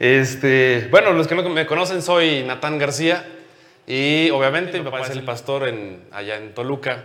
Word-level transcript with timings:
Este, 0.00 0.88
bueno, 0.90 1.12
los 1.12 1.28
que 1.28 1.34
no 1.34 1.46
me 1.50 1.66
conocen, 1.66 2.00
soy 2.00 2.42
Natán 2.42 2.78
García 2.78 3.22
y 3.86 4.30
obviamente 4.30 4.78
mi 4.78 4.84
papá 4.84 5.02
es 5.02 5.10
el 5.10 5.24
pastor 5.24 5.68
en, 5.68 6.00
allá 6.10 6.38
en 6.38 6.54
Toluca. 6.54 7.04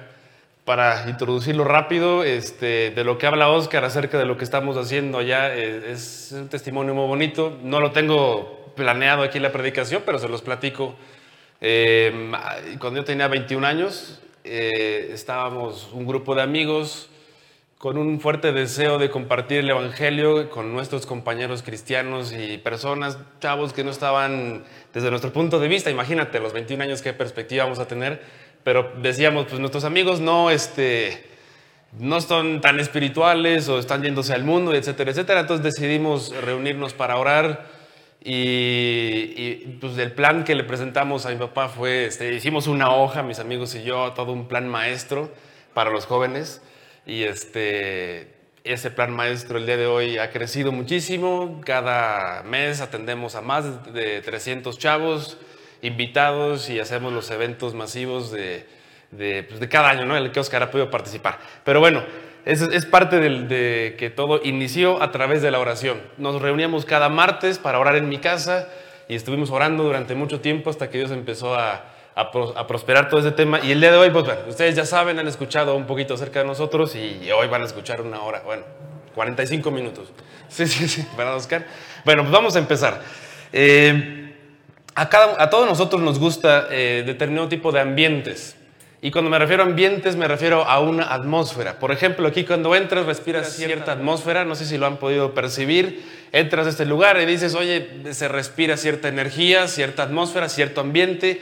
Para 0.63 1.09
introducirlo 1.09 1.65
rápido, 1.65 2.23
este, 2.23 2.91
de 2.91 3.03
lo 3.03 3.17
que 3.17 3.27
habla 3.27 3.49
Oscar 3.49 3.83
acerca 3.83 4.17
de 4.17 4.25
lo 4.25 4.37
que 4.37 4.45
estamos 4.45 4.77
haciendo 4.77 5.17
allá, 5.17 5.53
eh, 5.53 5.91
es 5.91 6.33
un 6.33 6.47
testimonio 6.47 6.95
muy 6.95 7.05
bonito. 7.05 7.59
No 7.61 7.81
lo 7.81 7.91
tengo 7.91 8.71
planeado 8.77 9.23
aquí 9.23 9.39
en 9.39 9.43
la 9.43 9.51
predicación, 9.51 10.03
pero 10.05 10.17
se 10.17 10.29
los 10.29 10.41
platico. 10.41 10.95
Eh, 11.59 12.31
cuando 12.79 13.01
yo 13.01 13.03
tenía 13.03 13.27
21 13.27 13.67
años, 13.67 14.21
eh, 14.45 15.09
estábamos 15.11 15.89
un 15.91 16.07
grupo 16.07 16.33
de 16.33 16.43
amigos 16.43 17.09
con 17.85 17.99
un 17.99 18.19
fuerte 18.19 18.51
deseo 18.51 18.97
de 18.97 19.11
compartir 19.11 19.59
el 19.59 19.69
Evangelio 19.69 20.49
con 20.49 20.73
nuestros 20.73 21.05
compañeros 21.05 21.61
cristianos 21.61 22.33
y 22.33 22.57
personas, 22.57 23.19
chavos 23.39 23.73
que 23.73 23.83
no 23.83 23.91
estaban 23.91 24.63
desde 24.91 25.11
nuestro 25.11 25.31
punto 25.31 25.59
de 25.59 25.67
vista, 25.67 25.91
imagínate 25.91 26.39
los 26.39 26.51
21 26.51 26.83
años 26.83 27.03
qué 27.03 27.13
perspectiva 27.13 27.65
vamos 27.65 27.77
a 27.77 27.87
tener, 27.87 28.23
pero 28.63 28.91
decíamos, 29.03 29.45
pues 29.45 29.59
nuestros 29.59 29.83
amigos 29.83 30.19
no, 30.19 30.49
este, 30.49 31.27
no 31.99 32.19
son 32.21 32.59
tan 32.59 32.79
espirituales 32.79 33.69
o 33.69 33.77
están 33.77 34.01
yéndose 34.01 34.33
al 34.33 34.43
mundo, 34.43 34.73
etcétera, 34.73 35.11
etcétera, 35.11 35.41
entonces 35.41 35.63
decidimos 35.63 36.35
reunirnos 36.35 36.95
para 36.95 37.17
orar 37.17 37.67
y, 38.19 39.77
pues 39.79 39.95
el 39.99 40.11
plan 40.11 40.43
que 40.43 40.55
le 40.55 40.63
presentamos 40.63 41.27
a 41.27 41.29
mi 41.29 41.35
papá 41.35 41.69
fue, 41.69 42.07
este, 42.07 42.33
hicimos 42.33 42.65
una 42.65 42.89
hoja, 42.89 43.21
mis 43.21 43.37
amigos 43.37 43.75
y 43.75 43.83
yo, 43.83 44.11
todo 44.13 44.31
un 44.31 44.47
plan 44.47 44.67
maestro 44.67 45.31
para 45.75 45.91
los 45.91 46.07
jóvenes 46.07 46.63
y 47.05 47.23
este, 47.23 48.33
ese 48.63 48.91
plan 48.91 49.11
maestro 49.11 49.57
el 49.57 49.65
día 49.65 49.77
de 49.77 49.85
hoy 49.85 50.17
ha 50.17 50.31
crecido 50.31 50.71
muchísimo. 50.71 51.61
Cada 51.63 52.43
mes 52.43 52.81
atendemos 52.81 53.35
a 53.35 53.41
más 53.41 53.93
de 53.93 54.21
300 54.21 54.77
chavos 54.77 55.37
invitados 55.81 56.69
y 56.69 56.79
hacemos 56.79 57.13
los 57.13 57.29
eventos 57.29 57.75
masivos 57.75 58.31
de, 58.31 58.65
de, 59.11 59.43
pues 59.43 59.59
de 59.59 59.69
cada 59.69 59.89
año, 59.89 60.05
¿no? 60.05 60.17
En 60.17 60.23
el 60.23 60.31
que 60.31 60.39
Oscar 60.39 60.63
ha 60.63 60.71
podido 60.71 60.89
participar. 60.89 61.39
Pero 61.63 61.79
bueno, 61.79 62.03
es, 62.43 62.61
es 62.61 62.85
parte 62.85 63.19
del, 63.19 63.47
de 63.47 63.95
que 63.99 64.09
todo 64.09 64.41
inició 64.43 65.01
a 65.01 65.11
través 65.11 65.41
de 65.41 65.51
la 65.51 65.59
oración. 65.59 66.01
Nos 66.17 66.41
reuníamos 66.41 66.85
cada 66.85 67.09
martes 67.09 67.59
para 67.59 67.79
orar 67.79 67.95
en 67.97 68.09
mi 68.09 68.17
casa 68.17 68.67
y 69.07 69.15
estuvimos 69.15 69.51
orando 69.51 69.83
durante 69.83 70.15
mucho 70.15 70.41
tiempo 70.41 70.71
hasta 70.71 70.89
que 70.89 70.97
Dios 70.97 71.11
empezó 71.11 71.53
a, 71.53 71.94
a, 72.15 72.31
prosperar 72.67 73.09
todo 73.09 73.19
ese 73.19 73.31
tema. 73.31 73.59
Y 73.61 73.71
el 73.71 73.81
día 73.81 73.91
de 73.91 73.97
hoy, 73.97 74.09
pues 74.09 74.25
bueno, 74.25 74.41
ustedes 74.47 74.75
ya 74.75 74.85
saben, 74.85 75.19
han 75.19 75.27
escuchado 75.27 75.75
un 75.75 75.85
poquito 75.85 76.13
acerca 76.13 76.39
de 76.39 76.45
nosotros 76.45 76.95
y 76.95 77.29
hoy 77.31 77.47
van 77.47 77.61
a 77.61 77.65
escuchar 77.65 78.01
una 78.01 78.21
hora, 78.21 78.41
bueno, 78.45 78.63
45 79.15 79.71
minutos. 79.71 80.11
Sí, 80.49 80.67
sí, 80.67 80.87
sí, 80.87 81.07
¿verdad, 81.17 81.35
Oscar? 81.35 81.65
Bueno, 82.03 82.23
pues 82.23 82.31
vamos 82.31 82.55
a 82.55 82.59
empezar. 82.59 83.01
Eh, 83.51 84.33
a, 84.93 85.09
cada, 85.09 85.41
a 85.41 85.49
todos 85.49 85.67
nosotros 85.67 86.01
nos 86.01 86.19
gusta 86.19 86.67
eh, 86.69 87.03
determinado 87.05 87.47
tipo 87.47 87.71
de 87.71 87.79
ambientes. 87.79 88.55
Y 89.01 89.11
cuando 89.11 89.29
me 89.29 89.37
refiero 89.37 89.63
a 89.63 89.67
ambientes, 89.67 90.15
me 90.15 90.27
refiero 90.27 90.63
a 90.63 90.79
una 90.79 91.13
atmósfera. 91.13 91.79
Por 91.79 91.91
ejemplo, 91.91 92.27
aquí 92.27 92.43
cuando 92.43 92.75
entras, 92.75 93.05
respiras 93.05 93.53
cierta 93.55 93.91
atmósfera, 93.91 94.45
no 94.45 94.55
sé 94.55 94.65
si 94.65 94.77
lo 94.77 94.87
han 94.87 94.97
podido 94.97 95.33
percibir. 95.33 96.03
Entras 96.31 96.65
a 96.65 96.69
este 96.71 96.85
lugar 96.85 97.21
y 97.21 97.25
dices, 97.25 97.53
oye, 97.53 97.87
se 98.11 98.27
respira 98.27 98.77
cierta 98.77 99.07
energía, 99.07 99.67
cierta 99.67 100.03
atmósfera, 100.03 100.49
cierto 100.49 100.81
ambiente. 100.81 101.41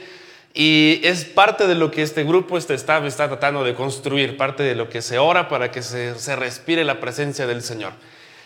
Y 0.56 1.00
es 1.02 1.24
parte 1.24 1.66
de 1.66 1.74
lo 1.74 1.90
que 1.90 2.02
este 2.02 2.22
grupo, 2.22 2.56
este 2.56 2.74
staff 2.74 3.04
está 3.04 3.26
tratando 3.26 3.64
de 3.64 3.74
construir, 3.74 4.36
parte 4.36 4.62
de 4.62 4.76
lo 4.76 4.88
que 4.88 5.02
se 5.02 5.18
ora 5.18 5.48
para 5.48 5.72
que 5.72 5.82
se, 5.82 6.36
respire 6.36 6.84
la 6.84 7.00
presencia 7.00 7.48
del 7.48 7.60
Señor. 7.60 7.92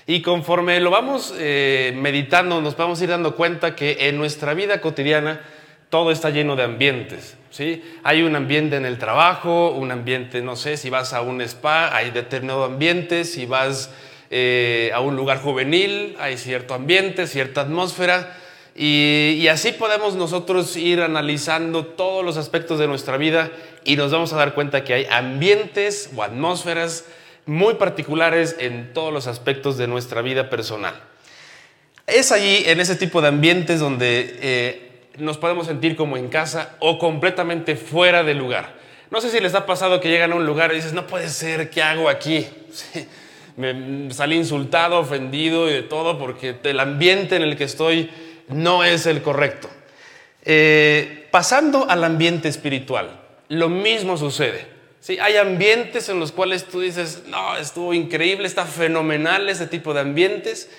Y 0.06 0.22
conforme 0.22 0.80
lo 0.80 0.90
vamos 0.90 1.34
eh, 1.36 1.92
meditando, 1.94 2.62
nos 2.62 2.78
vamos 2.78 2.98
a 2.98 3.04
ir 3.04 3.10
dando 3.10 3.36
cuenta 3.36 3.76
que 3.76 4.08
en 4.08 4.16
nuestra 4.16 4.54
vida 4.54 4.80
cotidiana 4.80 5.42
todo 5.90 6.10
está 6.10 6.30
lleno 6.30 6.56
de 6.56 6.62
ambientes. 6.62 7.36
¿sí? 7.50 7.84
Hay 8.04 8.22
un 8.22 8.34
ambiente 8.36 8.76
en 8.76 8.86
el 8.86 8.96
trabajo, 8.96 9.72
un 9.72 9.90
ambiente, 9.90 10.40
no 10.40 10.56
sé, 10.56 10.78
si 10.78 10.88
vas 10.88 11.12
a 11.12 11.20
un 11.20 11.42
spa, 11.42 11.94
hay 11.94 12.10
determinado 12.10 12.64
ambiente, 12.64 13.24
si 13.24 13.44
vas 13.44 13.90
eh, 14.30 14.90
a 14.94 15.00
un 15.00 15.14
lugar 15.14 15.42
juvenil, 15.42 16.16
hay 16.18 16.38
cierto 16.38 16.72
ambiente, 16.72 17.26
cierta 17.26 17.60
atmósfera. 17.60 18.34
Y, 18.80 19.48
así 19.48 19.72
podemos 19.72 20.14
nosotros 20.14 20.76
ir 20.76 21.00
analizando 21.00 21.84
todos 21.84 22.24
los 22.24 22.36
aspectos 22.36 22.78
de 22.78 22.86
nuestra 22.86 23.16
vida 23.16 23.50
y 23.84 23.96
nos 23.96 24.12
vamos 24.12 24.32
a 24.32 24.36
dar 24.36 24.54
cuenta 24.54 24.84
que 24.84 24.94
hay 24.94 25.06
ambientes 25.10 26.10
o 26.14 26.22
atmósferas 26.22 27.04
muy 27.44 27.74
particulares 27.74 28.54
en 28.60 28.92
todos 28.92 29.12
los 29.12 29.26
aspectos 29.26 29.78
de 29.78 29.88
nuestra 29.88 30.22
vida 30.22 30.48
personal. 30.48 30.94
Es 32.06 32.30
allí, 32.30 32.62
en 32.66 32.78
ese 32.78 32.94
tipo 32.94 33.20
de 33.20 33.26
ambientes, 33.26 33.80
donde 33.80 34.38
eh, 34.40 34.90
nos 35.16 35.38
podemos 35.38 35.66
sentir 35.66 35.96
como 35.96 36.16
en 36.16 36.28
casa 36.28 36.76
o 36.78 37.00
completamente 37.00 37.74
fuera 37.74 38.22
de 38.22 38.34
lugar. 38.34 38.76
No 39.10 39.20
sé 39.20 39.30
si 39.30 39.40
les 39.40 39.56
ha 39.56 39.66
pasado 39.66 40.00
que 40.00 40.08
llegan 40.08 40.30
a 40.30 40.36
un 40.36 40.46
lugar 40.46 40.70
y 40.70 40.76
dices, 40.76 40.92
no 40.92 41.04
puede 41.08 41.30
ser, 41.30 41.68
¿qué 41.68 41.82
hago 41.82 42.08
aquí? 42.08 42.46
me 43.56 44.14
salí 44.14 44.36
insultado, 44.36 45.00
ofendido 45.00 45.68
y 45.68 45.72
de 45.72 45.82
todo 45.82 46.16
porque 46.16 46.54
el 46.62 46.78
ambiente 46.78 47.34
en 47.34 47.42
el 47.42 47.56
que 47.56 47.64
estoy 47.64 48.08
no 48.48 48.84
es 48.84 49.06
el 49.06 49.22
correcto. 49.22 49.68
Eh, 50.44 51.26
pasando 51.30 51.88
al 51.88 52.04
ambiente 52.04 52.48
espiritual, 52.48 53.20
lo 53.48 53.68
mismo 53.68 54.16
sucede. 54.16 54.66
¿sí? 55.00 55.18
Hay 55.18 55.36
ambientes 55.36 56.08
en 56.08 56.20
los 56.20 56.32
cuales 56.32 56.64
tú 56.64 56.80
dices, 56.80 57.24
no, 57.28 57.56
estuvo 57.56 57.94
increíble, 57.94 58.46
está 58.46 58.64
fenomenal 58.64 59.48
ese 59.48 59.66
tipo 59.66 59.94
de 59.94 60.00
ambientes, 60.00 60.70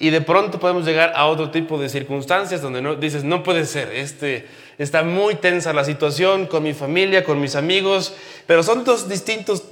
y 0.00 0.10
de 0.10 0.20
pronto 0.20 0.60
podemos 0.60 0.84
llegar 0.84 1.12
a 1.16 1.26
otro 1.26 1.50
tipo 1.50 1.78
de 1.78 1.88
circunstancias 1.88 2.62
donde 2.62 2.80
no, 2.80 2.94
dices, 2.94 3.24
no 3.24 3.42
puede 3.42 3.66
ser, 3.66 3.92
este, 3.92 4.46
está 4.78 5.02
muy 5.02 5.34
tensa 5.34 5.72
la 5.72 5.84
situación 5.84 6.46
con 6.46 6.62
mi 6.62 6.72
familia, 6.72 7.24
con 7.24 7.40
mis 7.40 7.56
amigos, 7.56 8.14
pero 8.46 8.62
son 8.62 8.84
dos 8.84 9.08
distintos 9.08 9.64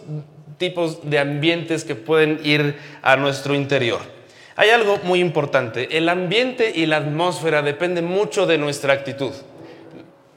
tipos 0.59 1.09
de 1.09 1.19
ambientes 1.19 1.85
que 1.85 1.95
pueden 1.95 2.41
ir 2.43 2.77
a 3.03 3.17
nuestro 3.17 3.55
interior. 3.55 4.16
Hay 4.59 4.71
algo 4.71 4.99
muy 5.03 5.21
importante. 5.21 5.99
El 5.99 6.09
ambiente 6.09 6.73
y 6.75 6.87
la 6.87 6.97
atmósfera 6.97 7.61
dependen 7.61 8.07
mucho 8.07 8.47
de 8.47 8.57
nuestra 8.57 8.95
actitud. 8.95 9.33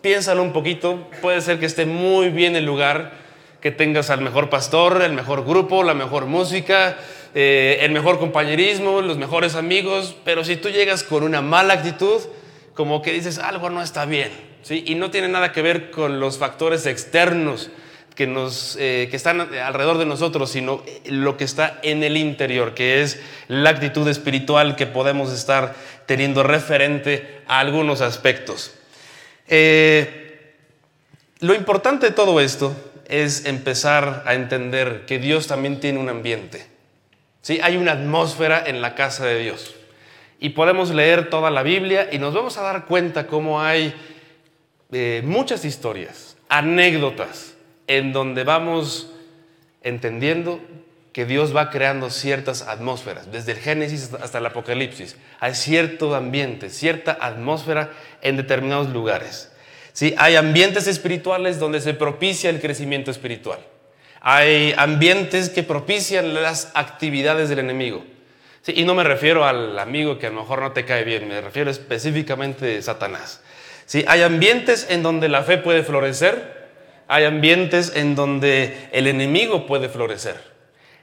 Piénsalo 0.02 0.44
un 0.44 0.52
poquito. 0.52 1.08
Puede 1.22 1.40
ser 1.40 1.58
que 1.58 1.66
esté 1.66 1.86
muy 1.86 2.28
bien 2.30 2.58
el 2.58 2.66
lugar, 2.66 3.14
que 3.62 3.72
tengas 3.72 4.10
al 4.10 4.20
mejor 4.20 4.50
pastor, 4.50 5.02
el 5.02 5.14
mejor 5.14 5.46
grupo, 5.46 5.84
la 5.84 5.94
mejor 5.94 6.26
música, 6.26 6.98
eh, 7.34 7.80
el 7.82 7.92
mejor 7.92 8.20
compañerismo, 8.20 9.02
los 9.02 9.18
mejores 9.18 9.56
amigos. 9.56 10.18
Pero 10.26 10.44
si 10.44 10.58
tú 10.58 10.68
llegas 10.68 11.04
con 11.04 11.24
una 11.24 11.42
mala 11.42 11.76
actitud, 11.76 12.20
como 12.74 13.02
que 13.02 13.14
dices 13.14 13.40
algo 13.40 13.70
no 13.70 13.82
está 13.82 14.04
bien. 14.04 14.32
¿sí? 14.64 14.84
Y 14.86 14.96
no 14.96 15.12
tiene 15.12 15.30
nada 15.30 15.54
que 15.54 15.62
ver 15.62 15.92
con 15.92 16.20
los 16.20 16.38
factores 16.38 16.86
externos 16.86 17.70
eh, 18.22 19.08
que 19.10 19.16
están 19.16 19.42
alrededor 19.42 19.98
de 19.98 20.06
nosotros, 20.06 20.52
sino 20.52 20.84
lo 21.06 21.38
que 21.38 21.44
está 21.44 21.80
en 21.84 22.04
el 22.04 22.18
interior, 22.18 22.74
que 22.74 23.02
es 23.02 23.22
la 23.48 23.70
actitud 23.70 24.08
espiritual 24.08 24.76
que 24.76 24.88
podemos 24.88 25.32
estar 25.32 25.76
teniendo 26.06 26.44
referente 26.44 27.42
a 27.48 27.60
algunos 27.60 28.02
aspectos. 28.02 28.74
Eh, 29.48 30.56
lo 31.40 31.54
importante 31.54 32.08
de 32.08 32.12
todo 32.12 32.40
esto 32.42 32.76
es 33.08 33.46
empezar 33.46 34.24
a 34.26 34.34
entender 34.34 35.06
que 35.06 35.20
Dios 35.20 35.48
también 35.48 35.80
tiene 35.80 36.00
un 36.00 36.10
ambiente. 36.10 36.68
¿sí? 37.42 37.60
Hay 37.62 37.78
una 37.78 37.94
atmósfera 37.94 38.64
en 38.66 38.82
la 38.82 38.96
casa 38.96 39.26
de 39.26 39.40
Dios. 39.40 39.76
Y 40.40 40.50
podemos 40.50 40.92
leer 40.92 41.30
toda 41.30 41.52
la 41.52 41.64
Biblia 41.64 42.10
y 42.12 42.18
nos 42.18 42.34
vamos 42.34 42.58
a 42.58 42.62
dar 42.62 42.86
cuenta 42.86 43.28
cómo 43.28 43.62
hay 43.62 43.94
eh, 44.92 45.22
muchas 45.24 45.66
historias, 45.66 46.38
anécdotas, 46.48 47.54
en 47.90 48.14
donde 48.14 48.44
vamos 48.46 49.12
entendiendo 49.82 50.62
que 51.12 51.26
Dios 51.26 51.56
va 51.56 51.72
creando 51.72 52.12
ciertas 52.12 52.62
atmósferas, 52.62 53.32
desde 53.32 53.54
el 53.54 53.58
Génesis 53.58 54.12
hasta 54.22 54.38
el 54.38 54.46
Apocalipsis. 54.46 55.18
Hay 55.40 55.56
cierto 55.56 56.14
ambiente, 56.14 56.70
cierta 56.70 57.18
atmósfera 57.20 57.92
en 58.22 58.38
determinados 58.38 58.90
lugares. 58.90 59.52
¿Sí? 59.92 60.14
Hay 60.20 60.36
ambientes 60.36 60.88
espirituales 60.88 61.60
donde 61.60 61.82
se 61.82 61.96
propicia 61.96 62.52
el 62.52 62.62
crecimiento 62.62 63.10
espiritual. 63.10 63.60
Hay 64.22 64.76
ambientes 64.78 65.50
que 65.50 65.64
propician 65.64 66.36
las 66.36 66.72
actividades 66.76 67.50
del 67.50 67.60
enemigo. 67.60 68.06
¿Sí? 68.62 68.74
Y 68.76 68.84
no 68.84 68.94
me 68.94 69.04
refiero 69.04 69.46
al 69.46 69.80
amigo 69.80 70.20
que 70.20 70.28
a 70.28 70.30
lo 70.30 70.42
mejor 70.42 70.62
no 70.62 70.74
te 70.74 70.86
cae 70.86 71.04
bien, 71.04 71.28
me 71.28 71.42
refiero 71.42 71.72
específicamente 71.72 72.78
a 72.78 72.82
Satanás. 72.84 73.42
¿Sí? 73.88 74.06
Hay 74.08 74.22
ambientes 74.22 74.86
en 74.92 75.02
donde 75.02 75.28
la 75.28 75.42
fe 75.42 75.58
puede 75.58 75.82
florecer, 75.82 76.59
hay 77.10 77.26
ambientes 77.26 77.94
en 77.96 78.14
donde 78.14 78.88
el 78.92 79.08
enemigo 79.08 79.66
puede 79.66 79.90
florecer. 79.90 80.36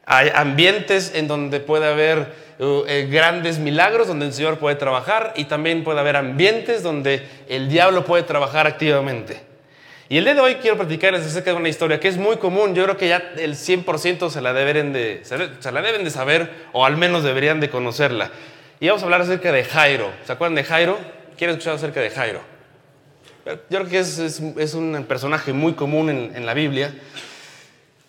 Hay 0.05 0.31
ambientes 0.32 1.11
en 1.17 1.26
donde 1.26 1.58
puede 1.58 1.88
haber 1.88 2.32
uh, 2.61 2.85
eh, 2.87 3.08
grandes 3.11 3.58
milagros, 3.58 4.06
donde 4.06 4.26
el 4.26 4.32
Señor 4.32 4.58
puede 4.58 4.76
trabajar 4.76 5.32
y 5.35 5.47
también 5.47 5.82
puede 5.82 5.99
haber 5.99 6.14
ambientes 6.14 6.85
donde 6.85 7.26
el 7.49 7.69
diablo 7.69 8.05
puede 8.05 8.23
trabajar 8.23 8.69
activamente. 8.69 9.41
Y 10.08 10.19
el 10.19 10.25
día 10.25 10.35
de 10.35 10.41
hoy 10.41 10.55
quiero 10.55 10.76
platicarles 10.76 11.26
acerca 11.26 11.50
de 11.50 11.56
una 11.56 11.69
historia 11.69 11.99
que 11.99 12.06
es 12.06 12.17
muy 12.17 12.37
común. 12.37 12.73
Yo 12.76 12.85
creo 12.85 12.97
que 12.97 13.09
ya 13.09 13.32
el 13.38 13.56
100% 13.56 14.31
se 14.31 14.41
la, 14.41 14.52
deben 14.52 14.93
de, 14.93 15.23
se 15.25 15.73
la 15.73 15.82
deben 15.82 16.05
de 16.05 16.11
saber 16.11 16.69
o 16.73 16.87
al 16.87 16.97
menos 16.97 17.25
deberían 17.25 17.59
de 17.59 17.69
conocerla. 17.69 18.31
y 18.79 18.87
vamos 18.87 19.02
a 19.02 19.06
hablar 19.06 19.23
acerca 19.23 19.50
de 19.50 19.64
Jairo. 19.64 20.12
¿Se 20.25 20.31
acuerdan 20.31 20.55
de 20.55 20.62
Jairo? 20.62 21.00
¿Quieren 21.37 21.56
escuchar 21.56 21.75
acerca 21.75 22.00
de 22.00 22.11
Jairo? 22.11 22.56
Yo 23.47 23.55
creo 23.69 23.87
que 23.89 24.01
es, 24.01 24.75
un 24.75 25.05
personaje 25.07 25.53
muy 25.53 25.75
común 25.75 26.11
en, 26.11 26.45
la 26.45 26.53
Biblia. 26.53 26.93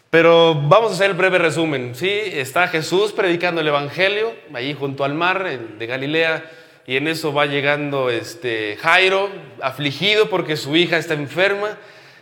Pero 0.09 0.55
vamos 0.55 0.89
a 0.89 0.95
hacer 0.95 1.11
el 1.11 1.15
breve 1.15 1.37
resumen. 1.37 1.93
Sí, 1.93 2.09
está 2.09 2.67
Jesús 2.67 3.11
predicando 3.11 3.61
el 3.61 3.67
Evangelio 3.67 4.33
ahí 4.51 4.73
junto 4.73 5.03
al 5.03 5.13
mar 5.13 5.47
de 5.47 5.85
Galilea 5.85 6.43
y 6.87 6.95
en 6.95 7.07
eso 7.07 7.33
va 7.33 7.45
llegando 7.45 8.09
este 8.09 8.77
Jairo, 8.81 9.29
afligido 9.61 10.27
porque 10.27 10.57
su 10.57 10.75
hija 10.75 10.97
está 10.97 11.13
enferma. 11.13 11.77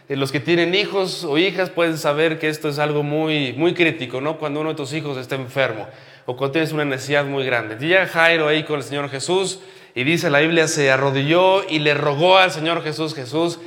Eh, 0.09 0.17
los 0.17 0.33
que 0.33 0.41
tienen 0.41 0.75
hijos 0.75 1.23
o 1.23 1.37
hijas 1.37 1.69
pueden 1.69 1.97
saber 1.97 2.37
que 2.37 2.49
esto 2.49 2.67
es 2.67 2.79
algo 2.79 3.01
muy, 3.01 3.53
muy 3.53 3.73
crítico, 3.73 4.19
¿no? 4.19 4.37
Cuando 4.37 4.59
uno 4.59 4.71
de 4.71 4.75
tus 4.75 4.91
hijos 4.91 5.17
está 5.17 5.35
enfermo 5.35 5.87
o 6.25 6.35
cuando 6.35 6.51
tienes 6.51 6.73
una 6.73 6.83
necesidad 6.83 7.23
muy 7.23 7.45
grande. 7.45 7.77
Llega 7.77 8.07
Jairo 8.07 8.49
ahí 8.49 8.63
con 8.63 8.75
el 8.75 8.83
Señor 8.83 9.09
Jesús 9.09 9.61
y 9.95 10.03
dice 10.03 10.29
la 10.29 10.39
Biblia, 10.39 10.67
se 10.67 10.91
arrodilló 10.91 11.67
y 11.67 11.79
le 11.79 11.93
rogó 11.93 12.37
al 12.37 12.51
Señor 12.51 12.83
Jesús, 12.83 13.15
Jesús, 13.15 13.59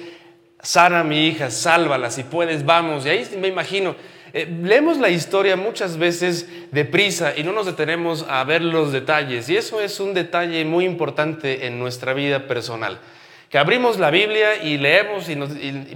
sana 0.61 1.03
mi 1.03 1.27
hija, 1.27 1.51
sálvala, 1.51 2.11
si 2.11 2.23
puedes, 2.23 2.67
vamos. 2.67 3.07
Y 3.07 3.09
ahí 3.09 3.27
me 3.41 3.49
imagino, 3.49 3.97
eh, 4.35 4.47
leemos 4.63 4.99
la 4.99 5.09
historia 5.09 5.57
muchas 5.57 5.97
veces 5.97 6.47
deprisa 6.71 7.33
y 7.35 7.45
no 7.45 7.53
nos 7.53 7.65
detenemos 7.65 8.27
a 8.29 8.45
ver 8.45 8.61
los 8.61 8.93
detalles. 8.93 9.49
Y 9.49 9.57
eso 9.57 9.81
es 9.81 10.01
un 10.01 10.13
detalle 10.13 10.63
muy 10.67 10.85
importante 10.85 11.67
en 11.67 11.79
nuestra 11.79 12.13
vida 12.13 12.47
personal. 12.47 13.01
Que 13.49 13.57
abrimos 13.57 13.99
la 13.99 14.11
Biblia 14.11 14.63
y 14.63 14.77
leemos 14.77 15.31
y, 15.31 15.35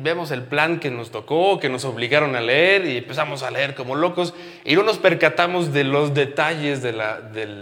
vemos 0.00 0.30
el 0.30 0.42
plan 0.42 0.80
que 0.80 0.90
nos 0.90 1.10
tocó, 1.10 1.60
que 1.60 1.68
nos 1.68 1.84
obligaron 1.84 2.34
a 2.34 2.40
leer 2.40 2.86
y 2.86 2.96
empezamos 2.96 3.42
a 3.42 3.50
leer 3.50 3.74
como 3.74 3.94
locos 3.94 4.32
y 4.64 4.74
no 4.74 4.82
nos 4.82 4.96
percatamos 4.96 5.70
de 5.70 5.84
los 5.84 6.14
detalles 6.14 6.80
del, 6.80 6.98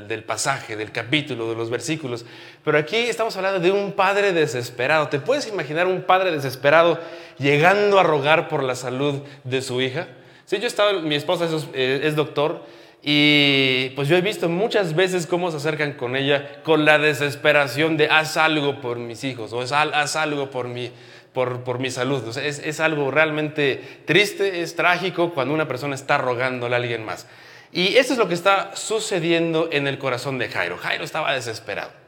del 0.07 0.23
pasaje, 0.23 0.77
del 0.77 0.93
capítulo, 0.93 1.51
de 1.51 1.57
los 1.57 1.71
versículos. 1.71 2.25
Pero 2.65 2.79
aquí 2.79 2.97
estamos 2.97 3.37
hablando 3.37 3.59
de 3.59 3.73
un 3.73 3.91
padre 3.91 4.33
desesperado. 4.33 5.09
¿Te 5.09 5.19
puedes 5.19 5.49
imaginar 5.49 5.89
un 5.89 6.03
padre 6.03 6.31
desesperado 6.31 7.01
llegando 7.39 7.99
a 7.99 8.05
rogar 8.05 8.47
por 8.47 8.63
la 8.63 8.77
salud 8.77 9.23
de 9.43 9.61
su 9.61 9.81
hija? 9.81 10.07
Sí, 10.45 10.61
yo 10.61 10.69
estaba, 10.69 10.93
mi 11.01 11.17
esposa 11.17 11.49
es, 11.75 12.15
doctor 12.15 12.65
y 13.03 13.91
pues 13.91 14.09
yo 14.09 14.17
he 14.17 14.21
visto 14.21 14.49
muchas 14.49 14.95
veces 14.95 15.27
cómo 15.27 15.51
se 15.51 15.57
acercan 15.57 15.95
con 15.95 16.17
ella 16.17 16.63
con 16.63 16.85
la 16.85 16.99
desesperación 16.99 17.97
de 17.97 18.09
haz 18.09 18.37
algo 18.37 18.81
por 18.81 18.99
mis 18.99 19.25
hijos 19.25 19.53
o 19.55 19.61
haz 19.61 20.17
algo 20.17 20.51
por 20.51 20.69
mi, 20.69 20.93
por, 21.33 21.65
por 21.65 21.79
mi 21.79 21.91
salud. 21.91 22.37
es, 22.37 22.59
es, 22.59 22.81
algo 22.81 23.11
realmente 23.11 24.03
triste, 24.05 24.61
es 24.61 24.77
trágico 24.77 25.33
cuando 25.33 25.55
una 25.55 25.67
persona 25.67 25.95
está 25.95 26.19
rogándole 26.19 26.75
a 26.75 26.79
alguien 26.79 27.05
más. 27.05 27.27
Y 27.73 27.97
eso 27.97 28.13
es 28.13 28.19
lo 28.19 28.29
que 28.29 28.35
está 28.35 28.77
sucediendo 28.77 29.69
en 29.73 29.87
el 29.87 29.99
corazón 29.99 30.39
de 30.39 30.49
Jairo. 30.49 30.77
Jairo 30.77 31.05
estaba 31.05 31.33
desesperado. 31.33 32.00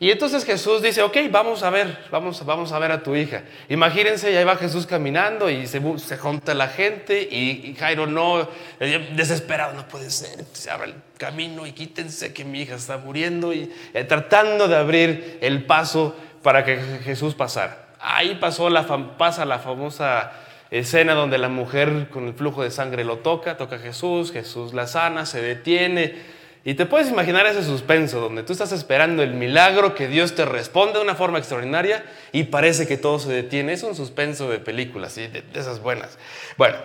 Y 0.00 0.10
entonces 0.12 0.44
Jesús 0.44 0.80
dice, 0.80 1.02
ok, 1.02 1.16
vamos 1.30 1.64
a 1.64 1.70
ver, 1.70 1.98
vamos, 2.12 2.40
a 2.72 2.78
ver 2.78 2.92
a 2.92 3.02
tu 3.02 3.16
hija. 3.16 3.42
Imagínense, 3.68 4.36
ahí 4.36 4.44
va 4.44 4.54
Jesús 4.54 4.86
caminando 4.86 5.50
y 5.50 5.66
se, 5.66 5.82
se 5.98 6.16
junta 6.16 6.54
la 6.54 6.68
gente 6.68 7.20
y, 7.22 7.74
Jairo 7.76 8.06
no, 8.06 8.48
eh, 8.78 9.10
desesperado, 9.16 9.74
no 9.74 9.88
puede 9.88 10.10
ser, 10.10 10.44
se 10.52 10.70
abre 10.70 10.90
el 10.90 10.94
camino 11.16 11.66
y 11.66 11.72
quítense 11.72 12.32
que 12.32 12.44
mi 12.44 12.62
hija 12.62 12.76
está 12.76 12.98
muriendo 12.98 13.52
y 13.52 13.72
eh, 13.92 14.04
tratando 14.04 14.68
de 14.68 14.76
abrir 14.76 15.38
el 15.40 15.64
paso 15.64 16.14
para 16.42 16.64
que 16.64 16.76
Jesús 17.02 17.34
pasara. 17.34 17.88
Ahí 17.98 18.36
pasó 18.36 18.70
la, 18.70 18.86
pasa 19.16 19.44
la 19.44 19.58
famosa 19.58 20.30
escena 20.70 21.14
donde 21.14 21.38
la 21.38 21.48
mujer 21.48 22.08
con 22.10 22.28
el 22.28 22.34
flujo 22.34 22.62
de 22.62 22.70
sangre 22.70 23.04
lo 23.04 23.18
toca, 23.18 23.56
toca 23.56 23.76
a 23.76 23.78
Jesús, 23.80 24.30
Jesús 24.30 24.74
la 24.74 24.86
sana, 24.86 25.26
se 25.26 25.42
detiene 25.42 26.37
y 26.64 26.74
te 26.74 26.86
puedes 26.86 27.08
imaginar 27.08 27.46
ese 27.46 27.62
suspenso 27.62 28.20
donde 28.20 28.42
tú 28.42 28.52
estás 28.52 28.72
esperando 28.72 29.22
el 29.22 29.34
milagro 29.34 29.94
que 29.94 30.08
Dios 30.08 30.34
te 30.34 30.44
responde 30.44 30.94
de 30.98 31.04
una 31.04 31.14
forma 31.14 31.38
extraordinaria 31.38 32.04
y 32.32 32.44
parece 32.44 32.86
que 32.86 32.96
todo 32.96 33.18
se 33.18 33.32
detiene. 33.32 33.72
Es 33.72 33.82
un 33.82 33.94
suspenso 33.94 34.50
de 34.50 34.58
películas, 34.58 35.12
¿sí? 35.12 35.28
de, 35.28 35.44
esas 35.54 35.80
buenas. 35.80 36.18
Bueno, 36.56 36.76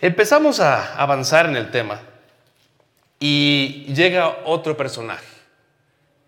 empezamos 0.00 0.60
a 0.60 0.94
avanzar 1.00 1.46
en 1.46 1.56
el 1.56 1.70
tema 1.70 2.00
y 3.20 3.84
llega 3.94 4.38
otro 4.44 4.76
personaje 4.76 5.26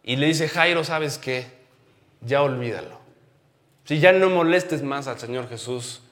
y 0.05 0.17
le 0.17 0.27
dice, 0.27 0.49
Jairo, 0.49 0.85
¿sabes 0.85 1.19
qué? 1.19 1.47
Ya 2.21 2.43
olvídalo. 2.43 3.01
Si 3.85 3.99
ya 3.99 4.13
no 4.13 4.31
molestes 4.31 4.83
más 4.83 5.09
al 5.09 5.19
Señor 5.19 5.49
Jesús, 5.49 6.03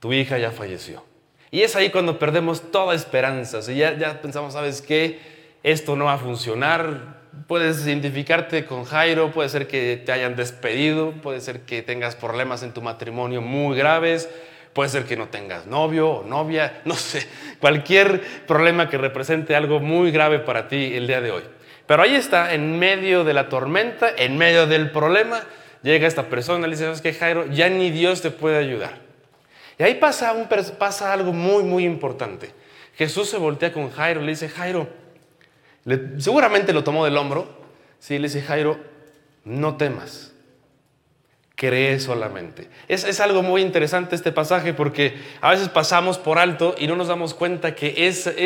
tu 0.00 0.12
hija 0.12 0.38
ya 0.38 0.50
falleció. 0.50 1.04
Y 1.52 1.60
es 1.60 1.76
ahí 1.76 1.90
cuando 1.90 2.18
perdemos 2.18 2.72
toda 2.72 2.94
esperanza. 2.94 3.58
O 3.58 3.70
ya, 3.70 3.96
ya 3.98 4.22
pensamos, 4.22 4.54
¿sabes 4.54 4.80
qué? 4.80 5.20
Esto 5.62 5.96
no 5.96 6.06
va 6.06 6.14
a 6.14 6.18
funcionar. 6.18 7.20
Puedes 7.46 7.86
identificarte 7.86 8.64
con 8.64 8.84
Jairo, 8.84 9.30
puede 9.32 9.50
ser 9.50 9.66
que 9.68 10.02
te 10.02 10.12
hayan 10.12 10.34
despedido, 10.34 11.12
puede 11.12 11.42
ser 11.42 11.60
que 11.60 11.82
tengas 11.82 12.16
problemas 12.16 12.62
en 12.62 12.72
tu 12.72 12.80
matrimonio 12.80 13.42
muy 13.42 13.76
graves, 13.76 14.30
puede 14.72 14.88
ser 14.88 15.04
que 15.04 15.14
no 15.14 15.28
tengas 15.28 15.66
novio 15.66 16.08
o 16.08 16.24
novia, 16.24 16.80
no 16.86 16.94
sé, 16.94 17.26
cualquier 17.60 18.22
problema 18.46 18.88
que 18.88 18.96
represente 18.96 19.54
algo 19.54 19.78
muy 19.78 20.10
grave 20.10 20.38
para 20.38 20.68
ti 20.68 20.94
el 20.94 21.06
día 21.06 21.20
de 21.20 21.32
hoy. 21.32 21.42
Pero 21.86 22.02
ahí 22.02 22.14
está, 22.14 22.54
en 22.54 22.78
medio 22.78 23.24
de 23.24 23.34
la 23.34 23.50
tormenta, 23.50 24.08
en 24.16 24.38
medio 24.38 24.66
del 24.66 24.90
problema, 24.90 25.42
llega 25.82 26.06
esta 26.06 26.30
persona 26.30 26.66
y 26.66 26.70
le 26.70 26.76
dice, 26.76 26.84
¿sabes 26.84 27.02
qué, 27.02 27.12
Jairo? 27.12 27.44
Ya 27.50 27.68
ni 27.68 27.90
Dios 27.90 28.22
te 28.22 28.30
puede 28.30 28.56
ayudar. 28.56 29.11
Y 29.82 29.84
ahí 29.84 29.94
pasa, 29.96 31.12
algo 31.12 31.32
muy, 31.32 31.64
muy 31.64 31.84
importante. 31.84 32.52
Jesús 32.94 33.28
se 33.28 33.36
voltea 33.36 33.72
con 33.72 33.90
Jairo, 33.90 34.20
le 34.20 34.28
dice, 34.28 34.48
Jairo, 34.48 34.88
seguramente 36.18 36.72
lo 36.72 36.84
tomó 36.84 37.04
del 37.04 37.16
hombro, 37.16 37.48
sí, 37.98 38.16
le 38.16 38.28
dice, 38.28 38.42
Jairo, 38.42 38.78
no 39.44 39.76
temas, 39.76 40.34
cree 41.56 41.98
solamente. 41.98 42.68
Es, 42.86 43.02
es, 43.02 43.18
algo 43.18 43.42
muy 43.42 43.60
interesante 43.60 44.14
este 44.14 44.30
pasaje 44.30 44.72
porque 44.72 45.16
a 45.40 45.50
veces 45.50 45.68
pasamos 45.68 46.16
por 46.16 46.38
alto 46.38 46.76
y 46.78 46.86
no 46.86 46.94
nos 46.94 47.08
damos 47.08 47.34
cuenta 47.34 47.74
que 47.74 48.06
ese, 48.06 48.36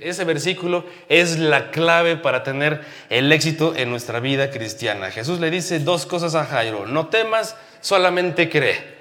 ese 0.00 0.24
versículo 0.24 0.86
es 1.08 1.38
la 1.38 1.70
clave 1.70 2.16
para 2.16 2.42
tener 2.42 2.80
el 3.10 3.30
éxito 3.30 3.76
en 3.76 3.90
nuestra 3.90 4.18
vida 4.18 4.50
cristiana. 4.50 5.12
Jesús 5.12 5.38
le 5.38 5.52
dice 5.52 5.78
dos 5.78 6.04
cosas 6.04 6.34
a 6.34 6.46
Jairo, 6.46 6.84
no 6.84 7.06
temas, 7.06 7.56
solamente 7.80 8.50
cree. 8.50 8.92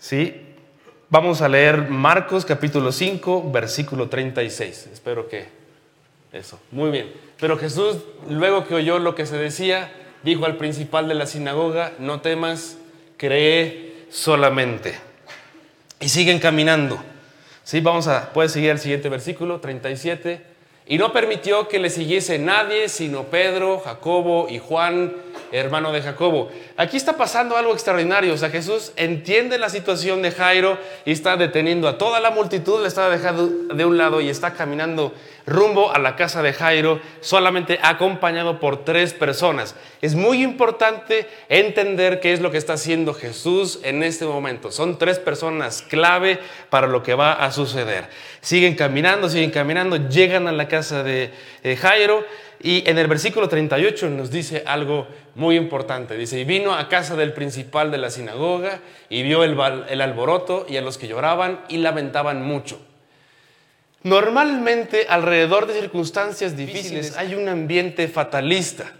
¿Sí? 0.00 0.43
Vamos 1.14 1.42
a 1.42 1.48
leer 1.48 1.90
Marcos 1.90 2.44
capítulo 2.44 2.90
5, 2.90 3.52
versículo 3.52 4.08
36. 4.08 4.88
Espero 4.92 5.28
que 5.28 5.46
eso. 6.32 6.58
Muy 6.72 6.90
bien. 6.90 7.12
Pero 7.38 7.56
Jesús, 7.56 7.98
luego 8.28 8.66
que 8.66 8.74
oyó 8.74 8.98
lo 8.98 9.14
que 9.14 9.24
se 9.24 9.36
decía, 9.36 9.92
dijo 10.24 10.44
al 10.44 10.56
principal 10.56 11.06
de 11.06 11.14
la 11.14 11.26
sinagoga, 11.26 11.92
no 12.00 12.20
temas, 12.20 12.78
cree 13.16 14.06
solamente. 14.10 14.98
Y 16.00 16.08
siguen 16.08 16.40
caminando. 16.40 16.98
Sí, 17.62 17.78
vamos 17.80 18.08
a, 18.08 18.32
puedes 18.32 18.50
seguir 18.50 18.70
el 18.70 18.80
siguiente 18.80 19.08
versículo, 19.08 19.60
37. 19.60 20.42
Y 20.88 20.98
no 20.98 21.12
permitió 21.12 21.68
que 21.68 21.78
le 21.78 21.90
siguiese 21.90 22.40
nadie, 22.40 22.88
sino 22.88 23.26
Pedro, 23.26 23.78
Jacobo 23.78 24.48
y 24.50 24.58
Juan, 24.58 25.12
hermano 25.60 25.92
de 25.92 26.02
Jacobo. 26.02 26.50
Aquí 26.76 26.96
está 26.96 27.16
pasando 27.16 27.56
algo 27.56 27.72
extraordinario. 27.72 28.34
O 28.34 28.36
sea, 28.36 28.50
Jesús 28.50 28.92
entiende 28.96 29.56
la 29.56 29.68
situación 29.68 30.20
de 30.20 30.32
Jairo 30.32 30.78
y 31.04 31.12
está 31.12 31.36
deteniendo 31.36 31.86
a 31.86 31.96
toda 31.96 32.18
la 32.18 32.32
multitud, 32.32 32.82
le 32.82 32.88
está 32.88 33.08
dejando 33.08 33.46
de 33.74 33.84
un 33.84 33.96
lado 33.96 34.20
y 34.20 34.28
está 34.28 34.54
caminando 34.54 35.12
rumbo 35.46 35.92
a 35.92 35.98
la 35.98 36.16
casa 36.16 36.42
de 36.42 36.54
Jairo, 36.54 37.00
solamente 37.20 37.78
acompañado 37.82 38.58
por 38.58 38.84
tres 38.84 39.12
personas. 39.12 39.76
Es 40.00 40.14
muy 40.14 40.42
importante 40.42 41.28
entender 41.48 42.18
qué 42.18 42.32
es 42.32 42.40
lo 42.40 42.50
que 42.50 42.58
está 42.58 42.72
haciendo 42.72 43.14
Jesús 43.14 43.78
en 43.84 44.02
este 44.02 44.24
momento. 44.24 44.72
Son 44.72 44.98
tres 44.98 45.18
personas 45.18 45.82
clave 45.82 46.40
para 46.70 46.86
lo 46.86 47.02
que 47.02 47.14
va 47.14 47.32
a 47.34 47.52
suceder. 47.52 48.08
Siguen 48.40 48.74
caminando, 48.74 49.28
siguen 49.28 49.50
caminando, 49.50 50.08
llegan 50.08 50.48
a 50.48 50.52
la 50.52 50.66
casa 50.66 51.02
de 51.02 51.30
Jairo 51.80 52.24
y 52.60 52.88
en 52.88 52.98
el 52.98 53.06
versículo 53.06 53.48
38 53.48 54.08
nos 54.10 54.30
dice 54.30 54.62
algo 54.66 55.06
muy 55.34 55.56
importante. 55.56 56.16
Dice, 56.16 56.40
y 56.40 56.44
vino 56.44 56.74
a 56.74 56.88
casa 56.88 57.16
del 57.16 57.32
principal 57.32 57.90
de 57.90 57.98
la 57.98 58.10
sinagoga 58.10 58.80
y 59.08 59.22
vio 59.22 59.44
el, 59.44 59.56
el 59.88 60.00
alboroto 60.00 60.66
y 60.68 60.76
a 60.76 60.80
los 60.80 60.98
que 60.98 61.08
lloraban 61.08 61.60
y 61.68 61.78
lamentaban 61.78 62.42
mucho. 62.42 62.80
Normalmente 64.02 65.06
alrededor 65.08 65.66
de 65.66 65.80
circunstancias 65.80 66.56
difíciles 66.56 67.16
hay 67.16 67.34
un 67.34 67.48
ambiente 67.48 68.06
fatalista. 68.06 68.92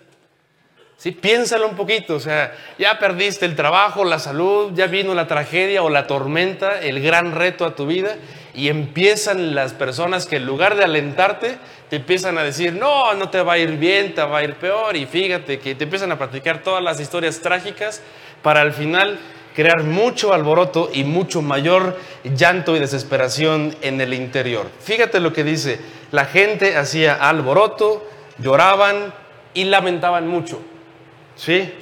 Piénsalo 1.13 1.69
un 1.69 1.77
poquito, 1.77 2.15
o 2.15 2.21
sea, 2.21 2.55
ya 2.79 2.99
perdiste 2.99 3.45
el 3.45 3.57
trabajo, 3.57 4.05
la 4.05 4.19
salud, 4.19 4.73
ya 4.75 4.87
vino 4.87 5.15
la 5.15 5.27
tragedia 5.27 5.83
o 5.83 5.91
la 5.91 6.07
tormenta, 6.07 6.81
el 6.81 7.03
gran 7.03 7.35
reto 7.35 7.67
a 7.67 7.75
tu 7.75 7.87
vida, 7.87 8.17
y 8.55 8.69
empiezan 8.69 9.55
las 9.55 9.75
personas 9.75 10.27
que 10.27 10.37
en 10.37 10.47
lugar 10.47 10.77
de 10.77 10.85
alentarte, 10.85 11.59
te 11.91 11.97
empiezan 11.97 12.39
a 12.39 12.43
decir, 12.43 12.73
no, 12.73 13.13
no 13.15 13.29
te 13.29 13.43
va 13.43 13.55
a 13.55 13.59
ir 13.59 13.73
bien, 13.73 14.15
te 14.15 14.23
va 14.23 14.39
a 14.39 14.45
ir 14.45 14.55
peor, 14.55 14.97
y 14.97 15.05
fíjate 15.05 15.59
que 15.59 15.75
te 15.75 15.85
empiezan 15.85 16.11
a 16.11 16.19
practicar 16.19 16.63
todas 16.63 16.83
las 16.83 16.99
historias 17.01 17.41
trágicas 17.41 18.01
para 18.43 18.63
al 18.63 18.73
final 18.73 19.19
crear 19.55 19.85
mucho 19.85 20.33
alboroto 20.33 20.91
y 20.93 21.05
mucho 21.05 21.43
mayor 21.43 21.99
llanto 22.25 22.75
y 22.77 22.81
desesperación 22.81 23.77
en 23.83 24.01
el 24.01 24.15
interior. 24.15 24.71
Fíjate 24.81 25.21
lo 25.21 25.33
que 25.33 25.45
dice, 25.45 25.81
la 26.11 26.25
gente 26.25 26.77
hacía 26.77 27.15
alboroto, 27.15 28.07
lloraban 28.39 29.13
y 29.53 29.65
lamentaban 29.65 30.27
mucho. 30.27 30.61
¿Sí? 31.37 31.73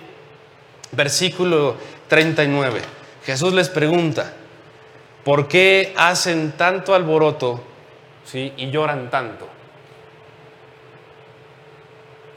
Versículo 0.92 1.76
39. 2.08 2.80
Jesús 3.24 3.52
les 3.52 3.68
pregunta, 3.68 4.32
¿por 5.24 5.48
qué 5.48 5.94
hacen 5.96 6.52
tanto 6.52 6.94
alboroto 6.94 7.62
¿sí? 8.24 8.52
y 8.56 8.70
lloran 8.70 9.10
tanto? 9.10 9.48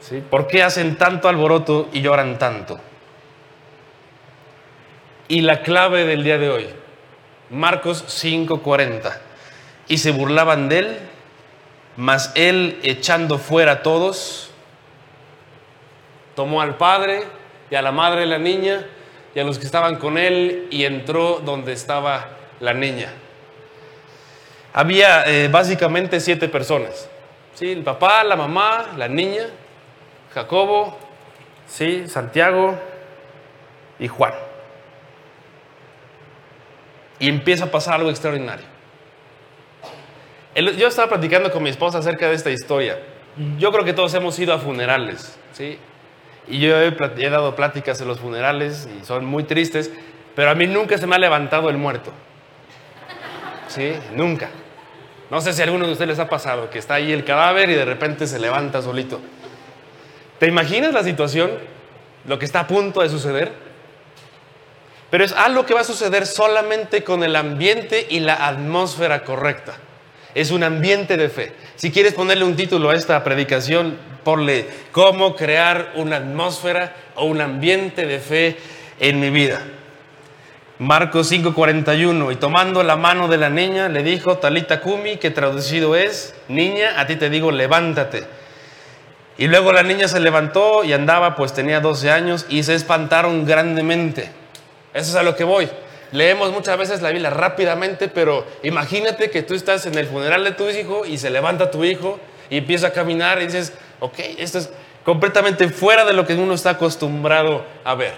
¿Sí? 0.00 0.22
¿Por 0.28 0.46
qué 0.46 0.62
hacen 0.62 0.96
tanto 0.96 1.28
alboroto 1.28 1.88
y 1.92 2.00
lloran 2.00 2.38
tanto? 2.38 2.78
Y 5.28 5.40
la 5.40 5.62
clave 5.62 6.06
del 6.06 6.22
día 6.22 6.38
de 6.38 6.50
hoy, 6.50 6.68
Marcos 7.50 8.04
5:40. 8.06 9.18
Y 9.88 9.98
se 9.98 10.12
burlaban 10.12 10.68
de 10.68 10.78
él, 10.78 10.98
mas 11.96 12.32
él 12.34 12.78
echando 12.82 13.38
fuera 13.38 13.72
a 13.72 13.82
todos, 13.82 14.45
tomó 16.36 16.60
al 16.60 16.76
padre 16.76 17.24
y 17.68 17.74
a 17.74 17.82
la 17.82 17.90
madre 17.90 18.20
de 18.20 18.26
la 18.26 18.38
niña 18.38 18.86
y 19.34 19.40
a 19.40 19.44
los 19.44 19.58
que 19.58 19.66
estaban 19.66 19.96
con 19.96 20.16
él 20.18 20.68
y 20.70 20.84
entró 20.84 21.40
donde 21.44 21.72
estaba 21.72 22.28
la 22.60 22.72
niña. 22.72 23.12
Había 24.72 25.24
eh, 25.26 25.48
básicamente 25.48 26.20
siete 26.20 26.48
personas. 26.48 27.08
¿sí? 27.54 27.72
El 27.72 27.82
papá, 27.82 28.22
la 28.22 28.36
mamá, 28.36 28.92
la 28.96 29.08
niña, 29.08 29.46
Jacobo, 30.32 30.96
¿sí? 31.66 32.06
Santiago 32.08 32.78
y 33.98 34.06
Juan. 34.06 34.34
Y 37.18 37.28
empieza 37.28 37.64
a 37.64 37.70
pasar 37.70 37.94
algo 37.94 38.10
extraordinario. 38.10 38.66
Yo 40.54 40.88
estaba 40.88 41.08
platicando 41.08 41.50
con 41.50 41.62
mi 41.62 41.70
esposa 41.70 41.98
acerca 41.98 42.28
de 42.28 42.34
esta 42.34 42.50
historia. 42.50 42.98
Yo 43.58 43.70
creo 43.72 43.84
que 43.84 43.92
todos 43.92 44.12
hemos 44.14 44.38
ido 44.38 44.54
a 44.54 44.58
funerales, 44.58 45.38
¿sí? 45.52 45.78
Y 46.48 46.60
yo 46.60 46.76
he, 46.80 47.30
dado 47.30 47.56
pláticas 47.56 48.00
en 48.00 48.08
los 48.08 48.20
funerales 48.20 48.88
y 49.00 49.04
son 49.04 49.24
muy 49.24 49.44
tristes, 49.44 49.90
pero 50.34 50.50
a 50.50 50.54
mí 50.54 50.66
nunca 50.66 50.96
se 50.98 51.06
me 51.06 51.16
ha 51.16 51.18
levantado 51.18 51.70
el 51.70 51.76
muerto. 51.76 52.12
¿Sí? 53.68 53.94
Nunca. 54.12 54.50
No 55.28 55.40
sé 55.40 55.52
si 55.52 55.60
a 55.60 55.64
alguno 55.64 55.86
de 55.86 55.92
ustedes 55.92 56.10
les 56.10 56.18
ha 56.20 56.28
pasado, 56.28 56.70
que 56.70 56.78
está 56.78 56.94
ahí 56.94 57.10
el 57.10 57.24
cadáver 57.24 57.68
y 57.68 57.74
de 57.74 57.84
repente 57.84 58.26
se 58.28 58.38
levanta 58.38 58.80
solito. 58.80 59.20
¿Te 60.38 60.46
imaginas 60.46 60.92
la 60.92 61.02
situación? 61.02 61.50
Lo 62.26 62.38
que 62.38 62.44
está 62.44 62.60
a 62.60 62.66
punto 62.66 63.00
de 63.02 63.08
suceder. 63.08 63.52
Pero 65.10 65.24
es 65.24 65.32
algo 65.32 65.66
que 65.66 65.74
va 65.74 65.80
a 65.80 65.84
suceder 65.84 66.26
solamente 66.26 67.02
con 67.02 67.24
el 67.24 67.34
ambiente 67.34 68.06
y 68.08 68.20
la 68.20 68.46
atmósfera 68.46 69.24
correcta. 69.24 69.74
Es 70.36 70.50
un 70.50 70.62
ambiente 70.62 71.16
de 71.16 71.30
fe. 71.30 71.54
Si 71.76 71.90
quieres 71.90 72.12
ponerle 72.12 72.44
un 72.44 72.56
título 72.56 72.90
a 72.90 72.94
esta 72.94 73.24
predicación, 73.24 73.96
ponle 74.22 74.66
cómo 74.92 75.34
crear 75.34 75.92
una 75.94 76.16
atmósfera 76.16 76.94
o 77.14 77.24
un 77.24 77.40
ambiente 77.40 78.04
de 78.04 78.18
fe 78.18 78.58
en 79.00 79.18
mi 79.18 79.30
vida. 79.30 79.62
Marcos 80.78 81.32
5:41, 81.32 82.32
y 82.32 82.36
tomando 82.36 82.82
la 82.82 82.96
mano 82.96 83.28
de 83.28 83.38
la 83.38 83.48
niña, 83.48 83.88
le 83.88 84.02
dijo, 84.02 84.36
Talita 84.36 84.82
Kumi, 84.82 85.16
que 85.16 85.30
traducido 85.30 85.96
es, 85.96 86.34
niña, 86.48 87.00
a 87.00 87.06
ti 87.06 87.16
te 87.16 87.30
digo, 87.30 87.50
levántate. 87.50 88.24
Y 89.38 89.46
luego 89.46 89.72
la 89.72 89.84
niña 89.84 90.06
se 90.06 90.20
levantó 90.20 90.84
y 90.84 90.92
andaba, 90.92 91.34
pues 91.34 91.54
tenía 91.54 91.80
12 91.80 92.10
años, 92.10 92.44
y 92.50 92.62
se 92.62 92.74
espantaron 92.74 93.46
grandemente. 93.46 94.28
Eso 94.92 95.12
es 95.12 95.16
a 95.16 95.22
lo 95.22 95.34
que 95.34 95.44
voy. 95.44 95.66
Leemos 96.16 96.50
muchas 96.50 96.78
veces 96.78 97.02
la 97.02 97.10
Biblia 97.10 97.28
rápidamente, 97.28 98.08
pero 98.08 98.46
imagínate 98.62 99.28
que 99.28 99.42
tú 99.42 99.52
estás 99.52 99.84
en 99.84 99.98
el 99.98 100.06
funeral 100.06 100.44
de 100.44 100.52
tu 100.52 100.66
hijo 100.70 101.04
y 101.04 101.18
se 101.18 101.28
levanta 101.28 101.70
tu 101.70 101.84
hijo 101.84 102.18
y 102.48 102.56
empieza 102.56 102.86
a 102.86 102.92
caminar 102.94 103.42
y 103.42 103.44
dices, 103.44 103.74
ok, 104.00 104.18
esto 104.38 104.60
es 104.60 104.70
completamente 105.04 105.68
fuera 105.68 106.06
de 106.06 106.14
lo 106.14 106.26
que 106.26 106.32
uno 106.32 106.54
está 106.54 106.70
acostumbrado 106.70 107.66
a 107.84 107.94
ver. 107.96 108.14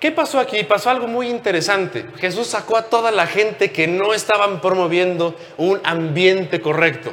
¿Qué 0.00 0.12
pasó 0.12 0.40
aquí? 0.40 0.64
Pasó 0.64 0.88
algo 0.88 1.06
muy 1.06 1.28
interesante. 1.28 2.06
Jesús 2.16 2.46
sacó 2.46 2.78
a 2.78 2.84
toda 2.84 3.10
la 3.10 3.26
gente 3.26 3.70
que 3.70 3.86
no 3.86 4.14
estaban 4.14 4.62
promoviendo 4.62 5.36
un 5.58 5.78
ambiente 5.84 6.62
correcto. 6.62 7.12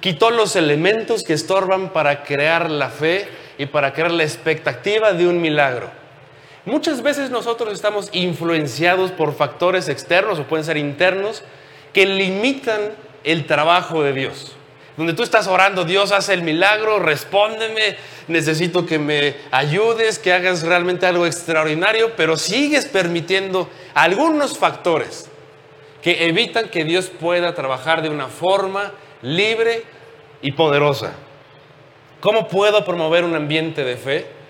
Quitó 0.00 0.28
los 0.28 0.56
elementos 0.56 1.22
que 1.22 1.32
estorban 1.32 1.88
para 1.88 2.22
crear 2.22 2.70
la 2.70 2.90
fe 2.90 3.28
y 3.56 3.64
para 3.64 3.94
crear 3.94 4.10
la 4.10 4.24
expectativa 4.24 5.14
de 5.14 5.26
un 5.26 5.40
milagro. 5.40 6.03
Muchas 6.66 7.02
veces 7.02 7.30
nosotros 7.30 7.74
estamos 7.74 8.08
influenciados 8.12 9.12
por 9.12 9.34
factores 9.34 9.88
externos 9.88 10.38
o 10.38 10.44
pueden 10.44 10.64
ser 10.64 10.78
internos 10.78 11.42
que 11.92 12.06
limitan 12.06 12.80
el 13.22 13.46
trabajo 13.46 14.02
de 14.02 14.14
Dios. 14.14 14.56
Donde 14.96 15.12
tú 15.12 15.22
estás 15.22 15.46
orando, 15.46 15.84
Dios 15.84 16.12
hace 16.12 16.32
el 16.32 16.42
milagro, 16.42 17.00
respóndeme, 17.00 17.96
necesito 18.28 18.86
que 18.86 18.98
me 18.98 19.34
ayudes, 19.50 20.18
que 20.18 20.32
hagas 20.32 20.62
realmente 20.62 21.04
algo 21.04 21.26
extraordinario, 21.26 22.12
pero 22.16 22.36
sigues 22.36 22.86
permitiendo 22.86 23.68
algunos 23.92 24.56
factores 24.56 25.28
que 26.00 26.26
evitan 26.28 26.68
que 26.68 26.84
Dios 26.84 27.10
pueda 27.10 27.54
trabajar 27.54 28.02
de 28.02 28.08
una 28.08 28.28
forma 28.28 28.92
libre 29.20 29.82
y 30.42 30.52
poderosa. 30.52 31.12
¿Cómo 32.20 32.46
puedo 32.48 32.84
promover 32.84 33.24
un 33.24 33.34
ambiente 33.34 33.84
de 33.84 33.96
fe? 33.96 34.43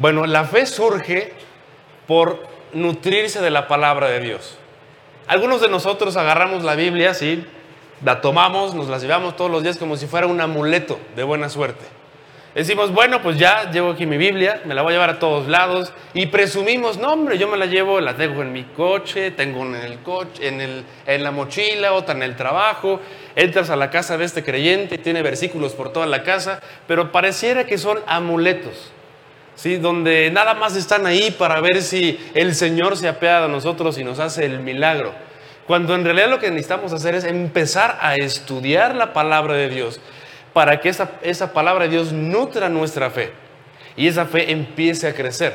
Bueno, 0.00 0.26
la 0.26 0.44
fe 0.44 0.64
surge 0.64 1.34
por 2.06 2.42
nutrirse 2.72 3.42
de 3.42 3.50
la 3.50 3.68
palabra 3.68 4.08
de 4.08 4.20
Dios. 4.20 4.56
Algunos 5.26 5.60
de 5.60 5.68
nosotros 5.68 6.16
agarramos 6.16 6.64
la 6.64 6.74
Biblia, 6.74 7.12
sí, 7.12 7.44
la 8.02 8.22
tomamos, 8.22 8.74
nos 8.74 8.88
la 8.88 8.96
llevamos 8.96 9.36
todos 9.36 9.50
los 9.50 9.62
días 9.62 9.76
como 9.76 9.98
si 9.98 10.06
fuera 10.06 10.26
un 10.26 10.40
amuleto 10.40 10.98
de 11.16 11.22
buena 11.22 11.50
suerte. 11.50 11.84
Decimos, 12.54 12.94
bueno, 12.94 13.20
pues 13.20 13.38
ya 13.38 13.70
llevo 13.70 13.90
aquí 13.90 14.06
mi 14.06 14.16
Biblia, 14.16 14.62
me 14.64 14.74
la 14.74 14.80
voy 14.80 14.92
a 14.92 14.94
llevar 14.94 15.10
a 15.10 15.18
todos 15.18 15.48
lados 15.48 15.92
y 16.14 16.26
presumimos, 16.26 16.96
no 16.96 17.12
hombre, 17.12 17.36
yo 17.36 17.46
me 17.46 17.58
la 17.58 17.66
llevo, 17.66 18.00
la 18.00 18.16
tengo 18.16 18.40
en 18.40 18.54
mi 18.54 18.64
coche, 18.64 19.32
tengo 19.32 19.66
en 19.66 19.74
el 19.74 19.98
coche, 19.98 20.48
en, 20.48 20.62
el, 20.62 20.82
en 21.06 21.22
la 21.22 21.30
mochila, 21.30 21.92
otra 21.92 22.14
en 22.14 22.22
el 22.22 22.36
trabajo, 22.36 23.00
entras 23.36 23.68
a 23.68 23.76
la 23.76 23.90
casa 23.90 24.16
de 24.16 24.24
este 24.24 24.42
creyente 24.42 24.96
tiene 24.96 25.20
versículos 25.20 25.74
por 25.74 25.92
toda 25.92 26.06
la 26.06 26.22
casa, 26.22 26.62
pero 26.88 27.12
pareciera 27.12 27.66
que 27.66 27.76
son 27.76 27.98
amuletos. 28.06 28.92
¿Sí? 29.60 29.76
donde 29.76 30.30
nada 30.30 30.54
más 30.54 30.74
están 30.74 31.06
ahí 31.06 31.30
para 31.30 31.60
ver 31.60 31.82
si 31.82 32.18
el 32.34 32.54
Señor 32.54 32.96
se 32.96 33.08
apea 33.08 33.42
de 33.42 33.48
nosotros 33.48 33.98
y 33.98 34.04
nos 34.04 34.18
hace 34.18 34.46
el 34.46 34.60
milagro. 34.60 35.12
Cuando 35.66 35.94
en 35.94 36.04
realidad 36.04 36.30
lo 36.30 36.38
que 36.38 36.50
necesitamos 36.50 36.92
hacer 36.92 37.14
es 37.14 37.24
empezar 37.24 37.98
a 38.00 38.16
estudiar 38.16 38.94
la 38.94 39.12
palabra 39.12 39.54
de 39.54 39.68
Dios 39.68 40.00
para 40.52 40.80
que 40.80 40.88
esa, 40.88 41.10
esa 41.22 41.52
palabra 41.52 41.84
de 41.84 41.90
Dios 41.90 42.12
nutra 42.12 42.68
nuestra 42.68 43.10
fe 43.10 43.32
y 43.96 44.08
esa 44.08 44.24
fe 44.24 44.50
empiece 44.50 45.06
a 45.06 45.14
crecer. 45.14 45.54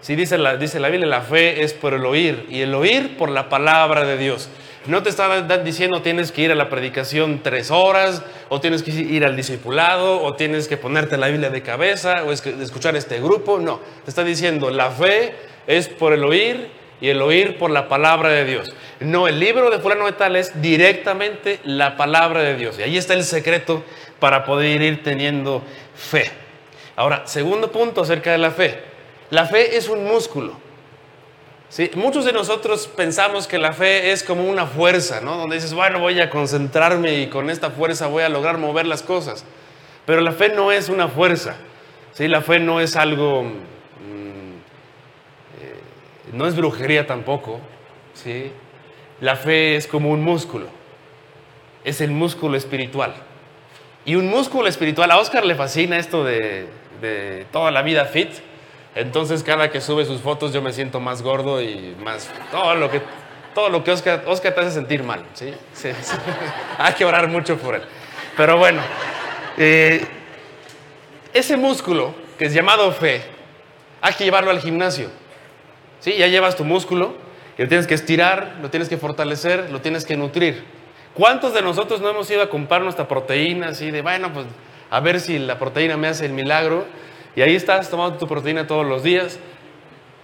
Si 0.00 0.14
dice 0.16 0.36
la, 0.38 0.56
dice 0.56 0.80
la 0.80 0.88
Biblia, 0.88 1.06
la 1.06 1.22
fe 1.22 1.62
es 1.62 1.72
por 1.72 1.94
el 1.94 2.04
oír 2.04 2.46
y 2.50 2.60
el 2.60 2.74
oír 2.74 3.16
por 3.16 3.30
la 3.30 3.48
palabra 3.48 4.04
de 4.04 4.18
Dios. 4.18 4.50
No 4.86 5.02
te 5.02 5.08
está 5.08 5.42
diciendo 5.58 6.00
tienes 6.00 6.30
que 6.30 6.42
ir 6.42 6.52
a 6.52 6.54
la 6.54 6.68
predicación 6.68 7.40
tres 7.42 7.70
horas, 7.70 8.22
o 8.48 8.60
tienes 8.60 8.82
que 8.82 8.92
ir 8.92 9.24
al 9.24 9.34
discipulado, 9.34 10.22
o 10.22 10.34
tienes 10.34 10.68
que 10.68 10.76
ponerte 10.76 11.16
la 11.16 11.26
Biblia 11.28 11.50
de 11.50 11.62
cabeza, 11.62 12.22
o 12.24 12.32
escuchar 12.32 12.94
este 12.94 13.20
grupo. 13.20 13.58
No, 13.58 13.80
te 14.04 14.10
está 14.10 14.22
diciendo 14.22 14.70
la 14.70 14.90
fe 14.90 15.34
es 15.66 15.88
por 15.88 16.12
el 16.12 16.22
oír 16.24 16.68
y 17.00 17.08
el 17.08 17.20
oír 17.20 17.58
por 17.58 17.70
la 17.70 17.88
palabra 17.88 18.28
de 18.30 18.44
Dios. 18.44 18.72
No, 19.00 19.26
el 19.28 19.40
libro 19.40 19.70
de 19.70 19.78
fulano 19.80 20.06
de 20.06 20.12
tal 20.12 20.36
es 20.36 20.62
directamente 20.62 21.60
la 21.64 21.96
palabra 21.96 22.42
de 22.42 22.56
Dios. 22.56 22.78
Y 22.78 22.82
ahí 22.82 22.96
está 22.96 23.14
el 23.14 23.24
secreto 23.24 23.82
para 24.20 24.44
poder 24.44 24.80
ir 24.82 25.02
teniendo 25.02 25.62
fe. 25.94 26.30
Ahora, 26.94 27.26
segundo 27.26 27.70
punto 27.70 28.02
acerca 28.02 28.32
de 28.32 28.38
la 28.38 28.50
fe. 28.50 28.80
La 29.30 29.46
fe 29.46 29.76
es 29.76 29.88
un 29.88 30.04
músculo. 30.04 30.65
Muchos 31.94 32.24
de 32.24 32.32
nosotros 32.32 32.86
pensamos 32.86 33.46
que 33.46 33.58
la 33.58 33.72
fe 33.72 34.12
es 34.12 34.22
como 34.22 34.44
una 34.44 34.66
fuerza, 34.66 35.20
¿no? 35.20 35.36
Donde 35.36 35.56
dices, 35.56 35.74
bueno, 35.74 35.98
voy 35.98 36.20
a 36.20 36.30
concentrarme 36.30 37.20
y 37.20 37.26
con 37.26 37.50
esta 37.50 37.70
fuerza 37.70 38.06
voy 38.06 38.22
a 38.22 38.28
lograr 38.28 38.56
mover 38.56 38.86
las 38.86 39.02
cosas. 39.02 39.44
Pero 40.06 40.20
la 40.20 40.32
fe 40.32 40.50
no 40.50 40.70
es 40.70 40.88
una 40.88 41.08
fuerza, 41.08 41.56
¿sí? 42.12 42.28
La 42.28 42.40
fe 42.40 42.60
no 42.60 42.80
es 42.80 42.94
algo, 42.94 43.42
mm, 43.42 43.48
eh, 45.60 46.32
no 46.32 46.46
es 46.46 46.54
brujería 46.54 47.06
tampoco, 47.06 47.58
¿sí? 48.14 48.52
La 49.20 49.34
fe 49.34 49.76
es 49.76 49.88
como 49.88 50.10
un 50.10 50.22
músculo, 50.22 50.68
es 51.84 52.00
el 52.00 52.12
músculo 52.12 52.56
espiritual. 52.56 53.14
Y 54.04 54.14
un 54.14 54.28
músculo 54.28 54.68
espiritual, 54.68 55.10
a 55.10 55.18
Oscar 55.18 55.44
le 55.44 55.56
fascina 55.56 55.98
esto 55.98 56.22
de, 56.22 56.68
de 57.00 57.44
toda 57.50 57.72
la 57.72 57.82
vida 57.82 58.04
fit, 58.04 58.30
entonces 58.96 59.42
cada 59.42 59.70
que 59.70 59.80
sube 59.80 60.04
sus 60.04 60.20
fotos 60.20 60.52
yo 60.52 60.60
me 60.60 60.72
siento 60.72 60.98
más 60.98 61.22
gordo 61.22 61.62
y 61.62 61.94
más... 62.02 62.28
Todo 62.50 62.74
lo 62.74 62.90
que, 62.90 63.00
todo 63.54 63.68
lo 63.68 63.84
que 63.84 63.92
Oscar, 63.92 64.24
Oscar 64.26 64.54
te 64.54 64.60
hace 64.62 64.72
sentir 64.72 65.02
mal, 65.04 65.24
¿sí? 65.34 65.54
sí, 65.72 65.90
Hay 66.78 66.94
que 66.94 67.04
orar 67.04 67.28
mucho 67.28 67.56
por 67.56 67.76
él. 67.76 67.82
Pero 68.36 68.58
bueno, 68.58 68.80
eh, 69.56 70.04
ese 71.32 71.56
músculo 71.56 72.14
que 72.38 72.46
es 72.46 72.54
llamado 72.54 72.90
fe, 72.90 73.22
hay 74.00 74.14
que 74.14 74.24
llevarlo 74.24 74.50
al 74.50 74.60
gimnasio. 74.60 75.10
¿Sí? 76.00 76.14
Ya 76.16 76.26
llevas 76.26 76.56
tu 76.56 76.64
músculo 76.64 77.14
y 77.56 77.62
lo 77.62 77.68
tienes 77.68 77.86
que 77.86 77.94
estirar, 77.94 78.56
lo 78.60 78.70
tienes 78.70 78.88
que 78.88 78.96
fortalecer, 78.96 79.70
lo 79.70 79.80
tienes 79.80 80.04
que 80.04 80.16
nutrir. 80.16 80.64
¿Cuántos 81.14 81.54
de 81.54 81.62
nosotros 81.62 82.00
no 82.00 82.10
hemos 82.10 82.30
ido 82.30 82.42
a 82.42 82.50
comprar 82.50 82.82
nuestra 82.82 83.08
proteína 83.08 83.68
así 83.68 83.90
de, 83.90 84.02
bueno, 84.02 84.32
pues 84.32 84.46
a 84.90 85.00
ver 85.00 85.20
si 85.20 85.38
la 85.38 85.58
proteína 85.58 85.96
me 85.96 86.08
hace 86.08 86.26
el 86.26 86.32
milagro. 86.32 86.84
Y 87.36 87.42
ahí 87.42 87.54
estás 87.54 87.90
tomando 87.90 88.16
tu 88.16 88.26
proteína 88.26 88.66
todos 88.66 88.86
los 88.86 89.02
días, 89.02 89.38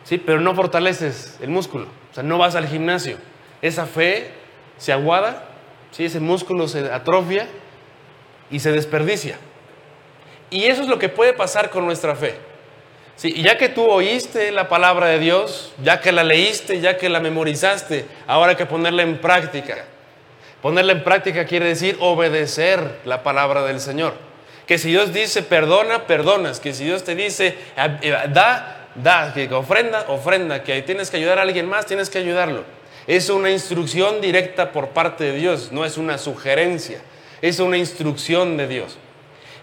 ¿sí? 0.02 0.16
pero 0.16 0.40
no 0.40 0.54
fortaleces 0.54 1.38
el 1.42 1.50
músculo, 1.50 1.84
o 2.10 2.14
sea, 2.14 2.22
no 2.22 2.38
vas 2.38 2.56
al 2.56 2.66
gimnasio. 2.66 3.18
Esa 3.60 3.86
fe 3.86 4.30
se 4.78 4.92
aguada, 4.92 5.44
¿sí? 5.90 6.06
ese 6.06 6.20
músculo 6.20 6.66
se 6.66 6.90
atrofia 6.90 7.46
y 8.50 8.60
se 8.60 8.72
desperdicia. 8.72 9.36
Y 10.48 10.64
eso 10.64 10.82
es 10.82 10.88
lo 10.88 10.98
que 10.98 11.10
puede 11.10 11.34
pasar 11.34 11.68
con 11.68 11.84
nuestra 11.84 12.16
fe. 12.16 12.34
Sí, 13.16 13.42
ya 13.42 13.58
que 13.58 13.68
tú 13.68 13.84
oíste 13.84 14.50
la 14.50 14.70
palabra 14.70 15.06
de 15.06 15.18
Dios, 15.18 15.74
ya 15.82 16.00
que 16.00 16.12
la 16.12 16.24
leíste, 16.24 16.80
ya 16.80 16.96
que 16.96 17.10
la 17.10 17.20
memorizaste, 17.20 18.06
ahora 18.26 18.50
hay 18.50 18.56
que 18.56 18.66
ponerla 18.66 19.02
en 19.02 19.18
práctica. 19.18 19.84
Ponerla 20.62 20.92
en 20.92 21.04
práctica 21.04 21.44
quiere 21.44 21.66
decir 21.66 21.96
obedecer 22.00 23.00
la 23.04 23.22
palabra 23.22 23.62
del 23.64 23.80
Señor. 23.80 24.14
Que 24.66 24.78
si 24.78 24.90
Dios 24.90 25.12
dice 25.12 25.42
perdona, 25.42 26.06
perdonas. 26.06 26.60
Que 26.60 26.72
si 26.74 26.84
Dios 26.84 27.04
te 27.04 27.14
dice 27.14 27.56
eh, 27.76 28.28
da, 28.30 28.88
da. 28.94 29.32
Que 29.34 29.52
ofrenda, 29.52 30.06
ofrenda. 30.08 30.62
Que 30.62 30.82
tienes 30.82 31.10
que 31.10 31.16
ayudar 31.16 31.38
a 31.38 31.42
alguien 31.42 31.68
más, 31.68 31.86
tienes 31.86 32.10
que 32.10 32.18
ayudarlo. 32.18 32.64
Es 33.06 33.28
una 33.30 33.50
instrucción 33.50 34.20
directa 34.20 34.70
por 34.70 34.90
parte 34.90 35.24
de 35.24 35.32
Dios, 35.32 35.72
no 35.72 35.84
es 35.84 35.98
una 35.98 36.18
sugerencia. 36.18 37.00
Es 37.40 37.58
una 37.58 37.76
instrucción 37.76 38.56
de 38.56 38.68
Dios. 38.68 38.96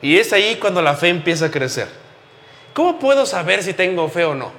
Y 0.01 0.17
es 0.17 0.33
ahí 0.33 0.57
cuando 0.57 0.81
la 0.81 0.95
fe 0.95 1.09
empieza 1.09 1.45
a 1.45 1.51
crecer. 1.51 1.87
¿Cómo 2.73 2.99
puedo 2.99 3.25
saber 3.25 3.63
si 3.63 3.73
tengo 3.73 4.07
fe 4.09 4.25
o 4.25 4.35
no? 4.35 4.51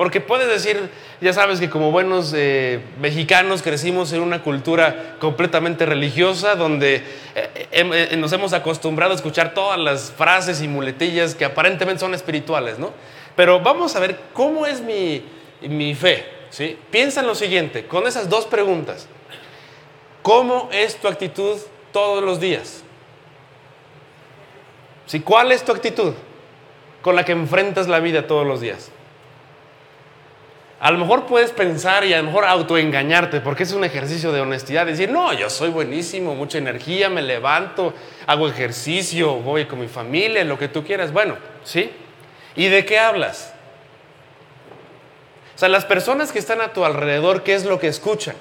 Porque 0.00 0.22
puedes 0.22 0.48
decir, 0.48 0.88
ya 1.20 1.34
sabes 1.34 1.60
que 1.60 1.68
como 1.68 1.90
buenos 1.90 2.32
eh, 2.34 2.80
mexicanos 3.02 3.60
crecimos 3.60 4.14
en 4.14 4.22
una 4.22 4.42
cultura 4.42 5.16
completamente 5.20 5.84
religiosa 5.84 6.54
donde 6.54 7.04
eh, 7.34 7.68
eh, 7.70 8.16
nos 8.16 8.32
hemos 8.32 8.54
acostumbrado 8.54 9.12
a 9.12 9.16
escuchar 9.16 9.52
todas 9.52 9.78
las 9.78 10.10
frases 10.10 10.62
y 10.62 10.68
muletillas 10.68 11.34
que 11.34 11.44
aparentemente 11.44 12.00
son 12.00 12.14
espirituales, 12.14 12.78
¿no? 12.78 12.94
Pero 13.36 13.60
vamos 13.60 13.94
a 13.94 14.00
ver 14.00 14.18
cómo 14.32 14.64
es 14.64 14.80
mi, 14.80 15.22
mi 15.60 15.94
fe, 15.94 16.24
¿sí? 16.48 16.78
Piensa 16.90 17.20
en 17.20 17.26
lo 17.26 17.34
siguiente, 17.34 17.84
con 17.84 18.06
esas 18.06 18.26
dos 18.30 18.46
preguntas. 18.46 19.06
¿Cómo 20.22 20.70
es 20.72 20.96
tu 20.96 21.08
actitud 21.08 21.58
todos 21.92 22.24
los 22.24 22.40
días? 22.40 22.84
¿Sí? 25.04 25.20
¿Cuál 25.20 25.52
es 25.52 25.62
tu 25.62 25.72
actitud 25.72 26.14
con 27.02 27.16
la 27.16 27.26
que 27.26 27.32
enfrentas 27.32 27.86
la 27.86 28.00
vida 28.00 28.26
todos 28.26 28.46
los 28.46 28.62
días? 28.62 28.92
A 30.80 30.90
lo 30.90 30.96
mejor 30.96 31.26
puedes 31.26 31.50
pensar 31.50 32.06
y 32.06 32.14
a 32.14 32.18
lo 32.18 32.24
mejor 32.24 32.46
autoengañarte, 32.46 33.42
porque 33.42 33.64
es 33.64 33.72
un 33.72 33.84
ejercicio 33.84 34.32
de 34.32 34.40
honestidad. 34.40 34.86
Decir, 34.86 35.10
no, 35.10 35.34
yo 35.34 35.50
soy 35.50 35.68
buenísimo, 35.68 36.34
mucha 36.34 36.56
energía, 36.56 37.10
me 37.10 37.20
levanto, 37.20 37.92
hago 38.26 38.48
ejercicio, 38.48 39.34
voy 39.34 39.66
con 39.66 39.78
mi 39.78 39.88
familia, 39.88 40.42
lo 40.42 40.58
que 40.58 40.68
tú 40.68 40.82
quieras. 40.82 41.12
Bueno, 41.12 41.36
¿sí? 41.64 41.90
¿Y 42.56 42.68
de 42.68 42.86
qué 42.86 42.98
hablas? 42.98 43.52
O 45.54 45.58
sea, 45.58 45.68
las 45.68 45.84
personas 45.84 46.32
que 46.32 46.38
están 46.38 46.62
a 46.62 46.72
tu 46.72 46.82
alrededor, 46.82 47.42
¿qué 47.42 47.54
es 47.54 47.66
lo 47.66 47.78
que 47.78 47.88
escuchan? 47.88 48.34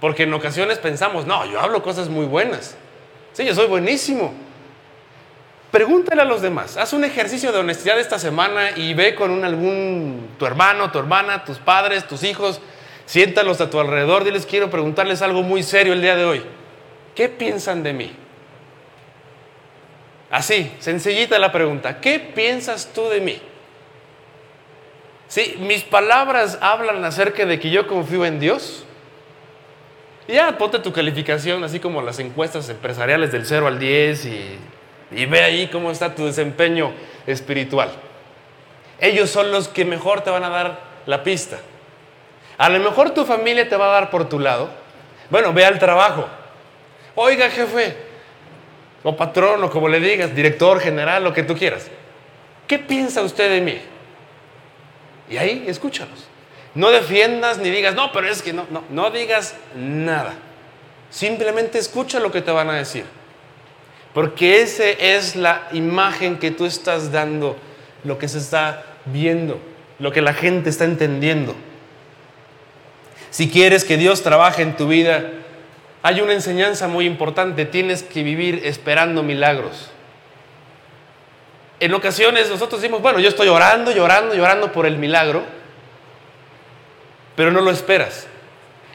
Porque 0.00 0.24
en 0.24 0.34
ocasiones 0.34 0.78
pensamos, 0.78 1.24
no, 1.24 1.46
yo 1.46 1.60
hablo 1.60 1.84
cosas 1.84 2.08
muy 2.08 2.26
buenas. 2.26 2.76
Sí, 3.32 3.44
yo 3.44 3.54
soy 3.54 3.68
buenísimo. 3.68 4.34
Pregúntale 5.70 6.22
a 6.22 6.24
los 6.24 6.42
demás. 6.42 6.76
Haz 6.76 6.92
un 6.92 7.04
ejercicio 7.04 7.52
de 7.52 7.58
honestidad 7.58 7.98
esta 7.98 8.18
semana 8.18 8.70
y 8.76 8.94
ve 8.94 9.14
con 9.14 9.44
algún, 9.44 10.30
tu 10.38 10.46
hermano, 10.46 10.90
tu 10.90 10.98
hermana, 10.98 11.44
tus 11.44 11.58
padres, 11.58 12.06
tus 12.06 12.22
hijos. 12.22 12.60
Siéntalos 13.04 13.60
a 13.60 13.68
tu 13.68 13.78
alrededor. 13.78 14.24
Diles, 14.24 14.46
quiero 14.46 14.70
preguntarles 14.70 15.22
algo 15.22 15.42
muy 15.42 15.62
serio 15.62 15.92
el 15.92 16.02
día 16.02 16.16
de 16.16 16.24
hoy. 16.24 16.42
¿Qué 17.14 17.28
piensan 17.28 17.82
de 17.82 17.92
mí? 17.92 18.12
Así, 20.30 20.72
sencillita 20.80 21.38
la 21.38 21.52
pregunta. 21.52 22.00
¿Qué 22.00 22.18
piensas 22.18 22.90
tú 22.94 23.08
de 23.08 23.20
mí? 23.20 23.40
Sí, 25.28 25.56
mis 25.58 25.82
palabras 25.82 26.58
hablan 26.60 27.04
acerca 27.04 27.44
de 27.46 27.58
que 27.58 27.70
yo 27.70 27.86
confío 27.86 28.24
en 28.24 28.38
Dios. 28.38 28.84
Ya, 30.28 30.56
ponte 30.58 30.78
tu 30.80 30.92
calificación, 30.92 31.62
así 31.64 31.80
como 31.80 32.02
las 32.02 32.18
encuestas 32.18 32.68
empresariales 32.68 33.30
del 33.32 33.46
0 33.46 33.66
al 33.66 33.78
10 33.78 34.26
y 34.26 34.58
y 35.10 35.26
ve 35.26 35.42
ahí 35.42 35.68
cómo 35.68 35.90
está 35.90 36.14
tu 36.14 36.26
desempeño 36.26 36.92
espiritual. 37.26 37.90
Ellos 39.00 39.30
son 39.30 39.52
los 39.52 39.68
que 39.68 39.84
mejor 39.84 40.22
te 40.22 40.30
van 40.30 40.44
a 40.44 40.48
dar 40.48 40.80
la 41.06 41.22
pista. 41.22 41.58
A 42.58 42.68
lo 42.68 42.80
mejor 42.80 43.10
tu 43.10 43.24
familia 43.24 43.68
te 43.68 43.76
va 43.76 43.86
a 43.86 43.92
dar 43.92 44.10
por 44.10 44.28
tu 44.28 44.38
lado. 44.38 44.70
Bueno, 45.30 45.52
ve 45.52 45.64
al 45.64 45.78
trabajo. 45.78 46.26
Oiga, 47.14 47.50
jefe, 47.50 47.96
o 49.02 49.16
patrón, 49.16 49.62
o 49.62 49.70
como 49.70 49.88
le 49.88 50.00
digas, 50.00 50.34
director 50.34 50.80
general, 50.80 51.22
lo 51.24 51.32
que 51.32 51.42
tú 51.42 51.56
quieras. 51.56 51.88
¿Qué 52.66 52.78
piensa 52.78 53.22
usted 53.22 53.50
de 53.50 53.60
mí? 53.60 53.80
Y 55.30 55.36
ahí 55.36 55.64
escúchalos. 55.66 56.26
No 56.74 56.90
defiendas 56.90 57.58
ni 57.58 57.70
digas, 57.70 57.94
no, 57.94 58.12
pero 58.12 58.28
es 58.28 58.42
que 58.42 58.52
no, 58.52 58.66
no, 58.70 58.82
no 58.90 59.10
digas 59.10 59.54
nada. 59.74 60.34
Simplemente 61.10 61.78
escucha 61.78 62.20
lo 62.20 62.30
que 62.30 62.42
te 62.42 62.50
van 62.50 62.68
a 62.68 62.74
decir. 62.74 63.04
Porque 64.16 64.62
esa 64.62 64.88
es 64.88 65.36
la 65.36 65.68
imagen 65.72 66.38
que 66.38 66.50
tú 66.50 66.64
estás 66.64 67.12
dando, 67.12 67.54
lo 68.02 68.16
que 68.16 68.28
se 68.28 68.38
está 68.38 68.82
viendo, 69.04 69.60
lo 69.98 70.10
que 70.10 70.22
la 70.22 70.32
gente 70.32 70.70
está 70.70 70.86
entendiendo. 70.86 71.54
Si 73.28 73.50
quieres 73.50 73.84
que 73.84 73.98
Dios 73.98 74.22
trabaje 74.22 74.62
en 74.62 74.74
tu 74.74 74.88
vida, 74.88 75.32
hay 76.02 76.22
una 76.22 76.32
enseñanza 76.32 76.88
muy 76.88 77.04
importante, 77.04 77.66
tienes 77.66 78.02
que 78.02 78.22
vivir 78.22 78.62
esperando 78.64 79.22
milagros. 79.22 79.90
En 81.78 81.92
ocasiones 81.92 82.48
nosotros 82.48 82.80
decimos, 82.80 83.02
bueno, 83.02 83.18
yo 83.20 83.28
estoy 83.28 83.48
orando, 83.48 83.92
llorando, 83.92 84.34
llorando 84.34 84.72
por 84.72 84.86
el 84.86 84.96
milagro, 84.96 85.42
pero 87.36 87.50
no 87.50 87.60
lo 87.60 87.70
esperas. 87.70 88.26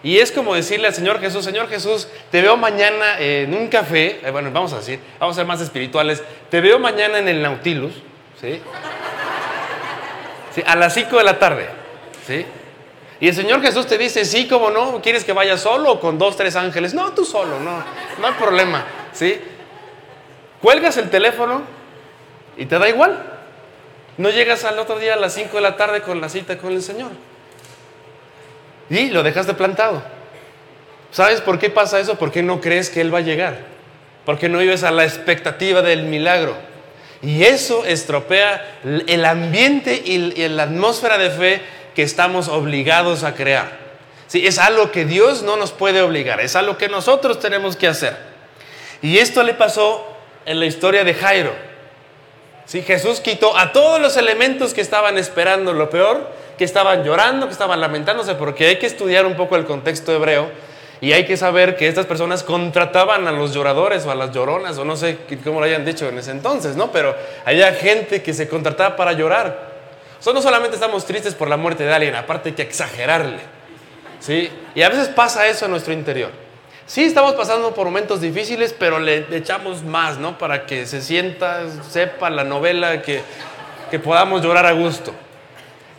Y 0.04 0.18
es 0.18 0.32
como 0.32 0.56
decirle 0.56 0.88
al 0.88 0.96
Señor 0.96 1.20
Jesús, 1.20 1.46
Señor 1.46 1.70
Jesús, 1.70 2.08
te 2.32 2.42
veo 2.42 2.58
mañana 2.58 3.20
en 3.20 3.54
un 3.54 3.68
café, 3.68 4.20
bueno, 4.32 4.50
vamos 4.52 4.74
a 4.74 4.78
decir, 4.78 5.00
vamos 5.20 5.36
a 5.36 5.42
ser 5.42 5.46
más 5.46 5.62
espirituales, 5.62 6.24
te 6.50 6.60
veo 6.60 6.80
mañana 6.80 7.20
en 7.20 7.28
el 7.28 7.42
Nautilus, 7.42 7.94
¿sí? 8.40 8.60
¿Sí? 10.56 10.64
A 10.66 10.76
las 10.76 10.94
5 10.96 11.18
de 11.18 11.24
la 11.24 11.38
tarde, 11.38 11.70
¿sí? 12.26 12.46
Y 13.20 13.28
el 13.28 13.36
Señor 13.36 13.62
Jesús 13.62 13.86
te 13.86 14.00
dice, 14.00 14.26
sí, 14.26 14.48
como 14.48 14.72
no, 14.72 15.00
¿quieres 15.02 15.24
que 15.24 15.34
vaya 15.34 15.56
solo 15.56 15.92
o 15.92 16.00
con 16.00 16.18
dos, 16.18 16.36
tres 16.36 16.56
ángeles? 16.56 16.96
No, 16.96 17.12
tú 17.14 17.24
solo, 17.24 17.60
no, 17.60 17.84
no 18.20 18.28
hay 18.28 18.34
problema, 18.34 18.84
¿sí? 19.14 19.40
Cuelgas 20.60 20.98
el 20.98 21.12
teléfono 21.12 21.62
y 22.58 22.66
te 22.66 22.80
da 22.80 22.90
igual. 22.90 23.24
No 24.18 24.30
llegas 24.30 24.66
al 24.66 24.78
otro 24.78 25.00
día 25.00 25.14
a 25.14 25.18
las 25.18 25.34
5 25.34 25.56
de 25.56 25.62
la 25.62 25.78
tarde 25.78 26.02
con 26.02 26.20
la 26.20 26.30
cita 26.30 26.58
con 26.58 26.74
el 26.74 26.82
Señor. 26.82 27.12
Y 28.92 29.10
lo 29.10 29.24
dejaste 29.24 29.54
plantado. 29.54 30.04
¿Sabes 31.12 31.40
por 31.40 31.58
qué 31.58 31.70
pasa 31.70 32.00
eso? 32.00 32.16
Porque 32.16 32.44
no 32.44 32.60
crees 32.60 32.90
que 32.90 33.00
Él 33.00 33.14
va 33.14 33.20
a 33.20 33.22
llegar. 33.22 33.60
Porque 34.26 34.50
no 34.50 34.60
vives 34.60 34.84
a 34.84 34.92
la 34.92 35.06
expectativa 35.06 35.82
del 35.82 36.04
milagro. 36.04 36.56
Y 37.22 37.44
eso 37.44 37.86
estropea 37.86 38.80
el 38.84 39.26
ambiente 39.26 39.96
y 39.96 40.18
la 40.50 40.64
atmósfera 40.64 41.18
de 41.18 41.30
fe 41.30 41.62
que 41.96 42.04
estamos 42.04 42.50
obligados 42.50 43.24
a 43.24 43.34
crear. 43.34 43.80
Sí, 44.28 44.46
es 44.46 44.58
algo 44.58 44.92
que 44.92 45.06
Dios 45.06 45.42
no 45.44 45.56
nos 45.56 45.72
puede 45.72 46.02
obligar, 46.02 46.40
es 46.40 46.56
algo 46.56 46.78
que 46.78 46.88
nosotros 46.88 47.40
tenemos 47.40 47.76
que 47.76 47.88
hacer. 47.88 48.18
Y 49.02 49.18
esto 49.18 49.44
le 49.44 49.54
pasó 49.54 50.08
en 50.46 50.60
la 50.60 50.66
historia 50.66 51.04
de 51.04 51.14
Jairo. 51.14 51.54
Sí, 52.66 52.82
Jesús 52.82 53.20
quitó 53.20 53.58
a 53.58 53.72
todos 53.74 54.00
los 54.00 54.16
elementos 54.18 54.74
que 54.74 54.82
estaban 54.82 55.18
esperando 55.18 55.74
lo 55.74 55.90
peor 55.90 56.32
que 56.62 56.66
estaban 56.66 57.04
llorando, 57.04 57.48
que 57.48 57.54
estaban 57.54 57.82
lamentándose, 57.82 58.36
porque 58.36 58.68
hay 58.68 58.76
que 58.78 58.86
estudiar 58.86 59.26
un 59.26 59.36
poco 59.36 59.56
el 59.56 59.66
contexto 59.66 60.14
hebreo 60.14 60.52
y 61.02 61.12
hay 61.12 61.26
que 61.26 61.36
saber 61.36 61.76
que 61.76 61.88
estas 61.88 62.06
personas 62.06 62.44
contrataban 62.44 63.28
a 63.28 63.32
los 63.32 63.52
lloradores 63.52 64.06
o 64.06 64.12
a 64.12 64.16
las 64.16 64.32
lloronas, 64.32 64.78
o 64.78 64.86
no 64.86 64.96
sé 64.96 65.18
cómo 65.44 65.60
lo 65.60 65.66
hayan 65.66 65.84
dicho 65.84 66.08
en 66.08 66.20
ese 66.20 66.30
entonces, 66.30 66.76
¿no? 66.76 66.92
Pero 66.92 67.16
había 67.46 67.74
gente 67.74 68.22
que 68.22 68.32
se 68.32 68.48
contrataba 68.48 68.96
para 68.96 69.14
llorar. 69.14 69.72
O 70.24 70.34
no 70.34 70.40
solamente 70.40 70.76
estamos 70.76 71.04
tristes 71.04 71.34
por 71.34 71.50
la 71.50 71.58
muerte 71.58 71.84
de 71.84 71.92
alguien, 71.92 72.14
aparte 72.14 72.50
hay 72.50 72.56
que 72.56 72.62
exagerarle, 72.62 73.40
¿sí? 74.20 74.52
Y 74.76 74.84
a 74.84 74.90
veces 74.90 75.08
pasa 75.08 75.48
eso 75.48 75.66
en 75.66 75.72
nuestro 75.72 75.94
interior. 75.94 76.30
Sí, 76.86 77.06
estamos 77.06 77.34
pasando 77.34 77.74
por 77.74 77.86
momentos 77.86 78.22
difíciles, 78.22 78.76
pero 78.78 79.00
le 79.00 79.26
echamos 79.36 79.82
más, 79.82 80.20
¿no? 80.20 80.38
Para 80.38 80.68
que 80.68 80.86
se 80.86 81.02
sienta, 81.02 81.64
sepa 81.90 82.30
la 82.30 82.44
novela, 82.44 83.02
que, 83.02 83.24
que 83.90 83.98
podamos 83.98 84.44
llorar 84.44 84.68
a 84.68 84.74
gusto. 84.74 85.12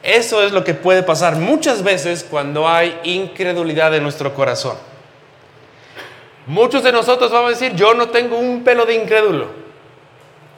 Eso 0.02 0.42
es 0.42 0.52
lo 0.52 0.64
que 0.64 0.74
puede 0.74 1.02
pasar 1.02 1.36
muchas 1.36 1.82
veces 1.82 2.26
cuando 2.28 2.68
hay 2.68 2.98
incredulidad 3.04 3.94
en 3.94 4.02
nuestro 4.02 4.34
corazón. 4.34 4.76
Muchos 6.46 6.82
de 6.82 6.90
nosotros 6.90 7.30
vamos 7.30 7.48
a 7.48 7.58
decir, 7.58 7.74
yo 7.76 7.94
no 7.94 8.08
tengo 8.08 8.36
un 8.36 8.64
pelo 8.64 8.84
de 8.84 8.94
incrédulo. 8.94 9.46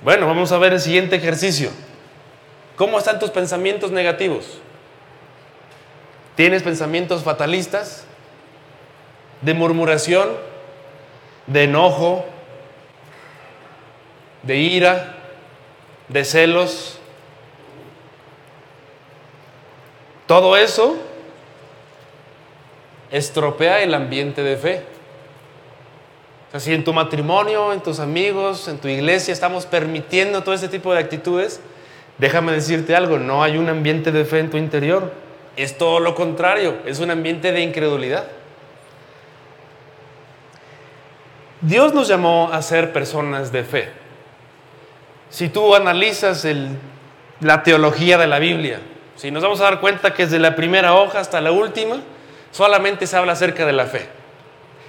Bueno, 0.02 0.26
vamos 0.26 0.50
a 0.52 0.58
ver 0.58 0.72
el 0.72 0.80
siguiente 0.80 1.16
ejercicio. 1.16 1.70
¿Cómo 2.76 2.98
están 2.98 3.18
tus 3.18 3.30
pensamientos 3.30 3.90
negativos? 3.90 4.58
¿Tienes 6.36 6.62
pensamientos 6.62 7.22
fatalistas? 7.22 8.04
¿De 9.42 9.52
murmuración? 9.54 10.30
¿De 11.46 11.64
enojo? 11.64 12.24
de 14.46 14.58
ira, 14.58 15.16
de 16.08 16.24
celos. 16.24 16.98
Todo 20.26 20.56
eso 20.56 20.96
estropea 23.10 23.82
el 23.82 23.94
ambiente 23.94 24.42
de 24.42 24.56
fe. 24.56 24.82
O 26.48 26.50
sea, 26.52 26.60
si 26.60 26.72
en 26.72 26.84
tu 26.84 26.92
matrimonio, 26.92 27.72
en 27.72 27.80
tus 27.80 28.00
amigos, 28.00 28.68
en 28.68 28.78
tu 28.78 28.88
iglesia 28.88 29.32
estamos 29.32 29.66
permitiendo 29.66 30.42
todo 30.42 30.54
ese 30.54 30.68
tipo 30.68 30.92
de 30.92 31.00
actitudes, 31.00 31.60
déjame 32.18 32.52
decirte 32.52 32.96
algo, 32.96 33.18
no 33.18 33.42
hay 33.42 33.56
un 33.56 33.68
ambiente 33.68 34.12
de 34.12 34.24
fe 34.24 34.38
en 34.38 34.50
tu 34.50 34.56
interior. 34.56 35.12
Es 35.56 35.78
todo 35.78 36.00
lo 36.00 36.14
contrario, 36.14 36.76
es 36.86 36.98
un 36.98 37.10
ambiente 37.10 37.52
de 37.52 37.60
incredulidad. 37.60 38.24
Dios 41.60 41.94
nos 41.94 42.08
llamó 42.08 42.50
a 42.52 42.60
ser 42.62 42.92
personas 42.92 43.52
de 43.52 43.64
fe. 43.64 43.90
Si 45.30 45.48
tú 45.48 45.74
analizas 45.74 46.46
la 47.40 47.62
teología 47.62 48.18
de 48.18 48.26
la 48.26 48.38
Biblia, 48.38 48.80
si 49.16 49.30
nos 49.30 49.42
vamos 49.42 49.60
a 49.60 49.64
dar 49.64 49.80
cuenta 49.80 50.12
que 50.14 50.24
desde 50.24 50.38
la 50.38 50.56
primera 50.56 50.94
hoja 50.94 51.20
hasta 51.20 51.40
la 51.40 51.52
última, 51.52 51.96
solamente 52.50 53.06
se 53.06 53.16
habla 53.16 53.32
acerca 53.32 53.64
de 53.66 53.72
la 53.72 53.86
fe. 53.86 54.08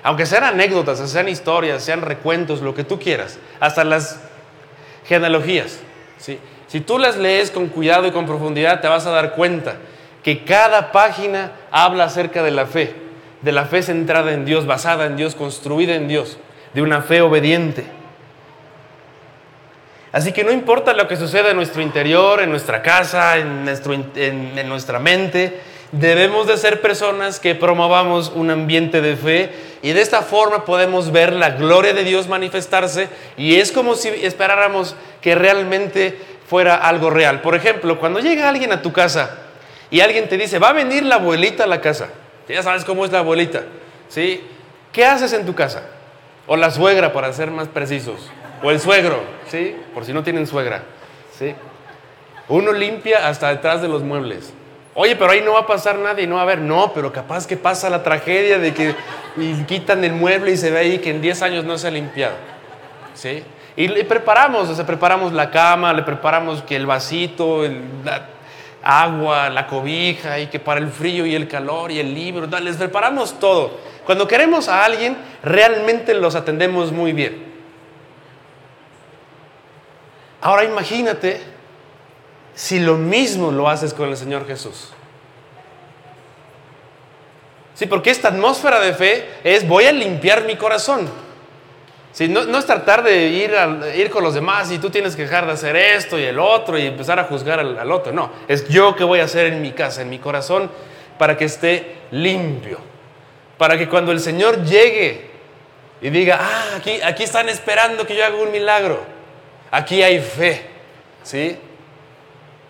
Aunque 0.04 0.26
sean 0.26 0.44
anécdotas, 0.44 1.00
sean 1.10 1.28
historias, 1.30 1.84
sean 1.84 2.02
recuentos, 2.02 2.62
lo 2.62 2.76
que 2.76 2.84
tú 2.84 3.00
quieras, 3.00 3.40
hasta 3.60 3.84
las 3.84 4.20
genealogías. 5.08 5.80
Si 6.18 6.82
tú 6.82 7.00
las 7.00 7.18
lees 7.18 7.52
con 7.52 7.68
cuidado 7.68 8.08
y 8.08 8.12
con 8.12 8.26
profundidad, 8.26 8.82
te 8.82 8.88
vas 8.88 9.06
a 9.06 9.12
dar 9.12 9.34
cuenta 9.34 9.78
que 10.24 10.44
cada 10.44 10.92
página 10.92 11.52
habla 11.72 12.06
acerca 12.06 12.42
de 12.44 12.52
la 12.52 12.66
fe, 12.66 12.96
de 13.42 13.52
la 13.52 13.66
fe 13.66 13.84
centrada 13.84 14.34
en 14.34 14.44
Dios, 14.44 14.66
basada 14.66 15.06
en 15.06 15.16
Dios, 15.16 15.36
construida 15.36 15.96
en 15.96 16.08
Dios, 16.08 16.38
de 16.74 16.82
una 16.82 17.02
fe 17.02 17.22
obediente. 17.22 17.86
Así 20.16 20.32
que 20.32 20.44
no 20.46 20.52
importa 20.52 20.94
lo 20.94 21.08
que 21.08 21.18
suceda 21.18 21.52
en 21.52 21.58
nuestro 21.58 21.82
interior, 21.82 22.42
en 22.42 22.50
nuestra 22.50 22.82
casa, 22.82 23.38
en, 23.38 23.68
en 24.16 24.70
nuestra 24.70 24.98
mente, 24.98 25.60
Debemos 25.92 26.46
de 26.48 26.58
ser 26.58 26.82
personas 26.82 27.40
que 27.40 27.56
promovamos 27.56 28.32
un 28.36 28.50
ambiente 28.50 29.00
de 29.00 29.16
fe 29.16 29.52
y 29.82 29.94
de 29.94 30.02
esta 30.02 30.24
forma 30.24 30.66
podemos 30.66 31.12
ver 31.12 31.32
la 31.32 31.52
gloria 31.52 31.94
de 31.94 32.04
Dios 32.04 32.28
manifestarse 32.28 33.08
y 33.38 33.56
es 33.56 33.72
como 33.72 33.96
si 33.96 34.10
esperáramos 34.10 34.96
que 35.22 35.36
realmente 35.36 36.20
fuera 36.50 36.76
algo 36.76 37.12
real. 37.12 37.42
Por 37.42 37.56
ejemplo, 37.56 37.98
cuando 37.98 38.20
llega 38.20 38.50
alguien 38.50 38.74
a 38.74 38.82
tu 38.82 38.92
casa 38.92 39.38
y 39.90 40.02
alguien 40.02 40.28
te 40.28 40.38
dice, 40.38 40.60
va 40.60 40.70
a 40.70 40.74
venir 40.74 41.04
la 41.04 41.16
abuelita 41.16 41.64
a 41.64 41.68
la 41.68 41.80
casa, 41.80 42.10
ya 42.50 42.62
sabes 42.62 42.84
cómo 42.84 43.06
es 43.06 43.12
la 43.14 43.20
abuelita, 43.20 43.64
¿sí? 44.10 44.44
¿Qué 44.92 45.06
haces 45.06 45.32
en 45.32 45.46
tu 45.46 45.56
casa? 45.56 45.84
O 46.46 46.58
la 46.58 46.72
suegra, 46.72 47.14
para 47.14 47.32
ser 47.32 47.52
más 47.52 47.70
precisos, 47.70 48.30
o 48.62 48.72
el 48.72 48.80
suegro, 48.80 49.22
¿sí? 49.48 49.76
Por 49.94 50.06
si 50.06 50.14
no 50.14 50.24
tienen 50.24 50.48
suegra, 50.48 50.84
¿sí? 51.38 51.56
Uno 52.48 52.72
limpia 52.72 53.28
hasta 53.28 53.50
detrás 53.50 53.82
de 53.82 53.88
los 53.88 54.04
muebles. 54.04 54.54
Oye, 54.94 55.16
pero 55.16 55.32
ahí 55.32 55.42
no 55.42 55.54
va 55.54 55.62
a 55.62 55.68
pasar 55.68 55.98
nada 55.98 56.22
y 56.22 56.28
no 56.28 56.36
va 56.36 56.42
a 56.42 56.44
haber. 56.44 56.60
No, 56.60 56.94
pero 56.94 57.12
capaz 57.12 57.46
que 57.46 57.58
pasa 57.58 57.90
la 57.90 58.02
tragedia 58.02 58.60
de 58.60 58.74
que 58.74 58.96
quitan 59.68 60.04
el 60.04 60.14
mueble 60.14 60.52
y 60.52 60.58
se 60.58 60.72
ve 60.72 60.80
ahí 60.80 61.00
que 61.00 61.10
en 61.10 61.22
10 61.22 61.42
años 61.42 61.66
no 61.66 61.78
se 61.78 61.88
ha 61.88 61.92
limpiado. 61.92 62.36
¿Sí? 63.14 63.44
Y 63.76 63.90
le 63.90 64.06
preparamos, 64.06 64.70
o 64.70 64.76
sea, 64.76 64.86
preparamos 64.86 65.34
la 65.34 65.52
cama, 65.52 65.92
le 65.92 66.04
preparamos 66.04 66.62
que 66.62 66.78
el 66.78 66.86
vasito, 66.86 67.66
el, 67.66 67.82
la 68.06 68.28
agua, 68.82 69.50
la 69.50 69.68
cobija, 69.68 70.40
y 70.40 70.48
que 70.48 70.60
para 70.60 70.80
el 70.80 70.90
frío 70.90 71.26
y 71.26 71.36
el 71.36 71.48
calor 71.48 71.92
y 71.92 72.00
el 72.00 72.14
libro, 72.14 72.48
les 72.60 72.78
preparamos 72.78 73.38
todo. 73.38 73.78
Cuando 74.06 74.28
queremos 74.28 74.70
a 74.70 74.86
alguien, 74.86 75.18
realmente 75.44 76.14
los 76.14 76.36
atendemos 76.36 76.94
muy 76.94 77.12
bien. 77.12 77.55
Ahora 80.46 80.64
imagínate 80.64 81.42
si 82.54 82.80
lo 82.80 82.98
mismo 82.98 83.52
lo 83.52 83.68
haces 83.68 83.96
con 83.96 84.10
el 84.10 84.16
Señor 84.16 84.46
Jesús? 84.46 84.92
Sí, 87.74 87.88
porque 87.88 88.12
esta 88.12 88.28
atmósfera 88.28 88.80
de 88.80 88.94
fe 88.94 89.28
es 89.44 89.68
voy 89.68 89.86
a 89.86 89.92
limpiar 89.92 90.44
mi 90.44 90.56
corazón. 90.56 91.10
Sí, 92.12 92.28
no, 92.28 92.42
es 92.42 92.66
tratar 92.68 93.02
de 93.02 93.26
ir, 93.26 93.56
ir 93.98 94.12
con 94.12 94.24
los 94.24 94.36
demás 94.36 94.72
y 94.72 94.78
tú 94.78 94.92
tienes 94.92 95.16
que 95.16 95.24
dejar 95.24 95.48
de 95.48 95.54
hacer 95.54 95.76
esto 95.76 96.20
y 96.20 96.26
el 96.26 96.38
otro 96.38 96.78
y 96.78 96.86
empezar 96.86 97.20
a 97.20 97.24
juzgar 97.24 97.60
al, 97.60 97.80
al 97.80 97.92
otro. 97.92 98.14
No, 98.14 98.30
es 98.48 98.70
yo 98.70 98.96
que 98.96 99.04
voy 99.04 99.22
a 99.22 99.24
hacer 99.24 99.48
en 99.48 99.64
mi 99.64 99.72
casa, 99.72 100.04
en 100.04 100.12
mi 100.12 100.20
corazón, 100.20 100.70
para 101.18 101.36
que 101.36 101.46
esté 101.46 101.96
limpio. 102.12 102.78
Para 103.58 103.80
que 103.80 103.90
cuando 103.90 104.12
el 104.12 104.20
Señor 104.20 104.64
llegue 104.64 105.28
y 106.02 106.12
diga, 106.12 106.38
ah, 106.40 106.76
aquí, 106.78 107.02
aquí 107.02 107.24
están 107.24 107.50
esperando 107.50 108.06
que 108.06 108.16
yo 108.16 108.24
haga 108.24 108.36
un 108.36 108.52
milagro. 108.52 109.15
Aquí 109.76 110.02
hay 110.02 110.22
fe. 110.22 110.62
¿Sí? 111.24 111.58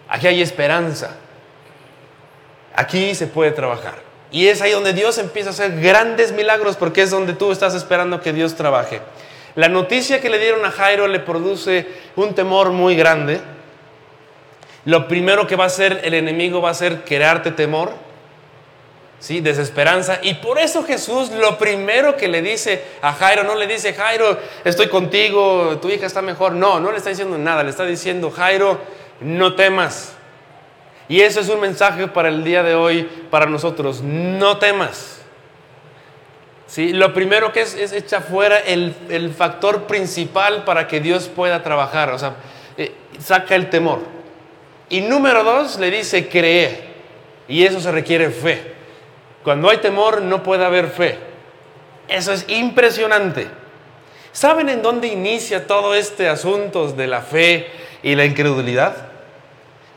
Aquí 0.09 0.25
hay 0.25 0.41
esperanza. 0.41 1.15
Aquí 2.73 3.13
se 3.13 3.27
puede 3.27 3.51
trabajar. 3.51 3.93
Y 4.31 4.47
es 4.47 4.59
ahí 4.59 4.71
donde 4.71 4.91
Dios 4.91 5.19
empieza 5.19 5.49
a 5.49 5.53
hacer 5.53 5.79
grandes 5.79 6.31
milagros 6.31 6.77
porque 6.77 7.03
es 7.03 7.11
donde 7.11 7.33
tú 7.33 7.51
estás 7.51 7.75
esperando 7.75 8.21
que 8.21 8.33
Dios 8.33 8.55
trabaje. 8.55 9.01
La 9.53 9.69
noticia 9.69 10.19
que 10.19 10.31
le 10.31 10.39
dieron 10.39 10.65
a 10.65 10.71
Jairo 10.71 11.07
le 11.07 11.19
produce 11.19 11.87
un 12.15 12.33
temor 12.33 12.71
muy 12.71 12.95
grande. 12.95 13.39
Lo 14.85 15.07
primero 15.07 15.45
que 15.45 15.55
va 15.55 15.65
a 15.65 15.67
hacer 15.67 16.01
el 16.03 16.15
enemigo 16.15 16.59
va 16.59 16.71
a 16.71 16.73
ser 16.73 17.03
crearte 17.03 17.51
temor, 17.51 17.93
¿sí? 19.19 19.41
desesperanza. 19.41 20.19
Y 20.21 20.35
por 20.35 20.59
eso 20.59 20.83
Jesús 20.83 21.31
lo 21.31 21.57
primero 21.57 22.15
que 22.15 22.27
le 22.27 22.41
dice 22.41 22.83
a 23.01 23.13
Jairo, 23.13 23.43
no 23.43 23.55
le 23.55 23.67
dice, 23.67 23.93
Jairo, 23.93 24.37
estoy 24.63 24.87
contigo, 24.87 25.79
tu 25.81 25.89
hija 25.89 26.05
está 26.05 26.21
mejor. 26.21 26.53
No, 26.53 26.79
no 26.79 26.91
le 26.91 26.97
está 26.97 27.09
diciendo 27.09 27.37
nada, 27.37 27.63
le 27.63 27.69
está 27.69 27.85
diciendo, 27.85 28.31
Jairo, 28.31 28.79
no 29.19 29.55
temas. 29.55 30.13
Y 31.07 31.21
eso 31.21 31.39
es 31.39 31.49
un 31.49 31.59
mensaje 31.59 32.07
para 32.07 32.29
el 32.29 32.43
día 32.43 32.63
de 32.63 32.75
hoy, 32.75 33.03
para 33.29 33.45
nosotros, 33.45 34.01
no 34.01 34.57
temas. 34.57 35.21
¿Sí? 36.67 36.93
Lo 36.93 37.13
primero 37.13 37.51
que 37.51 37.61
es, 37.61 37.75
es 37.75 37.93
echar 37.93 38.23
fuera 38.23 38.57
el, 38.57 39.33
factor 39.37 39.83
principal 39.83 40.63
para 40.63 40.87
que 40.87 40.99
Dios 40.99 41.29
pueda 41.33 41.61
trabajar, 41.61 42.11
o 42.11 42.17
sea, 42.17 42.35
eh, 42.77 42.91
saca 43.19 43.55
el 43.55 43.69
temor. 43.69 43.99
Y 44.89 45.01
número 45.01 45.43
dos, 45.43 45.79
le 45.79 45.91
dice 45.91 46.27
cree, 46.27 46.85
y 47.47 47.63
eso 47.63 47.79
se 47.79 47.91
requiere 47.91 48.31
fe. 48.31 48.74
Cuando 49.45 49.69
hay 49.69 49.77
temor 49.77 50.23
no 50.23 50.41
puede 50.41 50.65
haber 50.65 50.87
fe. 50.87 51.19
Eso 52.07 52.33
es 52.33 52.49
impresionante. 52.49 53.47
¿Saben 54.31 54.69
en 54.69 54.81
dónde 54.81 55.07
inicia 55.07 55.67
todo 55.67 55.93
este 55.93 56.27
asunto 56.27 56.87
de 56.87 57.05
la 57.05 57.21
fe 57.21 57.67
y 58.01 58.15
la 58.15 58.25
incredulidad? 58.25 58.95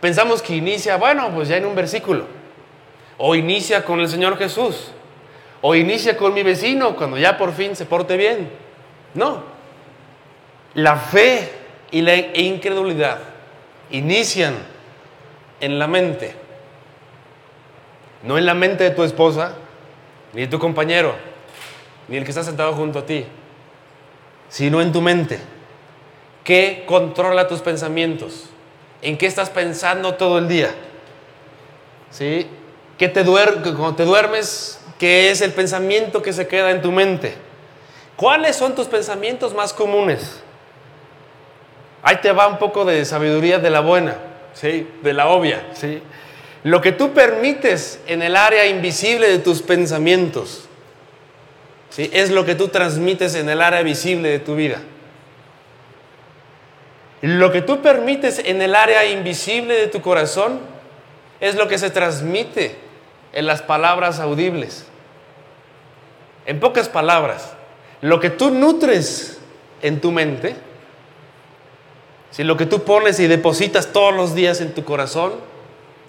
Pensamos 0.02 0.42
que 0.42 0.54
inicia, 0.54 0.96
bueno, 0.98 1.30
pues 1.34 1.48
ya 1.48 1.56
en 1.56 1.64
un 1.64 1.74
versículo. 1.74 2.26
O 3.16 3.34
inicia 3.34 3.86
con 3.86 4.00
el 4.00 4.08
Señor 4.10 4.36
Jesús. 4.36 4.92
O 5.62 5.74
inicia 5.74 6.18
con 6.18 6.34
mi 6.34 6.42
vecino 6.42 6.94
cuando 6.94 7.16
ya 7.16 7.38
por 7.38 7.54
fin 7.54 7.74
se 7.74 7.86
porte 7.86 8.18
bien. 8.18 8.50
No. 9.14 9.42
La 10.74 10.96
fe 10.96 11.50
y 11.90 12.02
la 12.02 12.16
incredulidad 12.16 13.18
inician 13.88 14.56
en 15.58 15.78
la 15.78 15.86
mente. 15.86 16.47
No 18.22 18.38
en 18.38 18.46
la 18.46 18.54
mente 18.54 18.84
de 18.84 18.90
tu 18.90 19.04
esposa, 19.04 19.54
ni 20.32 20.42
de 20.42 20.46
tu 20.48 20.58
compañero, 20.58 21.14
ni 22.08 22.16
el 22.16 22.24
que 22.24 22.30
está 22.30 22.42
sentado 22.42 22.72
junto 22.74 23.00
a 23.00 23.06
ti, 23.06 23.26
sino 24.48 24.80
en 24.80 24.92
tu 24.92 25.00
mente. 25.00 25.38
¿Qué 26.44 26.84
controla 26.86 27.46
tus 27.46 27.60
pensamientos? 27.60 28.46
¿En 29.02 29.16
qué 29.16 29.26
estás 29.26 29.50
pensando 29.50 30.14
todo 30.14 30.38
el 30.38 30.48
día? 30.48 30.70
¿Sí? 32.10 32.46
¿Qué 32.96 33.08
te 33.08 33.24
cuando 33.24 33.94
te 33.94 34.04
duermes, 34.04 34.80
qué 34.98 35.30
es 35.30 35.40
el 35.40 35.52
pensamiento 35.52 36.22
que 36.22 36.32
se 36.32 36.48
queda 36.48 36.70
en 36.70 36.82
tu 36.82 36.90
mente? 36.90 37.34
¿Cuáles 38.16 38.56
son 38.56 38.74
tus 38.74 38.88
pensamientos 38.88 39.54
más 39.54 39.72
comunes? 39.72 40.42
Ahí 42.02 42.16
te 42.16 42.32
va 42.32 42.48
un 42.48 42.58
poco 42.58 42.84
de 42.84 43.04
sabiduría 43.04 43.58
de 43.58 43.70
la 43.70 43.80
buena, 43.80 44.16
¿sí? 44.54 44.88
De 45.02 45.12
la 45.12 45.28
obvia, 45.28 45.68
¿sí? 45.74 46.02
Lo 46.64 46.80
que 46.80 46.92
tú 46.92 47.12
permites 47.12 48.00
en 48.06 48.22
el 48.22 48.36
área 48.36 48.66
invisible 48.66 49.28
de 49.28 49.38
tus 49.38 49.62
pensamientos, 49.62 50.68
¿sí? 51.90 52.10
Es 52.12 52.30
lo 52.30 52.44
que 52.44 52.54
tú 52.54 52.68
transmites 52.68 53.34
en 53.34 53.48
el 53.48 53.62
área 53.62 53.82
visible 53.82 54.28
de 54.28 54.38
tu 54.40 54.56
vida. 54.56 54.80
Lo 57.22 57.50
que 57.50 57.62
tú 57.62 57.82
permites 57.82 58.40
en 58.44 58.62
el 58.62 58.74
área 58.74 59.04
invisible 59.04 59.74
de 59.74 59.86
tu 59.88 60.00
corazón 60.00 60.60
es 61.40 61.54
lo 61.54 61.68
que 61.68 61.78
se 61.78 61.90
transmite 61.90 62.76
en 63.32 63.46
las 63.46 63.62
palabras 63.62 64.20
audibles. 64.20 64.84
En 66.46 66.60
pocas 66.60 66.88
palabras, 66.88 67.52
lo 68.00 68.20
que 68.20 68.30
tú 68.30 68.50
nutres 68.50 69.38
en 69.82 70.00
tu 70.00 70.12
mente, 70.12 70.56
si 72.30 72.44
lo 72.44 72.56
que 72.56 72.66
tú 72.66 72.84
pones 72.84 73.18
y 73.20 73.26
depositas 73.26 73.92
todos 73.92 74.14
los 74.14 74.34
días 74.34 74.60
en 74.60 74.72
tu 74.74 74.84
corazón, 74.84 75.32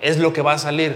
es 0.02 0.18
lo 0.18 0.34
que 0.34 0.42
va 0.42 0.54
a 0.54 0.58
salir. 0.58 0.96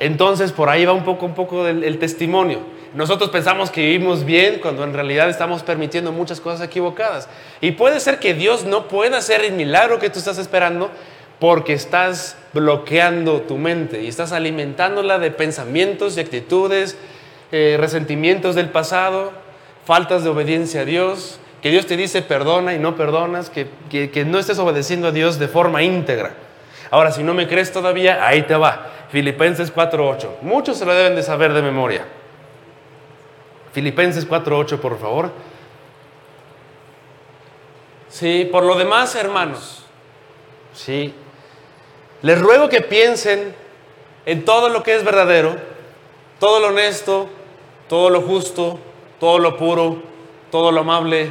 Entonces, 0.00 0.50
por 0.50 0.70
ahí 0.70 0.86
va 0.86 0.94
un 0.94 1.04
poco, 1.04 1.26
un 1.26 1.34
poco 1.34 1.62
del 1.62 1.98
testimonio. 1.98 2.60
nosotros 2.94 3.28
pensamos 3.28 3.70
que 3.70 3.82
vivimos 3.82 4.24
bien 4.24 4.58
cuando 4.60 4.82
en 4.82 4.94
realidad 4.94 5.28
estamos 5.28 5.62
permitiendo 5.62 6.10
muchas 6.10 6.40
cosas 6.40 6.66
equivocadas. 6.66 7.28
Y 7.60 7.72
puede 7.72 8.00
ser 8.00 8.18
que 8.18 8.32
Dios 8.32 8.64
no 8.64 8.88
pueda 8.88 9.18
hacer 9.18 9.44
el 9.44 9.52
milagro 9.52 9.98
que 9.98 10.08
tú 10.08 10.18
estás 10.18 10.38
esperando 10.38 10.90
porque 11.38 11.74
estás 11.74 12.36
bloqueando 12.54 13.42
tu 13.42 13.58
mente 13.58 14.02
y 14.02 14.08
estás 14.08 14.32
alimentándola 14.32 15.18
de 15.18 15.30
pensamientos 15.30 16.16
y 16.16 16.20
actitudes, 16.20 16.96
eh, 17.52 17.76
resentimientos 17.78 18.54
del 18.54 18.70
pasado, 18.70 19.32
faltas 19.84 20.24
de 20.24 20.30
obediencia 20.30 20.80
a 20.80 20.84
Dios, 20.86 21.38
que 21.60 21.70
Dios 21.70 21.84
te 21.86 21.98
dice 21.98 22.22
perdona 22.22 22.72
y 22.74 22.78
no 22.78 22.96
perdonas, 22.96 23.50
que, 23.50 23.68
que 23.90 24.24
no 24.24 24.38
estés 24.38 24.58
obedeciendo 24.58 25.08
a 25.08 25.12
Dios 25.12 25.38
de 25.38 25.48
forma 25.48 25.82
íntegra. 25.82 26.34
Ahora, 26.90 27.12
si 27.12 27.22
no 27.22 27.34
me 27.34 27.46
crees 27.46 27.72
todavía, 27.72 28.26
ahí 28.26 28.42
te 28.42 28.54
va. 28.56 28.86
Filipenses 29.10 29.74
4.8. 29.74 30.40
Muchos 30.42 30.76
se 30.76 30.84
lo 30.84 30.92
deben 30.92 31.14
de 31.14 31.22
saber 31.22 31.52
de 31.52 31.62
memoria. 31.62 32.04
Filipenses 33.72 34.28
4.8, 34.28 34.78
por 34.78 34.98
favor. 34.98 35.30
Sí, 38.08 38.48
por 38.50 38.64
lo 38.64 38.74
demás, 38.74 39.14
hermanos. 39.14 39.84
Sí. 40.74 41.14
Les 42.22 42.40
ruego 42.40 42.68
que 42.68 42.80
piensen 42.80 43.54
en 44.26 44.44
todo 44.44 44.68
lo 44.68 44.82
que 44.82 44.96
es 44.96 45.04
verdadero, 45.04 45.56
todo 46.40 46.58
lo 46.58 46.68
honesto, 46.68 47.28
todo 47.88 48.10
lo 48.10 48.20
justo, 48.20 48.80
todo 49.20 49.38
lo 49.38 49.56
puro, 49.56 50.02
todo 50.50 50.72
lo 50.72 50.80
amable, 50.80 51.30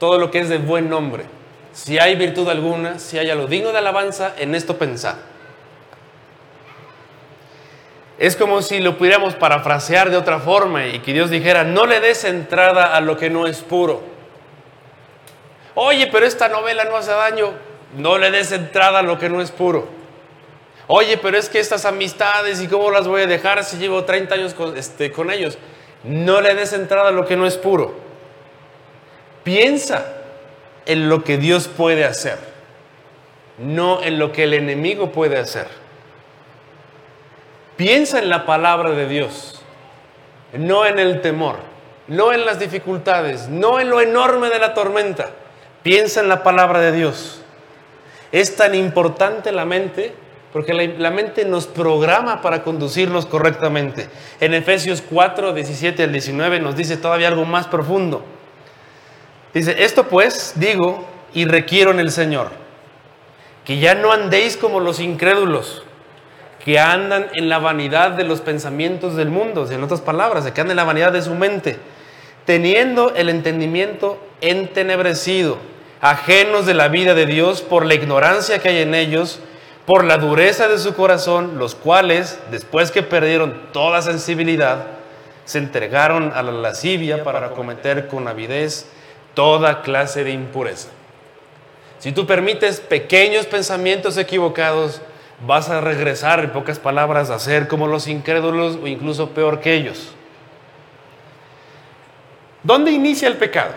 todo 0.00 0.18
lo 0.18 0.30
que 0.30 0.40
es 0.40 0.48
de 0.48 0.58
buen 0.58 0.90
nombre 0.90 1.35
si 1.76 1.98
hay 1.98 2.16
virtud 2.16 2.48
alguna, 2.48 2.98
si 2.98 3.18
hay 3.18 3.28
algo 3.28 3.46
digno 3.46 3.70
de 3.70 3.76
alabanza, 3.76 4.32
en 4.38 4.54
esto 4.54 4.78
pensad. 4.78 5.16
Es 8.18 8.34
como 8.34 8.62
si 8.62 8.80
lo 8.80 8.96
pudiéramos 8.96 9.34
parafrasear 9.34 10.08
de 10.08 10.16
otra 10.16 10.38
forma 10.40 10.86
y 10.86 11.00
que 11.00 11.12
Dios 11.12 11.28
dijera, 11.28 11.64
no 11.64 11.84
le 11.84 12.00
des 12.00 12.24
entrada 12.24 12.96
a 12.96 13.02
lo 13.02 13.18
que 13.18 13.28
no 13.28 13.46
es 13.46 13.58
puro. 13.58 14.02
Oye, 15.74 16.06
pero 16.06 16.24
esta 16.24 16.48
novela 16.48 16.84
no 16.84 16.96
hace 16.96 17.10
daño, 17.10 17.52
no 17.94 18.16
le 18.16 18.30
des 18.30 18.52
entrada 18.52 19.00
a 19.00 19.02
lo 19.02 19.18
que 19.18 19.28
no 19.28 19.42
es 19.42 19.50
puro. 19.50 19.86
Oye, 20.86 21.18
pero 21.18 21.36
es 21.36 21.50
que 21.50 21.60
estas 21.60 21.84
amistades 21.84 22.62
y 22.62 22.68
cómo 22.68 22.90
las 22.90 23.06
voy 23.06 23.20
a 23.20 23.26
dejar 23.26 23.62
si 23.64 23.76
llevo 23.76 24.04
30 24.04 24.34
años 24.34 24.54
con, 24.54 24.74
este, 24.78 25.12
con 25.12 25.30
ellos. 25.30 25.58
No 26.04 26.40
le 26.40 26.54
des 26.54 26.72
entrada 26.72 27.08
a 27.08 27.12
lo 27.12 27.26
que 27.26 27.36
no 27.36 27.46
es 27.46 27.58
puro. 27.58 27.94
Piensa 29.44 30.15
en 30.86 31.08
lo 31.08 31.24
que 31.24 31.36
Dios 31.36 31.68
puede 31.68 32.04
hacer, 32.04 32.38
no 33.58 34.02
en 34.02 34.18
lo 34.18 34.32
que 34.32 34.44
el 34.44 34.54
enemigo 34.54 35.12
puede 35.12 35.38
hacer. 35.38 35.66
Piensa 37.76 38.18
en 38.18 38.30
la 38.30 38.46
palabra 38.46 38.90
de 38.90 39.06
Dios, 39.06 39.60
no 40.54 40.86
en 40.86 40.98
el 40.98 41.20
temor, 41.20 41.56
no 42.08 42.32
en 42.32 42.46
las 42.46 42.58
dificultades, 42.58 43.48
no 43.48 43.80
en 43.80 43.90
lo 43.90 44.00
enorme 44.00 44.48
de 44.48 44.58
la 44.58 44.72
tormenta. 44.72 45.30
Piensa 45.82 46.20
en 46.20 46.28
la 46.28 46.42
palabra 46.42 46.80
de 46.80 46.92
Dios. 46.92 47.42
Es 48.32 48.56
tan 48.56 48.74
importante 48.74 49.52
la 49.52 49.64
mente 49.64 50.14
porque 50.52 50.72
la, 50.72 51.10
mente 51.10 51.44
nos 51.44 51.66
programa 51.66 52.40
para 52.40 52.62
conducirnos 52.62 53.26
correctamente. 53.26 54.08
En 54.40 54.54
Efesios 54.54 55.02
4, 55.02 55.52
17 55.52 56.04
al 56.04 56.12
19 56.12 56.60
nos 56.60 56.76
dice 56.76 56.96
todavía 56.96 57.28
algo 57.28 57.44
más 57.44 57.66
profundo. 57.66 58.24
Dice, 59.56 59.84
esto 59.84 60.06
pues 60.08 60.52
digo 60.56 61.02
y 61.32 61.46
requiero 61.46 61.90
en 61.90 61.98
el 61.98 62.10
Señor, 62.10 62.50
que 63.64 63.78
ya 63.78 63.94
no 63.94 64.12
andéis 64.12 64.54
como 64.54 64.80
los 64.80 65.00
incrédulos, 65.00 65.82
que 66.62 66.78
andan 66.78 67.28
en 67.32 67.48
la 67.48 67.58
vanidad 67.58 68.10
de 68.10 68.24
los 68.24 68.42
pensamientos 68.42 69.16
del 69.16 69.30
mundo, 69.30 69.66
en 69.70 69.82
otras 69.82 70.02
palabras, 70.02 70.44
que 70.44 70.60
andan 70.60 70.72
en 70.72 70.76
la 70.76 70.84
vanidad 70.84 71.10
de 71.10 71.22
su 71.22 71.34
mente, 71.34 71.78
teniendo 72.44 73.14
el 73.14 73.30
entendimiento 73.30 74.18
entenebrecido, 74.42 75.56
ajenos 76.02 76.66
de 76.66 76.74
la 76.74 76.88
vida 76.88 77.14
de 77.14 77.24
Dios 77.24 77.62
por 77.62 77.86
la 77.86 77.94
ignorancia 77.94 78.58
que 78.58 78.68
hay 78.68 78.82
en 78.82 78.94
ellos, 78.94 79.40
por 79.86 80.04
la 80.04 80.18
dureza 80.18 80.68
de 80.68 80.76
su 80.76 80.94
corazón, 80.94 81.56
los 81.56 81.74
cuales, 81.74 82.38
después 82.50 82.90
que 82.90 83.02
perdieron 83.02 83.72
toda 83.72 84.02
sensibilidad, 84.02 84.84
se 85.46 85.56
entregaron 85.56 86.30
a 86.34 86.42
la 86.42 86.52
lascivia 86.52 87.24
para 87.24 87.52
cometer 87.52 88.06
con 88.06 88.28
avidez 88.28 88.90
toda 89.36 89.82
clase 89.82 90.24
de 90.24 90.30
impureza. 90.30 90.88
Si 91.98 92.10
tú 92.10 92.26
permites 92.26 92.80
pequeños 92.80 93.44
pensamientos 93.44 94.16
equivocados, 94.16 95.02
vas 95.46 95.68
a 95.68 95.82
regresar, 95.82 96.40
en 96.40 96.50
pocas 96.50 96.78
palabras, 96.78 97.28
a 97.28 97.38
ser 97.38 97.68
como 97.68 97.86
los 97.86 98.08
incrédulos 98.08 98.78
o 98.82 98.86
incluso 98.86 99.30
peor 99.30 99.60
que 99.60 99.74
ellos. 99.74 100.12
¿Dónde 102.62 102.90
inicia 102.90 103.28
el 103.28 103.36
pecado? 103.36 103.72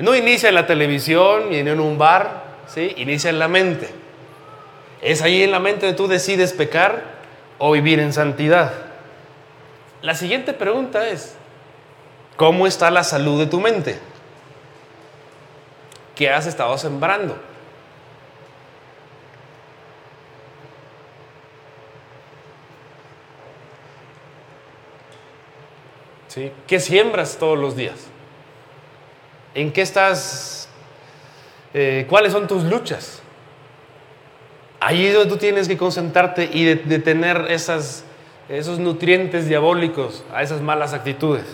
No 0.00 0.16
inicia 0.16 0.48
en 0.48 0.56
la 0.56 0.66
televisión 0.66 1.50
ni 1.50 1.58
en 1.58 1.78
un 1.78 1.96
bar, 1.96 2.42
¿sí? 2.66 2.92
inicia 2.96 3.30
en 3.30 3.38
la 3.38 3.46
mente. 3.46 3.88
Es 5.00 5.22
ahí 5.22 5.44
en 5.44 5.52
la 5.52 5.60
mente 5.60 5.86
donde 5.86 5.96
tú 5.96 6.08
decides 6.08 6.52
pecar 6.52 7.02
o 7.58 7.70
vivir 7.70 8.00
en 8.00 8.12
santidad. 8.12 8.72
La 10.02 10.16
siguiente 10.16 10.52
pregunta 10.52 11.08
es, 11.08 11.36
¿cómo 12.36 12.66
está 12.66 12.90
la 12.90 13.04
salud 13.04 13.38
de 13.38 13.46
tu 13.46 13.60
mente? 13.60 14.09
¿Qué 16.20 16.28
has 16.28 16.46
estado 16.46 16.76
sembrando. 16.76 17.34
¿Sí? 26.28 26.52
¿Qué 26.66 26.78
siembras 26.78 27.38
todos 27.38 27.58
los 27.58 27.74
días? 27.74 28.08
¿En 29.54 29.72
qué 29.72 29.80
estás? 29.80 30.68
Eh, 31.72 32.04
¿Cuáles 32.06 32.32
son 32.32 32.46
tus 32.46 32.64
luchas? 32.64 33.22
Ahí 34.78 35.06
es 35.06 35.14
donde 35.14 35.30
tú 35.30 35.38
tienes 35.38 35.68
que 35.68 35.78
concentrarte 35.78 36.50
y 36.52 36.66
detener 36.66 37.46
esas, 37.48 38.04
esos 38.50 38.78
nutrientes 38.78 39.48
diabólicos 39.48 40.22
a 40.34 40.42
esas 40.42 40.60
malas 40.60 40.92
actitudes. 40.92 41.46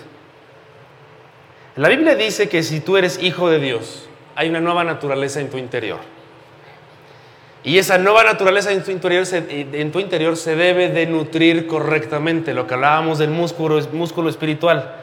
La 1.76 1.88
Biblia 1.88 2.16
dice 2.16 2.48
que 2.48 2.64
si 2.64 2.80
tú 2.80 2.96
eres 2.96 3.22
hijo 3.22 3.48
de 3.48 3.60
Dios, 3.60 4.08
hay 4.36 4.50
una 4.50 4.60
nueva 4.60 4.84
naturaleza 4.84 5.40
en 5.40 5.50
tu 5.50 5.58
interior. 5.58 5.98
Y 7.64 7.78
esa 7.78 7.98
nueva 7.98 8.22
naturaleza 8.22 8.70
en 8.70 8.84
tu 8.84 8.92
interior 8.92 9.26
se, 9.26 9.38
en 9.50 9.90
tu 9.90 9.98
interior 9.98 10.36
se 10.36 10.54
debe 10.54 10.88
de 10.88 11.06
nutrir 11.06 11.66
correctamente, 11.66 12.54
lo 12.54 12.68
que 12.68 12.74
hablábamos 12.74 13.18
del 13.18 13.30
músculo, 13.30 13.80
músculo 13.92 14.30
espiritual. 14.30 14.94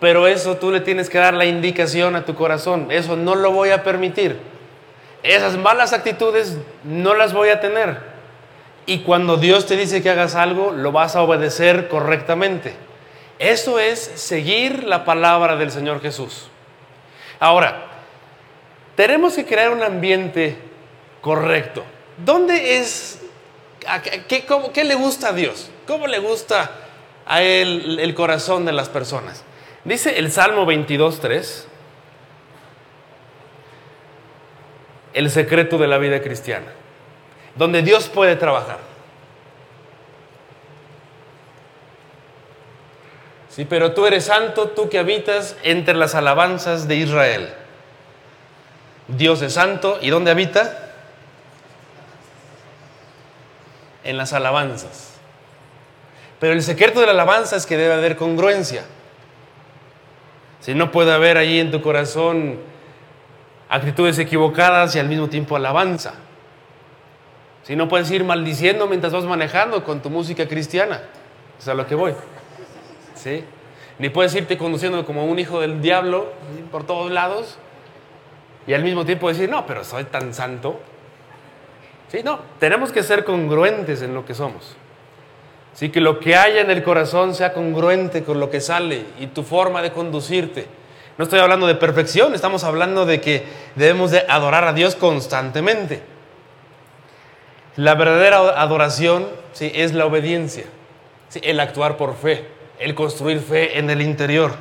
Pero 0.00 0.26
eso 0.26 0.56
tú 0.56 0.72
le 0.72 0.80
tienes 0.80 1.08
que 1.08 1.18
dar 1.18 1.34
la 1.34 1.44
indicación 1.44 2.16
a 2.16 2.24
tu 2.24 2.34
corazón. 2.34 2.88
Eso 2.90 3.16
no 3.16 3.36
lo 3.36 3.52
voy 3.52 3.70
a 3.70 3.84
permitir. 3.84 4.38
Esas 5.22 5.56
malas 5.56 5.92
actitudes 5.92 6.58
no 6.84 7.14
las 7.14 7.32
voy 7.32 7.50
a 7.50 7.60
tener. 7.60 7.98
Y 8.86 9.00
cuando 9.00 9.36
Dios 9.36 9.66
te 9.66 9.76
dice 9.76 10.02
que 10.02 10.10
hagas 10.10 10.34
algo, 10.34 10.72
lo 10.72 10.92
vas 10.92 11.14
a 11.14 11.22
obedecer 11.22 11.88
correctamente. 11.88 12.74
Eso 13.38 13.78
es 13.78 14.00
seguir 14.00 14.84
la 14.84 15.04
palabra 15.04 15.56
del 15.56 15.70
Señor 15.70 16.00
Jesús. 16.00 16.48
Ahora, 17.38 17.87
tenemos 18.98 19.36
que 19.36 19.46
crear 19.46 19.70
un 19.70 19.80
ambiente 19.80 20.56
correcto. 21.20 21.84
¿Dónde 22.16 22.78
es, 22.78 23.20
qué, 24.26 24.84
le 24.84 24.94
gusta 24.96 25.28
a 25.28 25.32
Dios? 25.32 25.70
¿Cómo 25.86 26.08
le 26.08 26.18
gusta 26.18 26.68
a 27.24 27.40
Él 27.40 28.00
el 28.00 28.12
corazón 28.14 28.64
de 28.64 28.72
las 28.72 28.88
personas? 28.88 29.44
Dice 29.84 30.18
el 30.18 30.32
Salmo 30.32 30.66
22.3, 30.66 31.66
el 35.12 35.30
secreto 35.30 35.78
de 35.78 35.86
la 35.86 35.98
vida 35.98 36.20
cristiana, 36.20 36.72
donde 37.54 37.82
Dios 37.82 38.08
puede 38.08 38.34
trabajar. 38.34 38.78
Sí, 43.48 43.64
pero 43.64 43.92
tú 43.92 44.06
eres 44.06 44.24
santo, 44.24 44.70
tú 44.70 44.88
que 44.88 44.98
habitas 44.98 45.56
entre 45.62 45.94
las 45.94 46.16
alabanzas 46.16 46.88
de 46.88 46.96
Israel. 46.96 47.54
Dios 49.08 49.40
es 49.42 49.54
santo. 49.54 49.98
¿Y 50.00 50.10
dónde 50.10 50.30
habita? 50.30 50.90
En 54.04 54.16
las 54.16 54.32
alabanzas. 54.32 55.14
Pero 56.38 56.52
el 56.52 56.62
secreto 56.62 57.00
de 57.00 57.06
la 57.06 57.12
alabanza 57.12 57.56
es 57.56 57.66
que 57.66 57.76
debe 57.76 57.94
haber 57.94 58.16
congruencia. 58.16 58.84
Si 60.60 60.74
no 60.74 60.92
puede 60.92 61.12
haber 61.12 61.36
ahí 61.36 61.58
en 61.58 61.70
tu 61.70 61.80
corazón 61.80 62.58
actitudes 63.68 64.18
equivocadas 64.18 64.94
y 64.94 64.98
al 64.98 65.08
mismo 65.08 65.28
tiempo 65.28 65.56
alabanza. 65.56 66.14
Si 67.64 67.76
no 67.76 67.88
puedes 67.88 68.10
ir 68.10 68.24
maldiciendo 68.24 68.86
mientras 68.86 69.12
vas 69.12 69.24
manejando 69.24 69.84
con 69.84 70.00
tu 70.00 70.10
música 70.10 70.46
cristiana. 70.46 71.02
Es 71.58 71.68
a 71.68 71.74
lo 71.74 71.86
que 71.86 71.94
voy. 71.94 72.14
¿Sí? 73.14 73.44
Ni 73.98 74.10
puedes 74.10 74.34
irte 74.34 74.56
conduciendo 74.56 75.04
como 75.04 75.26
un 75.26 75.38
hijo 75.38 75.60
del 75.60 75.82
diablo 75.82 76.32
por 76.70 76.86
todos 76.86 77.10
lados 77.10 77.58
y 78.68 78.74
al 78.74 78.84
mismo 78.84 79.06
tiempo 79.06 79.28
decir, 79.28 79.48
no, 79.48 79.64
pero 79.66 79.82
soy 79.82 80.04
tan 80.04 80.34
santo. 80.34 80.78
Sí, 82.12 82.20
no, 82.22 82.38
tenemos 82.60 82.92
que 82.92 83.02
ser 83.02 83.24
congruentes 83.24 84.02
en 84.02 84.12
lo 84.12 84.26
que 84.26 84.34
somos. 84.34 84.76
Sí, 85.72 85.88
que 85.88 86.02
lo 86.02 86.20
que 86.20 86.36
haya 86.36 86.60
en 86.60 86.70
el 86.70 86.82
corazón 86.82 87.34
sea 87.34 87.54
congruente 87.54 88.24
con 88.24 88.38
lo 88.38 88.50
que 88.50 88.60
sale 88.60 89.06
y 89.18 89.28
tu 89.28 89.42
forma 89.42 89.80
de 89.80 89.90
conducirte. 89.90 90.66
No 91.16 91.24
estoy 91.24 91.40
hablando 91.40 91.66
de 91.66 91.76
perfección, 91.76 92.34
estamos 92.34 92.62
hablando 92.62 93.06
de 93.06 93.22
que 93.22 93.44
debemos 93.74 94.10
de 94.10 94.26
adorar 94.28 94.64
a 94.64 94.74
Dios 94.74 94.96
constantemente. 94.96 96.02
La 97.76 97.94
verdadera 97.94 98.60
adoración 98.60 99.28
¿sí? 99.54 99.72
es 99.74 99.94
la 99.94 100.04
obediencia, 100.04 100.64
el 101.40 101.58
actuar 101.60 101.96
por 101.96 102.14
fe, 102.16 102.46
el 102.78 102.94
construir 102.94 103.40
fe 103.40 103.78
en 103.78 103.88
el 103.88 104.02
interior. 104.02 104.52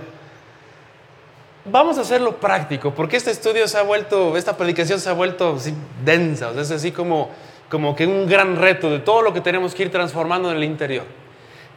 Vamos 1.69 1.97
a 1.97 2.01
hacerlo 2.01 2.37
práctico, 2.37 2.93
porque 2.93 3.17
este 3.17 3.31
estudio 3.31 3.67
se 3.67 3.77
ha 3.77 3.81
vuelto, 3.81 4.37
esta 4.37 4.55
predicación 4.55 5.01
se 5.01 5.09
ha 5.09 5.13
vuelto 5.13 5.57
densa, 6.05 6.51
es 6.57 6.71
así 6.71 6.93
como, 6.93 7.29
como 7.69 7.93
que 7.93 8.07
un 8.07 8.25
gran 8.25 8.55
reto 8.55 8.89
de 8.89 8.99
todo 8.99 9.21
lo 9.21 9.33
que 9.33 9.41
tenemos 9.41 9.75
que 9.75 9.83
ir 9.83 9.91
transformando 9.91 10.49
en 10.49 10.57
el 10.57 10.63
interior. 10.63 11.03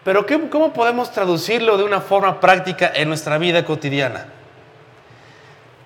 Pero 0.05 0.24
¿cómo 0.48 0.72
podemos 0.72 1.11
traducirlo 1.11 1.76
de 1.76 1.83
una 1.83 2.00
forma 2.00 2.38
práctica 2.38 2.92
en 2.94 3.09
nuestra 3.09 3.37
vida 3.38 3.64
cotidiana? 3.64 4.29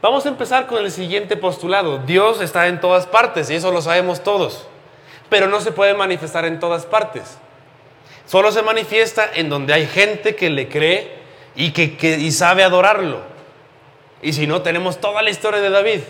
Vamos 0.02 0.26
a 0.26 0.28
empezar 0.28 0.66
con 0.66 0.84
el 0.84 0.90
siguiente 0.90 1.34
postulado. 1.34 1.96
Dios 1.96 2.42
está 2.42 2.66
en 2.68 2.80
todas 2.80 3.06
partes 3.06 3.48
y 3.48 3.54
eso 3.54 3.72
lo 3.72 3.80
sabemos 3.80 4.22
todos, 4.22 4.66
pero 5.30 5.48
no 5.48 5.62
se 5.62 5.72
puede 5.72 5.94
manifestar 5.94 6.44
en 6.44 6.60
todas 6.60 6.84
partes. 6.84 7.38
Solo 8.26 8.52
se 8.52 8.60
manifiesta 8.60 9.30
en 9.34 9.48
donde 9.48 9.72
hay 9.72 9.86
gente 9.86 10.36
que 10.36 10.50
le 10.50 10.68
cree 10.68 11.10
y 11.56 11.70
que 11.70 12.18
y 12.18 12.32
sabe 12.32 12.64
adorarlo. 12.64 13.33
Y 14.24 14.32
si 14.32 14.46
no, 14.46 14.62
tenemos 14.62 15.02
toda 15.02 15.20
la 15.20 15.28
historia 15.28 15.60
de 15.60 15.68
David, 15.68 16.00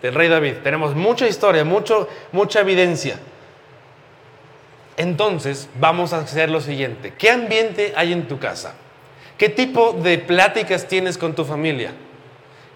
del 0.00 0.14
rey 0.14 0.28
David. 0.28 0.58
Tenemos 0.62 0.94
mucha 0.94 1.26
historia, 1.26 1.64
mucho, 1.64 2.08
mucha 2.30 2.60
evidencia. 2.60 3.18
Entonces, 4.96 5.68
vamos 5.80 6.12
a 6.12 6.18
hacer 6.18 6.48
lo 6.48 6.60
siguiente. 6.60 7.12
¿Qué 7.18 7.28
ambiente 7.28 7.92
hay 7.96 8.12
en 8.12 8.28
tu 8.28 8.38
casa? 8.38 8.74
¿Qué 9.36 9.48
tipo 9.48 9.92
de 9.92 10.16
pláticas 10.18 10.86
tienes 10.86 11.18
con 11.18 11.34
tu 11.34 11.44
familia? 11.44 11.90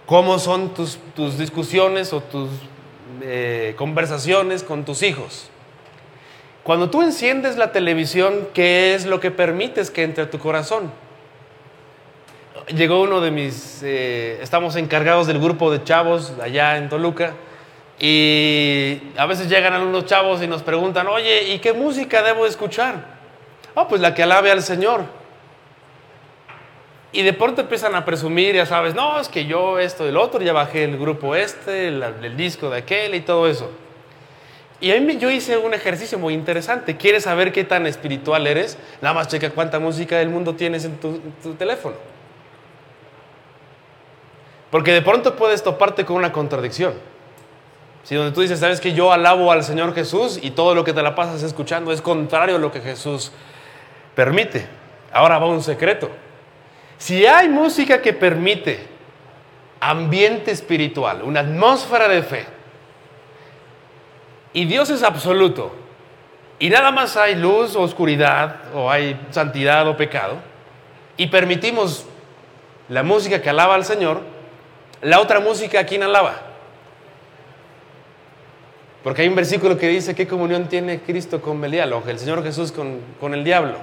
¿Cómo 0.06 0.40
son 0.40 0.74
tus, 0.74 0.98
tus 1.14 1.38
discusiones 1.38 2.12
o 2.12 2.20
tus 2.20 2.50
eh, 3.22 3.74
conversaciones 3.78 4.64
con 4.64 4.84
tus 4.84 5.04
hijos? 5.04 5.50
Cuando 6.64 6.90
tú 6.90 7.02
enciendes 7.02 7.56
la 7.56 7.70
televisión, 7.70 8.48
¿qué 8.54 8.96
es 8.96 9.06
lo 9.06 9.20
que 9.20 9.30
permites 9.30 9.88
que 9.88 10.02
entre 10.02 10.24
a 10.24 10.30
tu 10.30 10.40
corazón? 10.40 10.90
Llegó 12.68 13.02
uno 13.02 13.20
de 13.20 13.30
mis, 13.30 13.82
eh, 13.82 14.38
estamos 14.42 14.76
encargados 14.76 15.26
del 15.26 15.38
grupo 15.38 15.70
de 15.70 15.82
chavos 15.84 16.32
allá 16.40 16.76
en 16.76 16.88
Toluca 16.88 17.34
y 17.98 18.98
a 19.16 19.26
veces 19.26 19.48
llegan 19.48 19.74
algunos 19.74 20.06
chavos 20.06 20.42
y 20.42 20.46
nos 20.46 20.62
preguntan, 20.62 21.06
oye, 21.06 21.52
¿y 21.52 21.58
qué 21.58 21.74
música 21.74 22.22
debo 22.22 22.46
escuchar? 22.46 23.18
Ah, 23.74 23.86
pues 23.86 24.00
la 24.00 24.14
que 24.14 24.22
alabe 24.22 24.50
al 24.50 24.62
Señor. 24.62 25.02
Y 27.12 27.22
de 27.22 27.32
pronto 27.32 27.60
empiezan 27.60 27.94
a 27.94 28.04
presumir, 28.04 28.54
ya 28.54 28.64
sabes, 28.64 28.94
no, 28.94 29.20
es 29.20 29.28
que 29.28 29.44
yo 29.44 29.78
esto 29.78 30.08
y 30.08 30.14
otro, 30.14 30.40
ya 30.40 30.52
bajé 30.52 30.84
el 30.84 30.96
grupo 30.96 31.34
este, 31.34 31.88
el, 31.88 32.36
disco 32.36 32.70
de 32.70 32.78
aquel 32.78 33.14
y 33.14 33.20
todo 33.20 33.48
eso. 33.48 33.70
Y 34.80 34.92
a 34.92 35.00
mí 35.00 35.18
yo 35.18 35.28
hice 35.28 35.58
un 35.58 35.74
ejercicio 35.74 36.18
muy 36.18 36.32
interesante. 36.32 36.96
¿Quieres 36.96 37.24
saber 37.24 37.52
qué 37.52 37.64
tan 37.64 37.86
espiritual 37.86 38.46
eres? 38.46 38.78
Nada 39.02 39.14
más 39.14 39.28
checa 39.28 39.50
cuánta 39.50 39.78
música 39.78 40.16
del 40.16 40.30
mundo 40.30 40.54
tienes 40.54 40.86
en 40.86 40.96
tu 40.98 41.54
teléfono. 41.58 41.96
Porque 44.70 44.92
de 44.92 45.02
pronto 45.02 45.36
puedes 45.36 45.62
toparte 45.62 46.04
con 46.04 46.16
una 46.16 46.32
contradicción. 46.32 46.94
Si 48.04 48.14
donde 48.14 48.32
tú 48.32 48.40
dices, 48.40 48.60
sabes 48.60 48.80
que 48.80 48.92
yo 48.92 49.12
alabo 49.12 49.52
al 49.52 49.62
Señor 49.64 49.94
Jesús 49.94 50.38
y 50.40 50.52
todo 50.52 50.74
lo 50.74 50.84
que 50.84 50.92
te 50.92 51.02
la 51.02 51.14
pasas 51.14 51.42
escuchando 51.42 51.92
es 51.92 52.00
contrario 52.00 52.56
a 52.56 52.58
lo 52.58 52.72
que 52.72 52.80
Jesús 52.80 53.32
permite. 54.14 54.66
Ahora 55.12 55.38
va 55.38 55.46
un 55.46 55.62
secreto. 55.62 56.10
Si 56.98 57.26
hay 57.26 57.48
música 57.48 58.00
que 58.00 58.12
permite 58.12 58.86
ambiente 59.80 60.50
espiritual, 60.50 61.22
una 61.22 61.40
atmósfera 61.40 62.08
de 62.08 62.22
fe, 62.22 62.46
y 64.52 64.64
Dios 64.66 64.90
es 64.90 65.02
absoluto, 65.02 65.72
y 66.58 66.68
nada 66.68 66.90
más 66.90 67.16
hay 67.16 67.36
luz 67.36 67.74
o 67.76 67.82
oscuridad, 67.82 68.56
o 68.74 68.90
hay 68.90 69.18
santidad 69.30 69.86
o 69.88 69.96
pecado, 69.96 70.36
y 71.16 71.28
permitimos 71.28 72.04
la 72.88 73.02
música 73.02 73.40
que 73.40 73.48
alaba 73.48 73.74
al 73.74 73.84
Señor, 73.84 74.20
la 75.02 75.20
otra 75.20 75.40
música, 75.40 75.80
¿a 75.80 75.84
quién 75.84 76.02
alaba? 76.02 76.40
Porque 79.02 79.22
hay 79.22 79.28
un 79.28 79.34
versículo 79.34 79.78
que 79.78 79.88
dice, 79.88 80.14
¿qué 80.14 80.26
comunión 80.26 80.68
tiene 80.68 81.00
Cristo 81.00 81.40
con 81.40 81.60
Belial 81.60 81.92
o 81.94 82.02
el 82.06 82.18
Señor 82.18 82.42
Jesús 82.42 82.70
con, 82.70 83.00
con 83.18 83.32
el 83.32 83.44
diablo? 83.44 83.76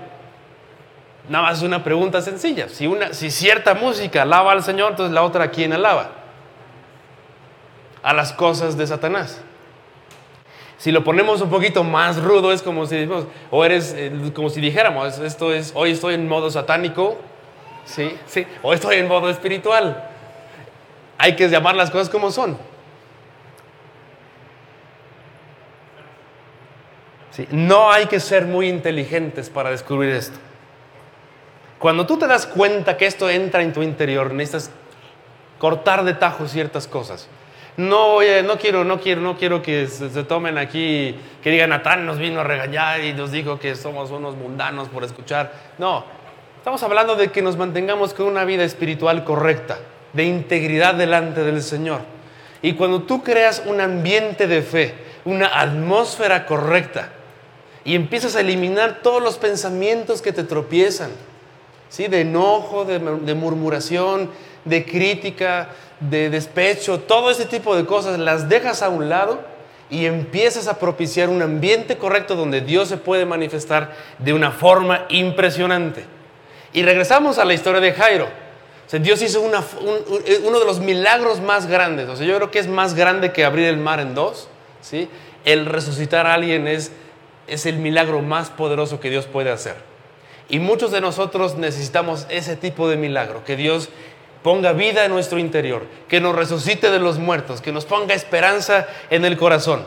Nada 1.27 1.45
más 1.45 1.57
es 1.57 1.63
una 1.63 1.83
pregunta 1.83 2.21
sencilla. 2.21 2.69
Si, 2.69 2.85
una, 2.85 3.13
si 3.13 3.31
cierta 3.31 3.73
música 3.73 4.21
alaba 4.21 4.51
al 4.51 4.63
Señor, 4.63 4.91
entonces 4.91 5.13
la 5.13 5.23
otra, 5.23 5.45
¿a 5.45 5.51
quién 5.51 5.73
alaba? 5.73 6.11
A 8.03 8.13
las 8.13 8.31
cosas 8.31 8.77
de 8.77 8.85
Satanás. 8.85 9.41
Si 10.77 10.91
lo 10.91 11.03
ponemos 11.03 11.41
un 11.41 11.49
poquito 11.49 11.83
más 11.83 12.21
rudo, 12.21 12.51
es 12.51 12.61
como 12.61 12.85
si, 12.85 13.09
o 13.49 13.65
eres, 13.65 13.95
eh, 13.97 14.11
como 14.35 14.51
si 14.51 14.61
dijéramos, 14.61 15.17
esto 15.17 15.51
es, 15.51 15.71
hoy 15.73 15.91
estoy 15.91 16.13
en 16.13 16.27
modo 16.27 16.51
satánico, 16.51 17.17
¿sí? 17.85 18.15
Sí, 18.27 18.45
o 18.61 18.71
estoy 18.71 18.97
en 18.97 19.07
modo 19.07 19.31
espiritual 19.31 20.11
hay 21.17 21.35
que 21.35 21.47
llamar 21.49 21.75
las 21.75 21.91
cosas 21.91 22.09
como 22.09 22.31
son. 22.31 22.57
no 27.51 27.91
hay 27.91 28.07
que 28.07 28.19
ser 28.19 28.45
muy 28.45 28.67
inteligentes 28.67 29.49
para 29.49 29.69
descubrir 29.69 30.11
esto. 30.15 30.37
Cuando 31.77 32.07
tú 32.07 32.17
te 32.17 32.25
das 32.25 32.47
cuenta 32.47 32.97
que 32.97 33.05
esto 33.05 33.29
entra 33.29 33.61
en 33.61 33.73
tu 33.73 33.83
interior, 33.83 34.33
necesitas 34.33 34.71
cortar 35.59 36.03
de 36.03 36.15
tajo 36.15 36.47
ciertas 36.47 36.87
cosas. 36.87 37.27
No, 37.77 38.21
no 38.43 38.57
quiero, 38.57 38.83
no 38.83 38.99
quiero, 38.99 39.21
no 39.21 39.37
quiero 39.37 39.61
que 39.61 39.85
se, 39.85 40.09
se, 40.09 40.23
tomen 40.23 40.57
aquí, 40.57 41.15
que 41.43 41.51
digan, 41.51 41.69
Natán 41.69 42.07
nos 42.07 42.17
vino 42.17 42.39
a 42.39 42.43
regañar 42.43 43.03
y 43.03 43.13
nos 43.13 43.31
dijo 43.31 43.59
que 43.59 43.75
somos 43.75 44.09
unos 44.09 44.35
mundanos 44.35 44.89
por 44.89 45.03
escuchar. 45.03 45.53
No, 45.77 46.05
estamos 46.57 46.81
hablando 46.81 47.15
de 47.15 47.27
que 47.27 47.43
nos 47.43 47.55
mantengamos 47.55 48.15
con 48.15 48.25
una 48.25 48.45
vida 48.45 48.63
espiritual 48.63 49.23
correcta 49.23 49.77
de 50.17 50.25
integridad 50.25 50.95
delante 50.95 51.43
del 51.43 51.61
Señor. 51.61 52.01
Y 52.61 52.73
cuando 52.73 53.03
tú 53.03 53.23
creas 53.23 53.61
un 53.65 53.79
ambiente 53.79 54.47
de 54.47 54.63
fe, 54.63 54.95
una 55.23 55.61
atmósfera 55.61 56.45
correcta, 56.45 57.09
y 57.85 57.95
empiezas 57.95 58.35
a 58.35 58.41
eliminar 58.41 59.01
todos 59.01 59.21
los 59.23 59.37
pensamientos 59.37 60.21
que 60.21 60.33
te 60.33 60.43
tropiezan, 60.43 61.11
¿sí? 61.87 62.07
de 62.07 62.21
enojo, 62.21 62.83
de, 62.83 62.99
de 62.99 63.33
murmuración, 63.35 64.29
de 64.65 64.83
crítica, 64.83 65.69
de 65.99 66.29
despecho, 66.29 66.99
todo 66.99 67.29
ese 67.29 67.45
tipo 67.45 67.75
de 67.75 67.85
cosas, 67.85 68.19
las 68.19 68.49
dejas 68.49 68.81
a 68.81 68.89
un 68.89 69.07
lado 69.07 69.39
y 69.89 70.05
empiezas 70.05 70.67
a 70.67 70.79
propiciar 70.79 71.29
un 71.29 71.43
ambiente 71.43 71.97
correcto 71.97 72.35
donde 72.35 72.61
Dios 72.61 72.89
se 72.89 72.97
puede 72.97 73.25
manifestar 73.25 73.93
de 74.17 74.33
una 74.33 74.51
forma 74.51 75.05
impresionante. 75.09 76.03
Y 76.73 76.81
regresamos 76.81 77.37
a 77.37 77.45
la 77.45 77.53
historia 77.53 77.79
de 77.79 77.93
Jairo. 77.93 78.46
Dios 78.91 79.21
hizo 79.21 79.43
eh, 79.45 80.41
uno 80.45 80.59
de 80.59 80.65
los 80.65 80.79
milagros 80.79 81.41
más 81.41 81.67
grandes. 81.67 82.07
O 82.09 82.15
sea, 82.15 82.25
yo 82.25 82.35
creo 82.37 82.51
que 82.51 82.59
es 82.59 82.67
más 82.67 82.93
grande 82.93 83.33
que 83.33 83.43
abrir 83.43 83.67
el 83.67 83.77
mar 83.77 83.99
en 83.99 84.15
dos. 84.15 84.47
¿sí? 84.81 85.09
El 85.43 85.65
resucitar 85.65 86.25
a 86.25 86.33
alguien 86.33 86.67
es, 86.67 86.91
es 87.47 87.65
el 87.65 87.77
milagro 87.77 88.21
más 88.21 88.49
poderoso 88.49 88.99
que 88.99 89.09
Dios 89.09 89.25
puede 89.25 89.51
hacer. 89.51 89.75
Y 90.49 90.59
muchos 90.59 90.91
de 90.91 91.01
nosotros 91.01 91.57
necesitamos 91.57 92.25
ese 92.29 92.55
tipo 92.55 92.87
de 92.87 92.95
milagro, 92.95 93.43
que 93.43 93.57
Dios 93.57 93.89
ponga 94.43 94.71
vida 94.71 95.03
en 95.03 95.11
nuestro 95.11 95.39
interior, 95.39 95.83
que 96.07 96.21
nos 96.21 96.33
resucite 96.33 96.89
de 96.89 96.99
los 96.99 97.17
muertos, 97.17 97.59
que 97.59 97.73
nos 97.73 97.83
ponga 97.83 98.15
esperanza 98.15 98.87
en 99.09 99.25
el 99.25 99.35
corazón. 99.35 99.85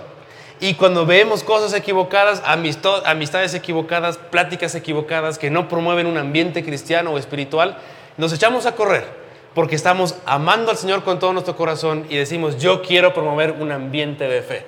Y 0.61 0.75
cuando 0.75 1.07
vemos 1.07 1.43
cosas 1.43 1.73
equivocadas, 1.73 2.43
amistades 2.45 3.55
equivocadas, 3.55 4.19
pláticas 4.19 4.75
equivocadas 4.75 5.39
que 5.39 5.49
no 5.49 5.69
promueven 5.69 6.07
un 6.07 6.19
ambiente 6.19 6.63
cristiano 6.63 7.13
o 7.13 7.19
espiritual, 7.19 7.79
nos 8.17 8.33
echamos 8.33 8.67
a 8.67 8.75
correr 8.75 9.21
porque 9.55 9.75
estamos 9.75 10.17
amando 10.27 10.71
al 10.71 10.77
Señor 10.77 11.03
con 11.03 11.19
todo 11.19 11.33
nuestro 11.33 11.57
corazón 11.57 12.07
y 12.09 12.17
decimos, 12.17 12.59
yo 12.59 12.83
quiero 12.83 13.13
promover 13.13 13.53
un 13.53 13.73
ambiente 13.73 14.29
de 14.29 14.43
fe. 14.43 14.67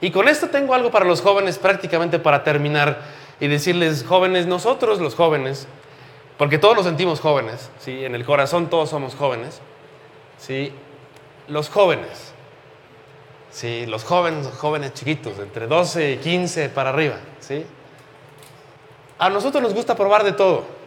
Y 0.00 0.10
con 0.10 0.28
esto 0.28 0.48
tengo 0.48 0.74
algo 0.74 0.90
para 0.90 1.04
los 1.04 1.22
jóvenes 1.22 1.58
prácticamente 1.58 2.18
para 2.18 2.44
terminar 2.44 3.00
y 3.40 3.48
decirles, 3.48 4.04
jóvenes, 4.06 4.46
nosotros 4.46 5.00
los 5.00 5.14
jóvenes, 5.14 5.66
porque 6.36 6.58
todos 6.58 6.76
nos 6.76 6.84
sentimos 6.84 7.20
jóvenes, 7.20 7.70
¿sí? 7.78 8.04
en 8.04 8.14
el 8.14 8.24
corazón 8.24 8.68
todos 8.68 8.90
somos 8.90 9.14
jóvenes, 9.14 9.60
¿sí? 10.36 10.72
los 11.48 11.68
jóvenes, 11.68 12.32
¿sí? 13.50 13.86
los 13.86 14.04
jóvenes, 14.04 14.46
jóvenes 14.58 14.92
chiquitos, 14.94 15.38
entre 15.38 15.66
12 15.66 16.12
y 16.12 16.16
15 16.18 16.68
para 16.68 16.90
arriba, 16.90 17.16
¿sí? 17.40 17.64
a 19.18 19.30
nosotros 19.30 19.62
nos 19.62 19.74
gusta 19.74 19.96
probar 19.96 20.22
de 20.22 20.32
todo 20.32 20.77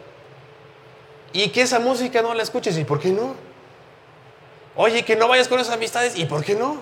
y 1.32 1.48
que 1.48 1.62
esa 1.62 1.78
música 1.78 2.22
no 2.22 2.34
la 2.34 2.42
escuches. 2.42 2.76
¿Y 2.78 2.84
por 2.84 3.00
qué 3.00 3.10
no? 3.10 3.34
Oye, 4.76 5.04
que 5.04 5.16
no 5.16 5.28
vayas 5.28 5.48
con 5.48 5.60
esas 5.60 5.74
amistades. 5.74 6.16
¿Y 6.16 6.24
por 6.24 6.44
qué 6.44 6.54
no? 6.54 6.80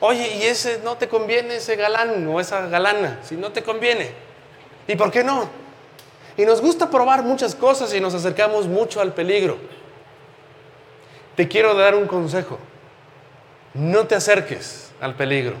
Oye, 0.00 0.36
y 0.36 0.42
ese 0.42 0.80
no 0.82 0.96
te 0.96 1.08
conviene, 1.08 1.56
ese 1.56 1.76
galán 1.76 2.26
o 2.26 2.40
esa 2.40 2.66
galana, 2.66 3.20
si 3.22 3.36
no 3.36 3.52
te 3.52 3.62
conviene. 3.62 4.10
¿Y 4.88 4.96
por 4.96 5.10
qué 5.10 5.22
no? 5.22 5.48
Y 6.36 6.44
nos 6.44 6.60
gusta 6.60 6.90
probar 6.90 7.22
muchas 7.22 7.54
cosas 7.54 7.94
y 7.94 8.00
nos 8.00 8.14
acercamos 8.14 8.66
mucho 8.66 9.00
al 9.00 9.12
peligro. 9.12 9.58
Te 11.36 11.46
quiero 11.46 11.74
dar 11.74 11.94
un 11.94 12.06
consejo. 12.06 12.58
No 13.74 14.06
te 14.06 14.14
acerques 14.14 14.90
al 15.00 15.14
peligro. 15.14 15.54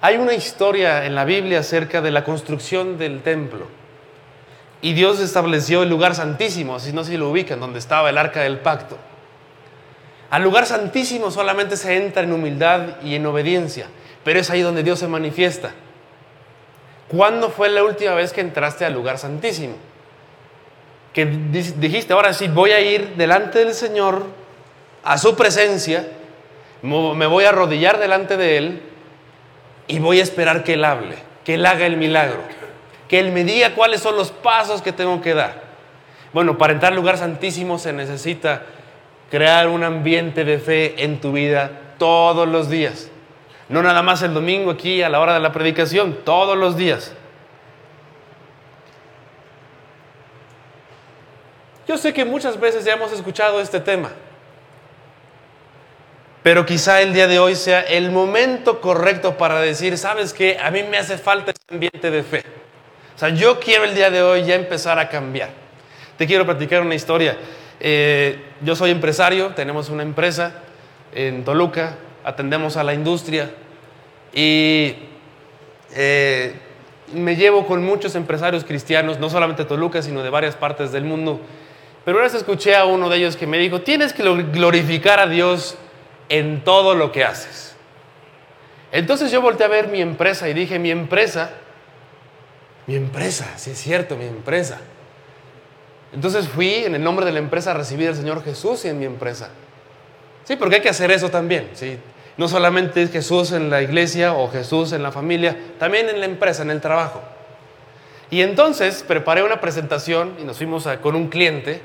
Hay 0.00 0.16
una 0.16 0.34
historia 0.34 1.04
en 1.06 1.14
la 1.14 1.24
Biblia 1.24 1.60
acerca 1.60 2.00
de 2.00 2.10
la 2.10 2.24
construcción 2.24 2.98
del 2.98 3.22
templo. 3.22 3.66
Y 4.80 4.92
Dios 4.94 5.20
estableció 5.20 5.82
el 5.82 5.88
lugar 5.88 6.14
santísimo, 6.14 6.78
si 6.78 6.92
no 6.92 7.02
se 7.04 7.18
lo 7.18 7.30
ubican, 7.30 7.58
donde 7.58 7.78
estaba 7.78 8.10
el 8.10 8.18
arca 8.18 8.40
del 8.40 8.58
pacto. 8.58 8.96
Al 10.30 10.42
lugar 10.42 10.66
santísimo 10.66 11.30
solamente 11.30 11.76
se 11.76 11.96
entra 11.96 12.22
en 12.22 12.32
humildad 12.32 13.02
y 13.02 13.14
en 13.14 13.26
obediencia, 13.26 13.86
pero 14.24 14.38
es 14.38 14.50
ahí 14.50 14.60
donde 14.60 14.82
Dios 14.82 14.98
se 14.98 15.08
manifiesta. 15.08 15.72
¿Cuándo 17.08 17.48
fue 17.48 17.70
la 17.70 17.82
última 17.82 18.14
vez 18.14 18.32
que 18.32 18.42
entraste 18.42 18.84
al 18.84 18.92
lugar 18.92 19.18
santísimo? 19.18 19.74
Que 21.14 21.24
dijiste, 21.24 22.12
ahora 22.12 22.34
sí, 22.34 22.48
voy 22.48 22.72
a 22.72 22.80
ir 22.80 23.14
delante 23.16 23.60
del 23.60 23.74
Señor, 23.74 24.26
a 25.02 25.16
su 25.16 25.34
presencia, 25.34 26.06
me 26.82 27.26
voy 27.26 27.44
a 27.44 27.48
arrodillar 27.48 27.98
delante 27.98 28.36
de 28.36 28.58
Él 28.58 28.82
y 29.86 29.98
voy 29.98 30.20
a 30.20 30.22
esperar 30.22 30.62
que 30.62 30.74
Él 30.74 30.84
hable, 30.84 31.16
que 31.44 31.54
Él 31.54 31.64
haga 31.64 31.86
el 31.86 31.96
milagro, 31.96 32.42
que 33.08 33.18
Él 33.18 33.32
me 33.32 33.44
diga 33.44 33.74
cuáles 33.74 34.00
son 34.00 34.16
los 34.16 34.30
pasos 34.30 34.82
que 34.82 34.92
tengo 34.92 35.20
que 35.20 35.34
dar. 35.34 35.62
Bueno, 36.32 36.58
para 36.58 36.74
entrar 36.74 36.92
al 36.92 36.98
lugar 36.98 37.16
santísimo 37.16 37.78
se 37.78 37.92
necesita 37.92 38.62
crear 39.30 39.68
un 39.68 39.82
ambiente 39.82 40.44
de 40.44 40.58
fe 40.58 41.02
en 41.02 41.20
tu 41.20 41.32
vida 41.32 41.70
todos 41.98 42.46
los 42.46 42.68
días. 42.68 43.10
No 43.68 43.82
nada 43.82 44.02
más 44.02 44.22
el 44.22 44.32
domingo 44.32 44.70
aquí 44.70 45.02
a 45.02 45.08
la 45.08 45.20
hora 45.20 45.34
de 45.34 45.40
la 45.40 45.52
predicación, 45.52 46.18
todos 46.24 46.56
los 46.56 46.76
días. 46.76 47.12
Yo 51.86 51.96
sé 51.96 52.12
que 52.12 52.24
muchas 52.24 52.60
veces 52.60 52.84
ya 52.84 52.92
hemos 52.92 53.12
escuchado 53.12 53.60
este 53.60 53.80
tema, 53.80 54.10
pero 56.42 56.66
quizá 56.66 57.00
el 57.00 57.14
día 57.14 57.26
de 57.26 57.38
hoy 57.38 57.56
sea 57.56 57.80
el 57.80 58.10
momento 58.10 58.80
correcto 58.82 59.38
para 59.38 59.58
decir, 59.60 59.96
¿sabes 59.96 60.34
qué? 60.34 60.58
A 60.62 60.70
mí 60.70 60.82
me 60.82 60.98
hace 60.98 61.16
falta 61.16 61.52
este 61.52 61.74
ambiente 61.74 62.10
de 62.10 62.22
fe. 62.22 62.44
O 63.18 63.20
sea, 63.20 63.30
yo 63.30 63.58
quiero 63.58 63.82
el 63.82 63.96
día 63.96 64.12
de 64.12 64.22
hoy 64.22 64.44
ya 64.44 64.54
empezar 64.54 64.96
a 65.00 65.08
cambiar. 65.08 65.48
Te 66.16 66.24
quiero 66.24 66.46
platicar 66.46 66.82
una 66.82 66.94
historia. 66.94 67.36
Eh, 67.80 68.40
yo 68.60 68.76
soy 68.76 68.92
empresario, 68.92 69.48
tenemos 69.56 69.88
una 69.88 70.04
empresa 70.04 70.52
en 71.12 71.42
Toluca, 71.42 71.96
atendemos 72.22 72.76
a 72.76 72.84
la 72.84 72.94
industria 72.94 73.50
y 74.32 74.94
eh, 75.96 76.54
me 77.12 77.34
llevo 77.34 77.66
con 77.66 77.84
muchos 77.84 78.14
empresarios 78.14 78.62
cristianos, 78.62 79.18
no 79.18 79.28
solamente 79.28 79.64
de 79.64 79.68
Toluca, 79.68 80.00
sino 80.00 80.22
de 80.22 80.30
varias 80.30 80.54
partes 80.54 80.92
del 80.92 81.02
mundo. 81.02 81.40
Pero 82.04 82.18
una 82.18 82.24
vez 82.24 82.34
escuché 82.34 82.76
a 82.76 82.84
uno 82.84 83.08
de 83.08 83.16
ellos 83.16 83.36
que 83.36 83.48
me 83.48 83.58
dijo, 83.58 83.80
tienes 83.80 84.12
que 84.12 84.22
glorificar 84.22 85.18
a 85.18 85.26
Dios 85.26 85.76
en 86.28 86.62
todo 86.62 86.94
lo 86.94 87.10
que 87.10 87.24
haces. 87.24 87.74
Entonces 88.92 89.32
yo 89.32 89.42
volteé 89.42 89.66
a 89.66 89.70
ver 89.70 89.88
mi 89.88 90.00
empresa 90.00 90.48
y 90.48 90.54
dije, 90.54 90.78
mi 90.78 90.92
empresa, 90.92 91.50
mi 92.88 92.96
empresa, 92.96 93.52
sí 93.58 93.70
es 93.70 93.78
cierto, 93.78 94.16
mi 94.16 94.24
empresa. 94.24 94.80
Entonces 96.14 96.48
fui 96.48 96.72
en 96.72 96.94
el 96.94 97.04
nombre 97.04 97.26
de 97.26 97.32
la 97.32 97.38
empresa 97.38 97.72
a 97.72 97.74
recibir 97.74 98.08
al 98.08 98.16
Señor 98.16 98.42
Jesús 98.42 98.86
y 98.86 98.88
en 98.88 98.98
mi 98.98 99.04
empresa. 99.04 99.50
Sí, 100.44 100.56
porque 100.56 100.76
hay 100.76 100.80
que 100.80 100.88
hacer 100.88 101.10
eso 101.10 101.28
también. 101.28 101.68
¿sí? 101.74 101.98
No 102.38 102.48
solamente 102.48 103.02
es 103.02 103.12
Jesús 103.12 103.52
en 103.52 103.68
la 103.68 103.82
iglesia 103.82 104.32
o 104.32 104.48
Jesús 104.48 104.92
en 104.92 105.02
la 105.02 105.12
familia, 105.12 105.54
también 105.78 106.08
en 106.08 106.18
la 106.18 106.24
empresa, 106.24 106.62
en 106.62 106.70
el 106.70 106.80
trabajo. 106.80 107.20
Y 108.30 108.40
entonces 108.40 109.04
preparé 109.06 109.42
una 109.42 109.60
presentación 109.60 110.34
y 110.40 110.44
nos 110.44 110.56
fuimos 110.56 110.88
con 111.02 111.14
un 111.14 111.28
cliente. 111.28 111.82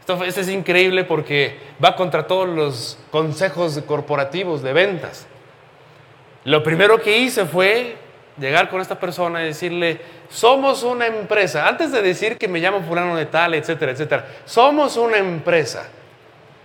Esto, 0.00 0.24
es 0.24 0.48
increíble 0.48 1.04
porque 1.04 1.58
va 1.82 1.94
contra 1.94 2.26
todos 2.26 2.48
los 2.48 2.98
consejos 3.12 3.80
corporativos 3.86 4.62
de 4.62 4.72
ventas. 4.72 5.28
Lo 6.42 6.64
primero 6.64 7.00
que 7.00 7.18
hice 7.18 7.46
fue 7.46 8.09
llegar 8.40 8.70
con 8.70 8.80
esta 8.80 8.98
persona 8.98 9.42
y 9.42 9.46
decirle, 9.46 10.00
somos 10.30 10.82
una 10.82 11.06
empresa, 11.06 11.68
antes 11.68 11.92
de 11.92 12.02
decir 12.02 12.38
que 12.38 12.48
me 12.48 12.58
llamo 12.58 12.82
fulano 12.82 13.14
de 13.14 13.26
tal, 13.26 13.54
etcétera, 13.54 13.92
etcétera, 13.92 14.26
somos 14.46 14.96
una 14.96 15.18
empresa 15.18 15.88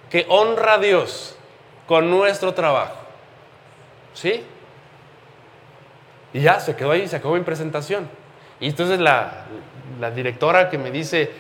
que 0.09 0.25
honra 0.29 0.75
a 0.75 0.77
Dios 0.79 1.35
con 1.85 2.09
nuestro 2.09 2.53
trabajo. 2.53 2.95
¿Sí? 4.13 4.43
Y 6.33 6.41
ya 6.41 6.59
se 6.59 6.75
quedó 6.75 6.91
ahí, 6.91 7.07
se 7.07 7.17
acabó 7.17 7.35
mi 7.35 7.41
presentación. 7.41 8.07
Y 8.59 8.67
entonces 8.67 8.99
la, 8.99 9.45
directora 10.15 10.69
que 10.69 10.77
me 10.77 10.91
dice, 10.91 11.31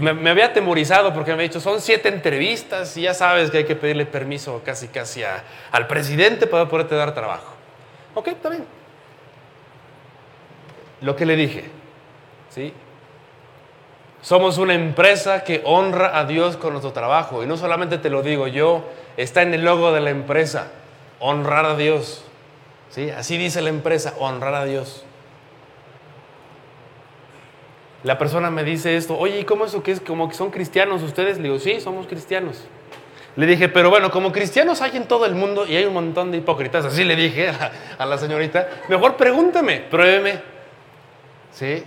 me, 0.00 0.30
había 0.30 0.46
atemorizado 0.46 1.14
porque 1.14 1.30
me 1.30 1.34
había 1.34 1.48
dicho, 1.48 1.60
son 1.60 1.80
siete 1.80 2.08
entrevistas 2.08 2.96
y 2.96 3.02
ya 3.02 3.14
sabes 3.14 3.50
que 3.50 3.58
hay 3.58 3.64
que 3.64 3.76
pedirle 3.76 4.06
permiso 4.06 4.60
casi 4.64 4.88
casi 4.88 5.22
al 5.70 5.86
presidente 5.86 6.48
para 6.48 6.68
poderte 6.68 6.96
dar 6.96 7.14
trabajo. 7.14 7.54
Ok, 8.14 8.28
está 8.28 8.48
bien 8.48 8.79
lo 11.00 11.16
que 11.16 11.26
le 11.26 11.36
dije. 11.36 11.64
¿sí? 12.50 12.72
Somos 14.22 14.58
una 14.58 14.74
empresa 14.74 15.44
que 15.44 15.62
honra 15.64 16.18
a 16.18 16.24
Dios 16.24 16.56
con 16.56 16.72
nuestro 16.72 16.92
trabajo. 16.92 17.42
Y 17.42 17.46
no 17.46 17.56
solamente 17.56 17.98
te 17.98 18.10
lo 18.10 18.22
digo 18.22 18.46
yo, 18.46 18.84
está 19.16 19.42
en 19.42 19.54
el 19.54 19.64
logo 19.64 19.92
de 19.92 20.00
la 20.00 20.10
empresa, 20.10 20.70
honrar 21.20 21.64
a 21.64 21.76
Dios. 21.76 22.24
¿sí? 22.90 23.10
Así 23.10 23.38
dice 23.38 23.62
la 23.62 23.70
empresa, 23.70 24.14
honrar 24.18 24.54
a 24.54 24.64
Dios. 24.64 25.04
La 28.02 28.16
persona 28.16 28.50
me 28.50 28.64
dice 28.64 28.96
esto, 28.96 29.18
oye, 29.18 29.40
¿y 29.40 29.44
cómo 29.44 29.66
eso 29.66 29.82
que 29.82 29.92
es? 29.92 30.00
¿Como 30.00 30.28
que 30.28 30.34
son 30.34 30.50
cristianos 30.50 31.02
ustedes? 31.02 31.36
Le 31.36 31.44
digo, 31.44 31.58
sí, 31.58 31.80
somos 31.80 32.06
cristianos. 32.06 32.64
Le 33.36 33.46
dije, 33.46 33.68
pero 33.68 33.90
bueno, 33.90 34.10
como 34.10 34.32
cristianos 34.32 34.80
hay 34.80 34.96
en 34.96 35.06
todo 35.06 35.26
el 35.26 35.34
mundo 35.34 35.66
y 35.66 35.76
hay 35.76 35.84
un 35.84 35.94
montón 35.94 36.30
de 36.30 36.38
hipócritas, 36.38 36.84
así 36.84 37.04
le 37.04 37.14
dije 37.14 37.48
a, 37.48 37.70
a 37.98 38.06
la 38.06 38.18
señorita, 38.18 38.68
mejor 38.88 39.16
pregúnteme, 39.16 39.80
pruébeme. 39.80 40.59
¿Sí? 41.52 41.84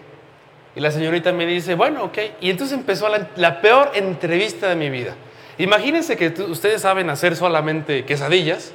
Y 0.76 0.80
la 0.80 0.91
señorita 0.91 1.32
me 1.32 1.45
dice, 1.45 1.76
bueno, 1.76 2.05
ok. 2.05 2.18
Y 2.41 2.49
entonces 2.49 2.78
empezó 2.78 3.07
la, 3.36 3.61
peor 3.61 3.91
entrevista 3.93 4.68
de 4.70 4.76
mi 4.76 4.89
vida. 4.89 5.16
Imagínense 5.57 6.18
que 6.18 6.30
ustedes 6.30 6.82
saben 6.82 7.09
hacer 7.09 7.36
solamente 7.36 8.05
quesadillas 8.05 8.74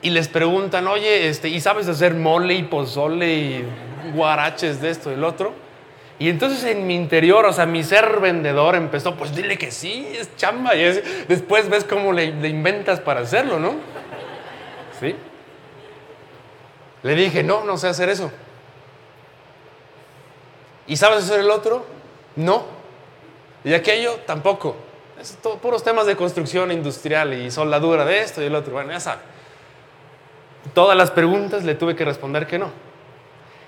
y 0.00 0.10
les 0.10 0.26
preguntan, 0.26 0.88
oye, 0.88 1.28
este, 1.28 1.48
¿y 1.48 1.60
sabes 1.60 1.86
hacer 1.86 2.14
mole 2.14 2.54
y 2.54 2.64
pozole 2.64 3.34
y 3.34 3.64
guaraches 4.14 4.80
de 4.80 4.90
esto 4.90 5.10
y 5.10 5.14
del 5.14 5.24
otro? 5.24 5.52
Y 6.18 6.28
entonces 6.28 6.64
en 6.64 6.86
mi 6.86 6.96
interior, 6.96 7.46
o 7.46 7.52
sea, 7.52 7.66
mi 7.66 7.84
ser 7.84 8.18
vendedor 8.20 8.74
empezó, 8.74 9.14
pues 9.14 9.34
dile 9.34 9.56
que 9.56 9.70
sí, 9.70 10.08
es 10.12 10.34
chamba. 10.36 10.74
Y 10.74 10.82
después 11.28 11.68
ves 11.68 11.84
cómo 11.84 12.12
le 12.12 12.26
inventas 12.48 12.98
para 13.00 13.20
hacerlo, 13.20 13.60
¿no? 13.60 13.74
¿Sí? 14.98 15.14
Le 17.02 17.14
dije, 17.14 17.42
no, 17.42 17.64
no 17.64 17.76
sé 17.76 17.88
hacer 17.88 18.08
eso. 18.08 18.30
¿Y 20.86 20.96
sabes 20.96 21.24
hacer 21.24 21.40
el 21.40 21.50
otro? 21.50 21.84
No. 22.36 22.64
Y 23.64 23.74
aquello 23.74 24.16
tampoco. 24.26 24.76
Es 25.20 25.38
todo, 25.40 25.58
puros 25.58 25.84
temas 25.84 26.06
de 26.06 26.16
construcción 26.16 26.72
industrial 26.72 27.34
y 27.34 27.50
soldadura 27.50 28.04
de 28.04 28.20
esto 28.20 28.42
y 28.42 28.46
el 28.46 28.54
otro. 28.54 28.72
Bueno, 28.72 28.90
ya 28.92 29.00
sabes. 29.00 29.22
Todas 30.74 30.96
las 30.96 31.10
preguntas 31.10 31.64
le 31.64 31.74
tuve 31.74 31.94
que 31.94 32.04
responder 32.04 32.46
que 32.46 32.58
no. 32.58 32.70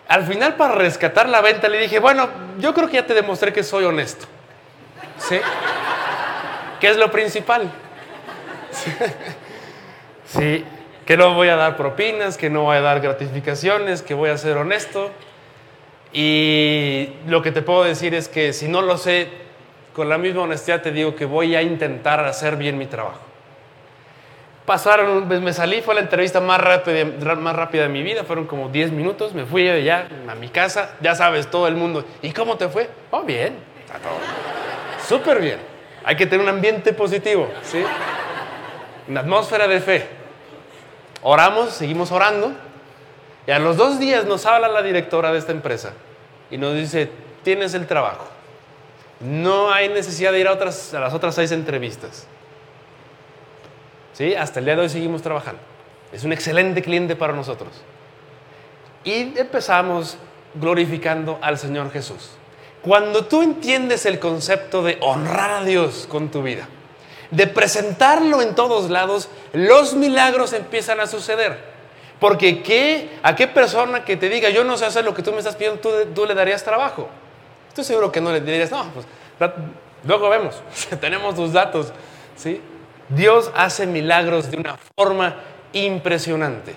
Al 0.09 0.27
final, 0.27 0.57
para 0.57 0.75
rescatar 0.75 1.29
la 1.29 1.41
venta, 1.41 1.69
le 1.69 1.79
dije, 1.79 1.99
bueno, 1.99 2.29
yo 2.59 2.75
creo 2.75 2.89
que 2.89 2.95
ya 2.95 3.07
te 3.07 3.15
demostré 3.15 3.53
que 3.53 3.63
soy 3.63 3.85
honesto. 3.85 4.27
¿Sí? 5.19 5.39
¿Qué 6.81 6.89
es 6.89 6.97
lo 6.97 7.11
principal? 7.11 7.71
Sí, 10.27 10.65
que 11.07 11.17
no 11.17 11.35
voy 11.35 11.49
a 11.49 11.57
dar 11.57 11.77
propinas, 11.77 12.37
que 12.37 12.51
no 12.51 12.63
voy 12.63 12.77
a 12.77 12.81
dar 12.81 13.01
gratificaciones, 13.01 14.03
que 14.03 14.15
voy 14.15 14.31
a 14.31 14.37
ser 14.37 14.57
honesto. 14.57 15.11
Y 16.15 17.09
lo 17.27 17.43
que 17.43 17.51
te 17.51 17.61
puedo 17.61 17.83
decir 17.83 18.15
es 18.15 18.29
que 18.29 18.53
si 18.53 18.69
no 18.69 18.83
lo 18.83 18.97
sé, 18.97 19.29
con 19.93 20.09
la 20.09 20.17
misma 20.17 20.43
honestidad 20.43 20.81
te 20.81 20.93
digo 20.93 21.17
que 21.17 21.25
voy 21.25 21.57
a 21.57 21.63
intentar 21.63 22.25
hacer 22.25 22.57
bien 22.57 22.79
mi 22.79 22.87
trabajo. 22.87 23.19
Pasaron, 24.65 25.29
me 25.29 25.53
salí, 25.53 25.83
fue 25.83 25.95
la 25.95 26.01
entrevista 26.01 26.41
más 26.41 26.61
rápida, 26.61 27.35
más 27.35 27.57
rápida 27.57 27.83
de 27.83 27.89
mi 27.89 28.03
vida, 28.03 28.25
fueron 28.25 28.47
como 28.47 28.69
10 28.69 28.93
minutos, 28.93 29.35
me 29.35 29.45
fui 29.45 29.65
ya 29.83 30.09
a 30.29 30.35
mi 30.37 30.49
casa, 30.49 30.97
ya 31.01 31.15
sabes, 31.17 31.51
todo 31.51 31.67
el 31.67 31.75
mundo. 31.75 32.05
¿Y 32.23 32.31
cómo 32.31 32.57
te 32.57 32.69
fue? 32.69 32.89
Oh, 33.11 33.23
bien, 33.23 33.57
está 33.85 33.99
todo. 33.99 34.15
Súper 35.07 35.41
bien. 35.41 35.59
Hay 36.05 36.17
que 36.17 36.27
tener 36.27 36.45
un 36.45 36.49
ambiente 36.49 36.93
positivo, 36.93 37.49
¿sí? 37.63 37.83
Una 39.09 39.21
atmósfera 39.21 39.67
de 39.67 39.81
fe. 39.81 40.07
Oramos, 41.23 41.71
seguimos 41.71 42.13
orando, 42.13 42.53
y 43.47 43.51
a 43.51 43.59
los 43.59 43.77
dos 43.77 43.99
días 43.99 44.25
nos 44.25 44.47
habla 44.47 44.69
la 44.69 44.83
directora 44.83 45.33
de 45.33 45.39
esta 45.39 45.53
empresa 45.53 45.93
y 46.51 46.57
nos 46.57 46.75
dice, 46.75 47.11
tienes 47.43 47.75
el 47.75 47.87
trabajo. 47.87 48.27
No 49.21 49.73
hay 49.73 49.89
necesidad 49.89 50.33
de 50.33 50.41
ir 50.41 50.49
a, 50.49 50.53
otras, 50.53 50.93
a 50.95 51.01
las 51.01 51.15
otras 51.15 51.35
seis 51.35 51.53
entrevistas. 51.53 52.27
¿Sí? 54.13 54.35
Hasta 54.35 54.61
el 54.61 54.65
día 54.67 54.77
de 54.77 54.83
hoy 54.83 54.89
seguimos 54.89 55.23
trabajando. 55.23 55.61
Es 56.13 56.25
un 56.25 56.33
excelente 56.33 56.83
cliente 56.83 57.17
para 57.17 57.33
nosotros. 57.33 57.71
Y 59.03 59.39
empezamos 59.39 60.17
glorificando 60.55 61.39
al 61.43 61.59
Señor 61.59 61.91
Jesús. 61.91 62.31
Cuando 62.83 63.25
tú 63.25 63.43
entiendes 63.43 64.07
el 64.07 64.19
concepto 64.19 64.83
de 64.83 64.99
honrar 65.01 65.51
a 65.51 65.65
Dios 65.65 66.07
con 66.09 66.31
tu 66.31 66.43
vida, 66.43 66.69
de 67.31 67.47
presentarlo 67.47 68.43
en 68.43 68.55
todos 68.55 68.91
lados, 68.91 69.29
los 69.53 69.95
milagros 69.95 70.53
empiezan 70.53 71.01
a 71.01 71.07
suceder. 71.07 71.74
Porque 72.25 72.63
¿qué, 72.63 73.11
¿a 73.23 73.37
qué 73.37 73.47
persona 73.47 74.03
que 74.03 74.17
te 74.17 74.31
diga, 74.31 74.49
yo 74.49 74.65
no 74.65 74.79
sé 74.79 74.87
hacer 74.87 75.05
lo 75.05 75.13
que 75.13 75.21
tú 75.21 75.31
me 75.33 75.41
estás 75.41 75.57
pidiendo, 75.57 75.79
tú, 76.15 76.25
le 76.25 76.35
darías 76.35 76.65
trabajo? 76.65 77.07
Estoy 77.69 77.85
seguro 77.85 78.11
que 78.11 78.19
no 78.19 78.33
le 78.33 78.41
dirías, 78.41 78.71
no, 78.71 78.91
pues 78.95 79.05
luego 80.05 80.31
vemos, 80.31 80.63
tenemos 81.03 81.35
tus 81.35 81.53
datos. 81.53 81.93
¿sí? 82.35 82.63
Dios 83.11 83.53
hace 83.55 83.87
milagros 83.87 84.51
de 84.51 84.57
una 84.57 84.79
forma 84.97 85.37
impresionante, 85.75 86.75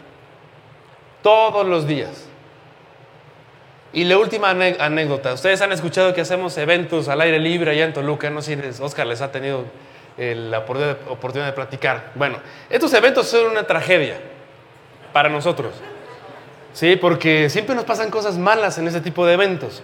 todos 1.24 1.66
los 1.66 1.88
días. 1.88 2.26
Y 3.94 4.04
la 4.04 4.18
última 4.18 4.50
anécdota, 4.50 5.32
ustedes 5.32 5.62
han 5.62 5.72
escuchado 5.72 6.14
que 6.14 6.20
hacemos 6.20 6.58
eventos 6.58 7.08
al 7.08 7.22
aire 7.22 7.40
libre 7.40 7.72
allá 7.72 7.86
en 7.86 7.94
Toluca, 7.94 8.30
no 8.30 8.42
sé 8.42 8.74
si 8.74 8.84
Oscar 8.84 9.08
les 9.08 9.22
ha 9.22 9.32
tenido 9.32 9.64
la 10.18 10.60
oportunidad 10.60 11.46
de 11.46 11.54
platicar. 11.54 12.12
Bueno, 12.16 12.36
estos 12.70 12.94
eventos 12.94 13.30
son 13.30 13.46
una 13.52 13.64
tragedia 13.64 14.20
para 15.18 15.30
nosotros. 15.30 15.74
Sí, 16.74 16.96
porque 16.96 17.50
siempre 17.50 17.74
nos 17.74 17.86
pasan 17.86 18.12
cosas 18.12 18.38
malas 18.38 18.78
en 18.78 18.88
ese 18.88 19.02
tipo 19.02 19.26
de 19.26 19.34
eventos. 19.34 19.82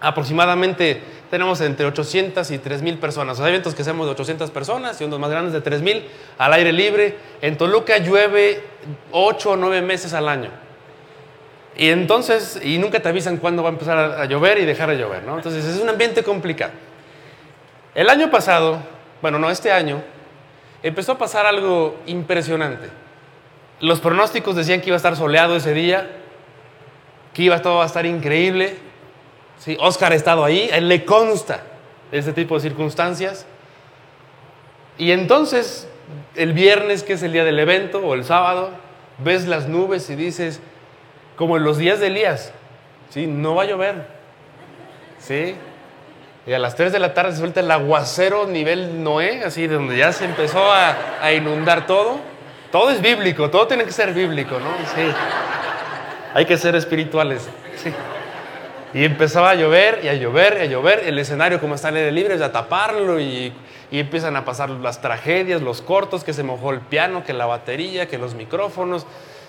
Aproximadamente 0.00 1.00
tenemos 1.30 1.60
entre 1.60 1.86
800 1.86 2.50
y 2.50 2.58
3000 2.58 2.98
personas. 2.98 3.38
hay 3.38 3.50
eventos 3.50 3.76
que 3.76 3.82
hacemos 3.82 4.06
de 4.06 4.10
800 4.10 4.50
personas 4.50 5.00
y 5.00 5.04
unos 5.04 5.20
más 5.20 5.30
grandes 5.30 5.52
de 5.52 5.60
3000 5.60 6.04
al 6.36 6.52
aire 6.54 6.72
libre. 6.72 7.16
En 7.40 7.56
Toluca 7.56 7.98
llueve 7.98 8.60
8 9.12 9.50
o 9.52 9.56
9 9.56 9.82
meses 9.82 10.14
al 10.14 10.28
año. 10.28 10.50
Y 11.76 11.90
entonces, 11.90 12.60
y 12.60 12.78
nunca 12.78 12.98
te 12.98 13.08
avisan 13.08 13.36
cuándo 13.36 13.62
va 13.62 13.68
a 13.68 13.72
empezar 13.72 13.98
a 13.98 14.24
llover 14.24 14.58
y 14.58 14.64
dejar 14.64 14.90
de 14.90 14.98
llover, 14.98 15.22
¿no? 15.22 15.36
Entonces 15.36 15.64
es 15.64 15.80
un 15.80 15.88
ambiente 15.88 16.24
complicado. 16.24 16.72
El 17.94 18.08
año 18.08 18.32
pasado, 18.32 18.80
bueno, 19.22 19.38
no, 19.38 19.48
este 19.48 19.70
año, 19.70 20.02
empezó 20.82 21.12
a 21.12 21.18
pasar 21.18 21.46
algo 21.46 22.00
impresionante. 22.06 22.88
Los 23.80 24.00
pronósticos 24.00 24.56
decían 24.56 24.80
que 24.80 24.88
iba 24.88 24.96
a 24.96 24.98
estar 24.98 25.16
soleado 25.16 25.56
ese 25.56 25.72
día, 25.72 26.08
que 27.32 27.42
iba 27.42 27.62
todo 27.62 27.82
a 27.82 27.86
estar 27.86 28.04
increíble. 28.06 28.76
Sí, 29.58 29.76
Oscar 29.80 30.12
ha 30.12 30.14
estado 30.14 30.44
ahí, 30.44 30.68
él 30.72 30.88
le 30.88 31.04
consta 31.04 31.62
ese 32.12 32.32
tipo 32.32 32.54
de 32.56 32.60
circunstancias. 32.60 33.46
Y 34.98 35.12
entonces, 35.12 35.88
el 36.36 36.52
viernes, 36.52 37.02
que 37.02 37.14
es 37.14 37.22
el 37.22 37.32
día 37.32 37.44
del 37.44 37.58
evento, 37.58 38.00
o 38.00 38.14
el 38.14 38.24
sábado, 38.24 38.70
ves 39.18 39.46
las 39.46 39.68
nubes 39.68 40.08
y 40.10 40.14
dices, 40.14 40.60
como 41.36 41.56
en 41.56 41.64
los 41.64 41.78
días 41.78 42.00
de 42.00 42.08
Elías, 42.08 42.52
¿sí? 43.08 43.26
no 43.26 43.54
va 43.54 43.62
a 43.62 43.66
llover. 43.66 44.06
¿sí? 45.20 45.54
Y 46.46 46.52
a 46.52 46.58
las 46.58 46.74
3 46.74 46.92
de 46.92 46.98
la 46.98 47.14
tarde 47.14 47.32
se 47.32 47.38
suelta 47.38 47.60
el 47.60 47.70
aguacero 47.70 48.46
nivel 48.46 49.02
Noé, 49.02 49.42
así, 49.44 49.66
donde 49.66 49.96
ya 49.96 50.12
se 50.12 50.24
empezó 50.24 50.70
a, 50.72 50.96
a 51.22 51.32
inundar 51.32 51.86
todo. 51.86 52.18
Todo 52.72 52.90
es 52.90 53.02
bíblico, 53.02 53.50
todo 53.50 53.66
tiene 53.66 53.84
que 53.84 53.90
ser 53.90 54.14
bíblico, 54.14 54.60
¿no? 54.60 54.70
Sí. 54.94 55.12
Hay 56.34 56.46
que 56.46 56.56
ser 56.56 56.76
espirituales. 56.76 57.48
Sí. 57.76 57.92
Y 58.94 59.04
empezaba 59.04 59.50
a 59.50 59.54
llover 59.54 60.00
y 60.04 60.08
a 60.08 60.14
llover 60.14 60.58
y 60.58 60.62
a 60.62 60.64
llover. 60.66 61.02
El 61.04 61.18
escenario, 61.18 61.60
como 61.60 61.74
está 61.74 61.88
en 61.88 61.96
el 61.96 62.14
libre, 62.14 62.34
es 62.34 62.42
a 62.42 62.52
taparlo 62.52 63.18
y, 63.18 63.52
y, 63.90 63.98
empiezan 63.98 64.36
a 64.36 64.44
pasar 64.44 64.70
las 64.70 65.00
tragedias, 65.00 65.62
los 65.62 65.82
cortos, 65.82 66.22
que 66.22 66.32
se 66.32 66.44
mojó 66.44 66.70
el 66.70 66.80
piano, 66.80 67.24
que 67.24 67.32
la 67.32 67.46
batería, 67.46 68.06
que 68.06 68.18
los 68.18 68.34
micrófonos, 68.34 69.04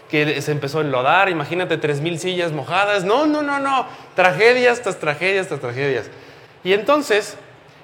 que 0.10 0.42
se 0.42 0.52
empezó 0.52 0.80
a 0.80 0.82
enlodar. 0.82 1.30
Imagínate, 1.30 1.78
tres 1.78 2.02
mil 2.02 2.18
sillas 2.18 2.52
mojadas. 2.52 3.04
No, 3.04 3.28
no, 3.28 3.44
no, 3.44 3.60
no. 3.60 3.86
Tragedias 4.16 4.82
tras 4.82 4.98
tragedias 4.98 5.48
tras 5.48 5.60
tragedias. 5.60 6.10
Y 6.64 6.74
entonces, 6.74 7.38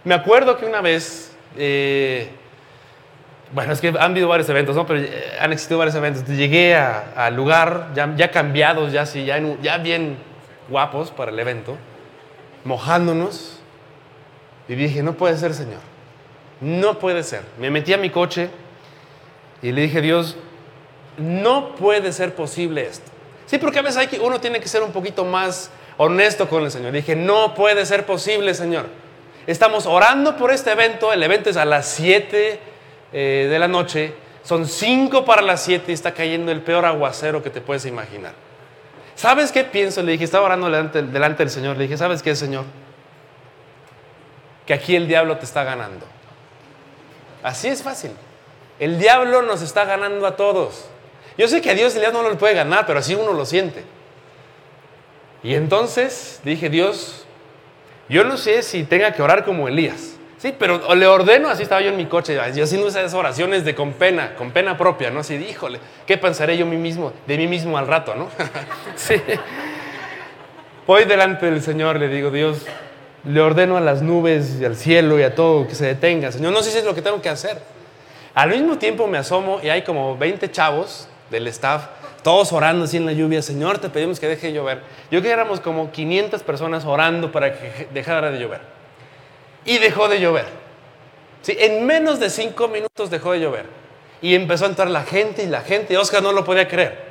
me 0.03 0.15
acuerdo 0.15 0.57
que 0.57 0.65
una 0.65 0.81
vez. 0.81 1.31
Eh, 1.57 2.29
bueno, 3.53 3.71
es 3.71 3.79
que 3.79 3.89
han 3.89 4.11
habido 4.11 4.27
varios 4.27 4.49
eventos, 4.49 4.75
¿no? 4.75 4.85
Pero 4.85 5.01
eh, 5.01 5.37
han 5.39 5.53
existido 5.53 5.77
varios 5.77 5.95
eventos. 5.95 6.27
Llegué 6.27 6.75
al 6.75 7.35
lugar 7.35 7.91
ya, 7.95 8.13
ya, 8.15 8.29
cambiados, 8.31 8.91
ya, 8.91 9.05
sí, 9.05 9.25
ya, 9.25 9.41
ya 9.61 9.77
bien 9.77 10.17
guapos 10.69 11.11
para 11.11 11.31
el 11.31 11.39
evento, 11.39 11.77
mojándonos. 12.65 13.59
Y 14.67 14.75
dije, 14.75 15.01
no 15.01 15.13
puede 15.13 15.37
ser, 15.37 15.53
Señor. 15.53 15.79
No 16.59 16.99
puede 16.99 17.23
ser. 17.23 17.41
Me 17.59 17.69
metí 17.69 17.93
a 17.93 17.97
mi 17.97 18.09
coche 18.09 18.49
y 19.61 19.71
le 19.71 19.81
dije, 19.81 20.01
Dios, 20.01 20.35
no 21.17 21.75
puede 21.75 22.11
ser 22.11 22.35
posible 22.35 22.85
esto. 22.85 23.11
Sí, 23.45 23.57
porque 23.57 23.79
a 23.79 23.81
veces 23.81 23.97
hay 23.97 24.07
que, 24.07 24.19
uno 24.19 24.41
tiene 24.41 24.59
que 24.59 24.67
ser 24.67 24.83
un 24.83 24.91
poquito 24.91 25.23
más 25.23 25.71
honesto 25.95 26.49
con 26.49 26.63
el 26.63 26.71
Señor. 26.71 26.91
Dije, 26.91 27.15
no 27.15 27.55
puede 27.55 27.85
ser 27.85 28.05
posible, 28.05 28.53
Señor. 28.53 28.87
Estamos 29.45 29.85
orando 29.85 30.35
por 30.35 30.51
este 30.51 30.71
evento. 30.71 31.13
El 31.13 31.23
evento 31.23 31.49
es 31.49 31.55
a 31.55 31.63
las 31.63 31.87
7 31.87 32.59
eh, 33.11 33.47
de 33.49 33.59
la 33.59 33.67
noche, 33.67 34.13
son 34.43 34.65
5 34.65 35.25
para 35.25 35.41
las 35.41 35.63
7 35.63 35.91
y 35.91 35.93
está 35.93 36.13
cayendo 36.13 36.51
el 36.51 36.61
peor 36.61 36.85
aguacero 36.85 37.43
que 37.43 37.49
te 37.49 37.61
puedes 37.61 37.85
imaginar. 37.85 38.33
¿Sabes 39.15 39.51
qué 39.51 39.63
pienso? 39.63 40.03
Le 40.03 40.13
dije, 40.13 40.23
estaba 40.23 40.45
orando 40.45 40.67
delante, 40.67 41.01
delante 41.01 41.43
del 41.43 41.49
Señor, 41.49 41.75
le 41.75 41.83
dije, 41.83 41.97
¿sabes 41.97 42.21
qué, 42.21 42.35
Señor? 42.35 42.65
Que 44.65 44.73
aquí 44.73 44.95
el 44.95 45.07
diablo 45.07 45.37
te 45.37 45.45
está 45.45 45.63
ganando. 45.63 46.05
Así 47.43 47.67
es 47.67 47.81
fácil. 47.81 48.11
El 48.79 48.99
diablo 48.99 49.41
nos 49.41 49.61
está 49.61 49.85
ganando 49.85 50.27
a 50.27 50.35
todos. 50.35 50.89
Yo 51.37 51.47
sé 51.47 51.61
que 51.61 51.71
a 51.71 51.73
Dios 51.73 51.95
el 51.95 52.01
diablo 52.01 52.23
no 52.23 52.29
lo 52.29 52.37
puede 52.37 52.53
ganar, 52.53 52.85
pero 52.85 52.99
así 52.99 53.15
uno 53.15 53.33
lo 53.33 53.45
siente. 53.45 53.83
Y 55.43 55.55
entonces 55.55 56.41
dije, 56.43 56.69
Dios, 56.69 57.25
yo 58.09 58.23
no 58.23 58.37
sé 58.37 58.63
si 58.63 58.83
tenga 58.83 59.13
que 59.13 59.21
orar 59.21 59.45
como 59.45 59.67
Elías. 59.67 60.16
Sí, 60.37 60.53
pero 60.57 60.93
le 60.93 61.07
ordeno, 61.07 61.49
así 61.49 61.63
estaba 61.63 61.81
yo 61.81 61.89
en 61.89 61.97
mi 61.97 62.05
coche, 62.05 62.35
yo 62.35 62.63
haciendo 62.63 62.87
esas 62.87 63.13
oraciones 63.15 63.65
de 63.65 63.73
con 63.73 63.93
pena, 63.93 64.35
con 64.35 64.51
pena 64.51 64.77
propia, 64.77 65.09
¿no? 65.09 65.21
Así, 65.21 65.33
híjole, 65.33 65.79
¿qué 66.05 66.15
pensaré 66.17 66.55
yo 66.57 66.65
mí 66.67 66.77
mismo, 66.77 67.11
de 67.25 67.37
mí 67.37 67.47
mismo 67.47 67.75
al 67.75 67.87
rato, 67.87 68.13
¿no? 68.13 68.29
sí. 68.95 69.15
Voy 70.85 71.05
delante 71.05 71.47
del 71.47 71.61
Señor, 71.63 71.99
le 71.99 72.07
digo, 72.07 72.29
Dios, 72.29 72.67
le 73.23 73.41
ordeno 73.41 73.77
a 73.77 73.81
las 73.81 74.03
nubes 74.03 74.57
y 74.61 74.65
al 74.65 74.75
cielo 74.75 75.19
y 75.19 75.23
a 75.23 75.33
todo 75.33 75.67
que 75.67 75.73
se 75.73 75.87
detenga. 75.87 76.31
Señor, 76.31 76.53
no 76.53 76.61
sé 76.61 76.69
si 76.69 76.77
es 76.77 76.85
lo 76.85 76.93
que 76.93 77.01
tengo 77.01 77.19
que 77.19 77.29
hacer. 77.29 77.59
Al 78.35 78.51
mismo 78.51 78.77
tiempo 78.77 79.07
me 79.07 79.17
asomo 79.17 79.59
y 79.63 79.69
hay 79.69 79.81
como 79.81 80.15
20 80.17 80.51
chavos 80.51 81.09
del 81.31 81.47
staff, 81.47 81.87
todos 82.21 82.53
orando 82.53 82.85
así 82.85 82.97
en 82.97 83.07
la 83.07 83.13
lluvia. 83.13 83.41
Señor, 83.41 83.79
te 83.79 83.89
pedimos 83.89 84.19
que 84.19 84.27
deje 84.27 84.47
de 84.47 84.53
llover. 84.53 84.81
Yo 85.09 85.19
que 85.23 85.31
éramos 85.31 85.59
como 85.59 85.91
500 85.91 86.43
personas 86.43 86.85
orando 86.85 87.31
para 87.31 87.53
que 87.53 87.87
dejara 87.91 88.29
de 88.29 88.39
llover 88.39 88.76
y 89.67 89.77
dejó 89.77 90.07
de 90.07 90.19
llover. 90.19 90.45
¿Sí? 91.43 91.55
En 91.59 91.85
menos 91.85 92.19
de 92.19 92.31
cinco 92.31 92.67
minutos 92.67 93.11
dejó 93.11 93.33
de 93.33 93.41
llover. 93.41 93.65
Y 94.21 94.33
empezó 94.33 94.65
a 94.65 94.69
entrar 94.69 94.89
la 94.89 95.03
gente 95.03 95.43
y 95.43 95.47
la 95.47 95.61
gente. 95.61 95.95
Oscar 95.95 96.23
no 96.23 96.31
lo 96.31 96.43
podía 96.43 96.67
creer. 96.67 97.05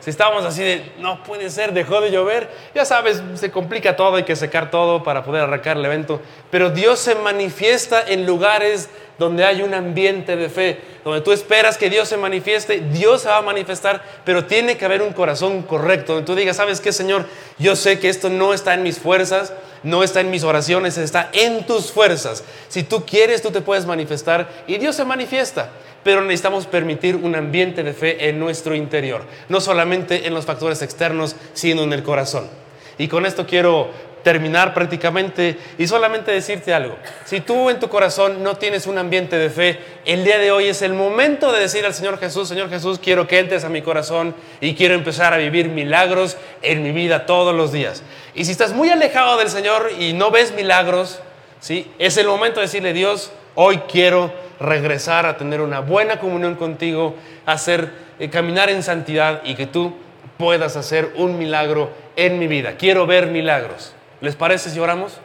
Si 0.00 0.08
estábamos 0.08 0.44
así 0.46 0.62
de, 0.62 0.92
no 0.98 1.22
puede 1.22 1.50
ser, 1.50 1.72
dejó 1.72 2.00
de 2.00 2.10
llover. 2.10 2.48
Ya 2.74 2.84
sabes, 2.84 3.22
se 3.34 3.50
complica 3.50 3.96
todo, 3.96 4.16
hay 4.16 4.24
que 4.24 4.34
secar 4.34 4.70
todo 4.70 5.02
para 5.02 5.22
poder 5.22 5.42
arrancar 5.42 5.76
el 5.76 5.84
evento. 5.84 6.20
Pero 6.50 6.70
Dios 6.70 6.98
se 6.98 7.14
manifiesta 7.14 8.02
en 8.06 8.26
lugares 8.26 8.88
donde 9.18 9.44
hay 9.44 9.60
un 9.60 9.74
ambiente 9.74 10.34
de 10.34 10.48
fe, 10.48 10.80
donde 11.04 11.20
tú 11.20 11.32
esperas 11.32 11.76
que 11.76 11.90
Dios 11.90 12.08
se 12.08 12.16
manifieste, 12.16 12.80
Dios 12.90 13.20
se 13.20 13.28
va 13.28 13.36
a 13.36 13.42
manifestar, 13.42 14.02
pero 14.24 14.46
tiene 14.46 14.78
que 14.78 14.86
haber 14.86 15.02
un 15.02 15.12
corazón 15.12 15.62
correcto, 15.62 16.14
donde 16.14 16.26
tú 16.26 16.34
digas, 16.34 16.56
¿sabes 16.56 16.80
qué, 16.80 16.90
Señor? 16.90 17.26
Yo 17.58 17.76
sé 17.76 17.98
que 17.98 18.08
esto 18.08 18.30
no 18.30 18.54
está 18.54 18.72
en 18.72 18.82
mis 18.82 18.98
fuerzas, 18.98 19.52
no 19.82 20.02
está 20.02 20.20
en 20.20 20.30
mis 20.30 20.44
oraciones, 20.44 20.98
está 20.98 21.30
en 21.32 21.66
tus 21.66 21.90
fuerzas. 21.90 22.44
Si 22.68 22.82
tú 22.82 23.04
quieres, 23.04 23.42
tú 23.42 23.50
te 23.50 23.60
puedes 23.60 23.86
manifestar 23.86 24.64
y 24.66 24.78
Dios 24.78 24.96
se 24.96 25.04
manifiesta. 25.04 25.70
Pero 26.02 26.22
necesitamos 26.22 26.66
permitir 26.66 27.16
un 27.16 27.34
ambiente 27.34 27.82
de 27.82 27.92
fe 27.92 28.28
en 28.28 28.38
nuestro 28.38 28.74
interior, 28.74 29.22
no 29.50 29.60
solamente 29.60 30.26
en 30.26 30.32
los 30.32 30.46
factores 30.46 30.80
externos, 30.80 31.36
sino 31.52 31.82
en 31.82 31.92
el 31.92 32.02
corazón. 32.02 32.48
Y 32.96 33.08
con 33.08 33.26
esto 33.26 33.46
quiero 33.46 33.90
terminar 34.22 34.74
prácticamente 34.74 35.56
y 35.78 35.86
solamente 35.86 36.30
decirte 36.30 36.74
algo. 36.74 36.96
Si 37.24 37.40
tú 37.40 37.70
en 37.70 37.80
tu 37.80 37.88
corazón 37.88 38.42
no 38.42 38.56
tienes 38.56 38.86
un 38.86 38.98
ambiente 38.98 39.36
de 39.36 39.50
fe, 39.50 39.78
el 40.04 40.24
día 40.24 40.38
de 40.38 40.52
hoy 40.52 40.66
es 40.66 40.82
el 40.82 40.94
momento 40.94 41.52
de 41.52 41.60
decir 41.60 41.84
al 41.84 41.94
Señor 41.94 42.18
Jesús, 42.18 42.48
Señor 42.48 42.70
Jesús, 42.70 42.98
quiero 42.98 43.26
que 43.26 43.38
entres 43.38 43.64
a 43.64 43.68
mi 43.68 43.82
corazón 43.82 44.34
y 44.60 44.74
quiero 44.74 44.94
empezar 44.94 45.32
a 45.32 45.38
vivir 45.38 45.68
milagros 45.68 46.36
en 46.62 46.82
mi 46.82 46.92
vida 46.92 47.26
todos 47.26 47.54
los 47.54 47.72
días. 47.72 48.02
Y 48.34 48.44
si 48.44 48.52
estás 48.52 48.72
muy 48.72 48.90
alejado 48.90 49.38
del 49.38 49.48
Señor 49.48 49.90
y 49.98 50.12
no 50.12 50.30
ves 50.30 50.52
milagros, 50.52 51.20
¿sí? 51.60 51.90
es 51.98 52.16
el 52.16 52.26
momento 52.26 52.60
de 52.60 52.66
decirle, 52.66 52.92
Dios, 52.92 53.32
hoy 53.54 53.78
quiero 53.90 54.32
regresar 54.60 55.26
a 55.26 55.36
tener 55.36 55.60
una 55.60 55.80
buena 55.80 56.20
comunión 56.20 56.54
contigo, 56.54 57.14
hacer 57.46 57.90
eh, 58.18 58.28
caminar 58.28 58.68
en 58.68 58.82
santidad 58.82 59.40
y 59.44 59.54
que 59.54 59.66
tú 59.66 59.94
puedas 60.36 60.76
hacer 60.76 61.12
un 61.16 61.38
milagro 61.38 61.90
en 62.16 62.38
mi 62.38 62.46
vida. 62.46 62.76
Quiero 62.76 63.06
ver 63.06 63.26
milagros. 63.26 63.94
¿Les 64.20 64.36
parece 64.36 64.70
si 64.70 64.78
oramos? 64.78 65.18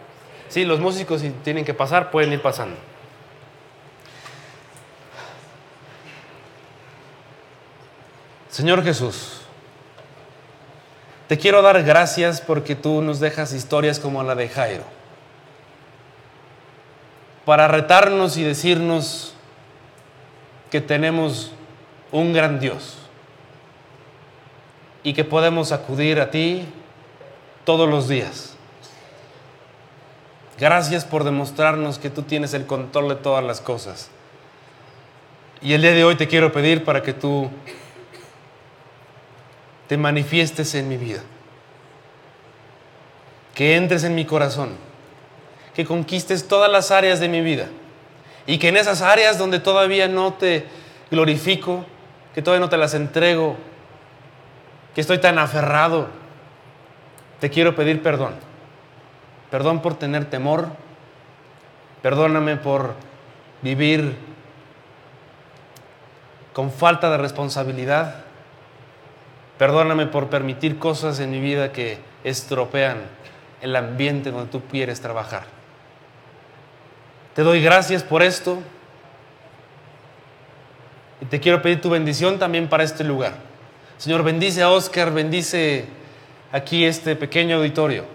Sí, 0.48 0.64
los 0.64 0.80
músicos 0.80 1.22
si 1.22 1.30
tienen 1.30 1.66
que 1.66 1.74
pasar 1.74 2.12
pueden 2.12 2.32
ir 2.32 2.42
pasando. 2.42 2.78
Señor 8.50 8.84
Jesús, 8.84 9.42
Te 11.28 11.38
quiero 11.40 11.62
dar 11.64 11.82
gracias 11.84 12.40
porque 12.40 12.76
tú 12.76 13.02
nos 13.02 13.20
dejas 13.20 13.52
historias 13.52 14.00
como 14.00 14.22
la 14.22 14.36
de 14.36 14.48
Jairo, 14.48 14.84
para 17.46 17.68
retarnos 17.68 18.38
y 18.38 18.44
decirnos 18.44 19.34
que 20.70 20.82
tenemos 20.82 21.52
un 22.12 22.32
gran 22.32 22.60
Dios 22.60 22.98
y 25.04 25.14
que 25.14 25.24
podemos 25.24 25.72
acudir 25.72 26.20
a 26.20 26.30
ti 26.30 26.66
todos 27.66 27.90
los 27.90 28.08
días. 28.08 28.55
Gracias 30.58 31.04
por 31.04 31.26
demostrarnos 31.26 32.00
que 32.00 32.10
tú 32.10 32.22
tienes 32.22 32.54
el 32.54 32.66
control 32.66 33.10
de 33.10 33.16
todas 33.16 33.44
las 33.44 33.60
cosas. 33.60 34.10
Y 35.62 35.74
el 35.74 35.82
día 35.82 35.92
de 35.92 36.04
hoy 36.04 36.16
te 36.16 36.28
quiero 36.28 36.52
pedir 36.52 36.84
para 36.86 37.02
que 37.02 37.14
tú 37.14 37.50
te 39.88 39.98
manifiestes 39.98 40.76
en 40.76 40.88
mi 40.88 40.98
vida, 40.98 41.22
que 43.54 43.76
entres 43.76 44.04
en 44.04 44.16
mi 44.16 44.26
corazón, 44.26 44.78
que 45.74 45.86
conquistes 45.86 46.48
todas 46.48 46.72
las 46.72 46.92
áreas 46.92 47.20
de 47.20 47.28
mi 47.28 47.42
vida 47.42 47.68
y 48.48 48.58
que 48.58 48.70
en 48.70 48.78
esas 48.78 49.02
áreas 49.02 49.38
donde 49.38 49.60
todavía 49.60 50.08
no 50.08 50.34
te 50.34 50.66
glorifico, 51.12 51.86
que 52.34 52.42
todavía 52.42 52.66
no 52.66 52.70
te 52.70 52.78
las 52.78 52.94
entrego, 52.94 53.58
que 54.94 55.02
estoy 55.02 55.18
tan 55.18 55.38
aferrado, 55.38 56.08
te 57.40 57.50
quiero 57.50 57.76
pedir 57.76 58.02
perdón. 58.02 58.45
Perdón 59.52 59.82
por 59.82 59.98
tener 59.98 60.26
temor, 60.26 60.70
perdóname 62.02 62.58
por 62.58 62.94
vivir 63.62 64.16
con 66.54 66.72
falta 66.72 67.10
de 67.10 67.18
responsabilidad, 67.18 68.24
perdóname 69.58 70.08
por 70.08 70.30
permitir 70.30 70.80
cosas 70.80 71.20
en 71.20 71.32
mi 71.32 71.40
vida 71.40 71.72
que 71.72 72.00
estropean 72.24 72.98
el 73.62 73.76
ambiente 73.76 74.32
donde 74.32 74.52
tú 74.52 74.62
quieres 74.72 75.02
trabajar. 75.02 75.44
Te 77.34 77.42
doy 77.42 77.62
gracias 77.62 78.04
por 78.04 78.24
esto 78.24 78.60
y 81.22 81.26
te 81.26 81.40
quiero 81.40 81.62
pedir 81.62 81.82
tu 81.82 81.90
bendición 81.90 82.40
también 82.40 82.70
para 82.70 82.84
este 82.84 83.04
lugar. 83.04 83.34
Señor, 83.98 84.24
bendice 84.24 84.62
a 84.62 84.70
Oscar, 84.70 85.12
bendice 85.12 85.86
aquí 86.52 86.86
este 86.86 87.16
pequeño 87.16 87.58
auditorio. 87.58 88.15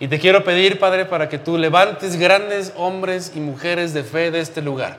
Y 0.00 0.08
te 0.08 0.18
quiero 0.18 0.42
pedir, 0.42 0.78
Padre, 0.78 1.04
para 1.04 1.28
que 1.28 1.38
tú 1.38 1.58
levantes 1.58 2.16
grandes 2.16 2.72
hombres 2.76 3.32
y 3.34 3.40
mujeres 3.40 3.94
de 3.94 4.02
fe 4.02 4.30
de 4.30 4.40
este 4.40 4.62
lugar. 4.62 4.98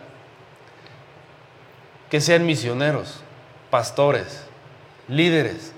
Que 2.09 2.21
sean 2.21 2.45
misioneros, 2.45 3.21
pastores, 3.69 4.45
líderes. 5.07 5.73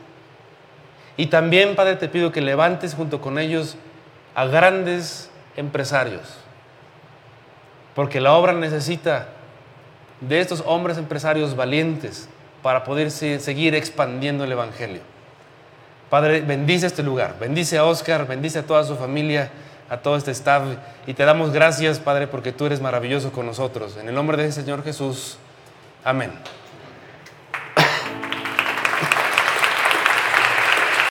Y 1.17 1.27
también, 1.27 1.75
Padre, 1.75 1.95
te 1.95 2.07
pido 2.07 2.31
que 2.31 2.41
levantes 2.41 2.93
junto 2.93 3.21
con 3.21 3.39
ellos 3.39 3.77
a 4.35 4.45
grandes 4.45 5.29
empresarios 5.55 6.45
porque 7.95 8.19
la 8.19 8.33
obra 8.33 8.53
necesita 8.53 9.29
de 10.19 10.41
estos 10.41 10.61
hombres 10.67 10.97
empresarios 10.97 11.55
valientes 11.55 12.27
para 12.61 12.83
poder 12.83 13.09
seguir 13.09 13.73
expandiendo 13.73 14.43
el 14.43 14.51
Evangelio. 14.51 15.01
Padre, 16.09 16.41
bendice 16.41 16.85
este 16.87 17.03
lugar, 17.03 17.35
bendice 17.39 17.77
a 17.77 17.85
Oscar, 17.85 18.27
bendice 18.27 18.59
a 18.59 18.63
toda 18.63 18.83
su 18.83 18.95
familia, 18.95 19.49
a 19.89 19.97
todo 19.97 20.17
este 20.17 20.31
staff 20.31 20.63
y 21.07 21.13
te 21.13 21.25
damos 21.25 21.51
gracias, 21.51 21.99
Padre, 21.99 22.27
porque 22.27 22.51
tú 22.51 22.65
eres 22.65 22.81
maravilloso 22.81 23.31
con 23.31 23.45
nosotros. 23.45 23.97
En 23.97 24.07
el 24.07 24.15
nombre 24.15 24.37
del 24.37 24.53
Señor 24.53 24.83
Jesús, 24.83 25.37
amén. 26.03 26.31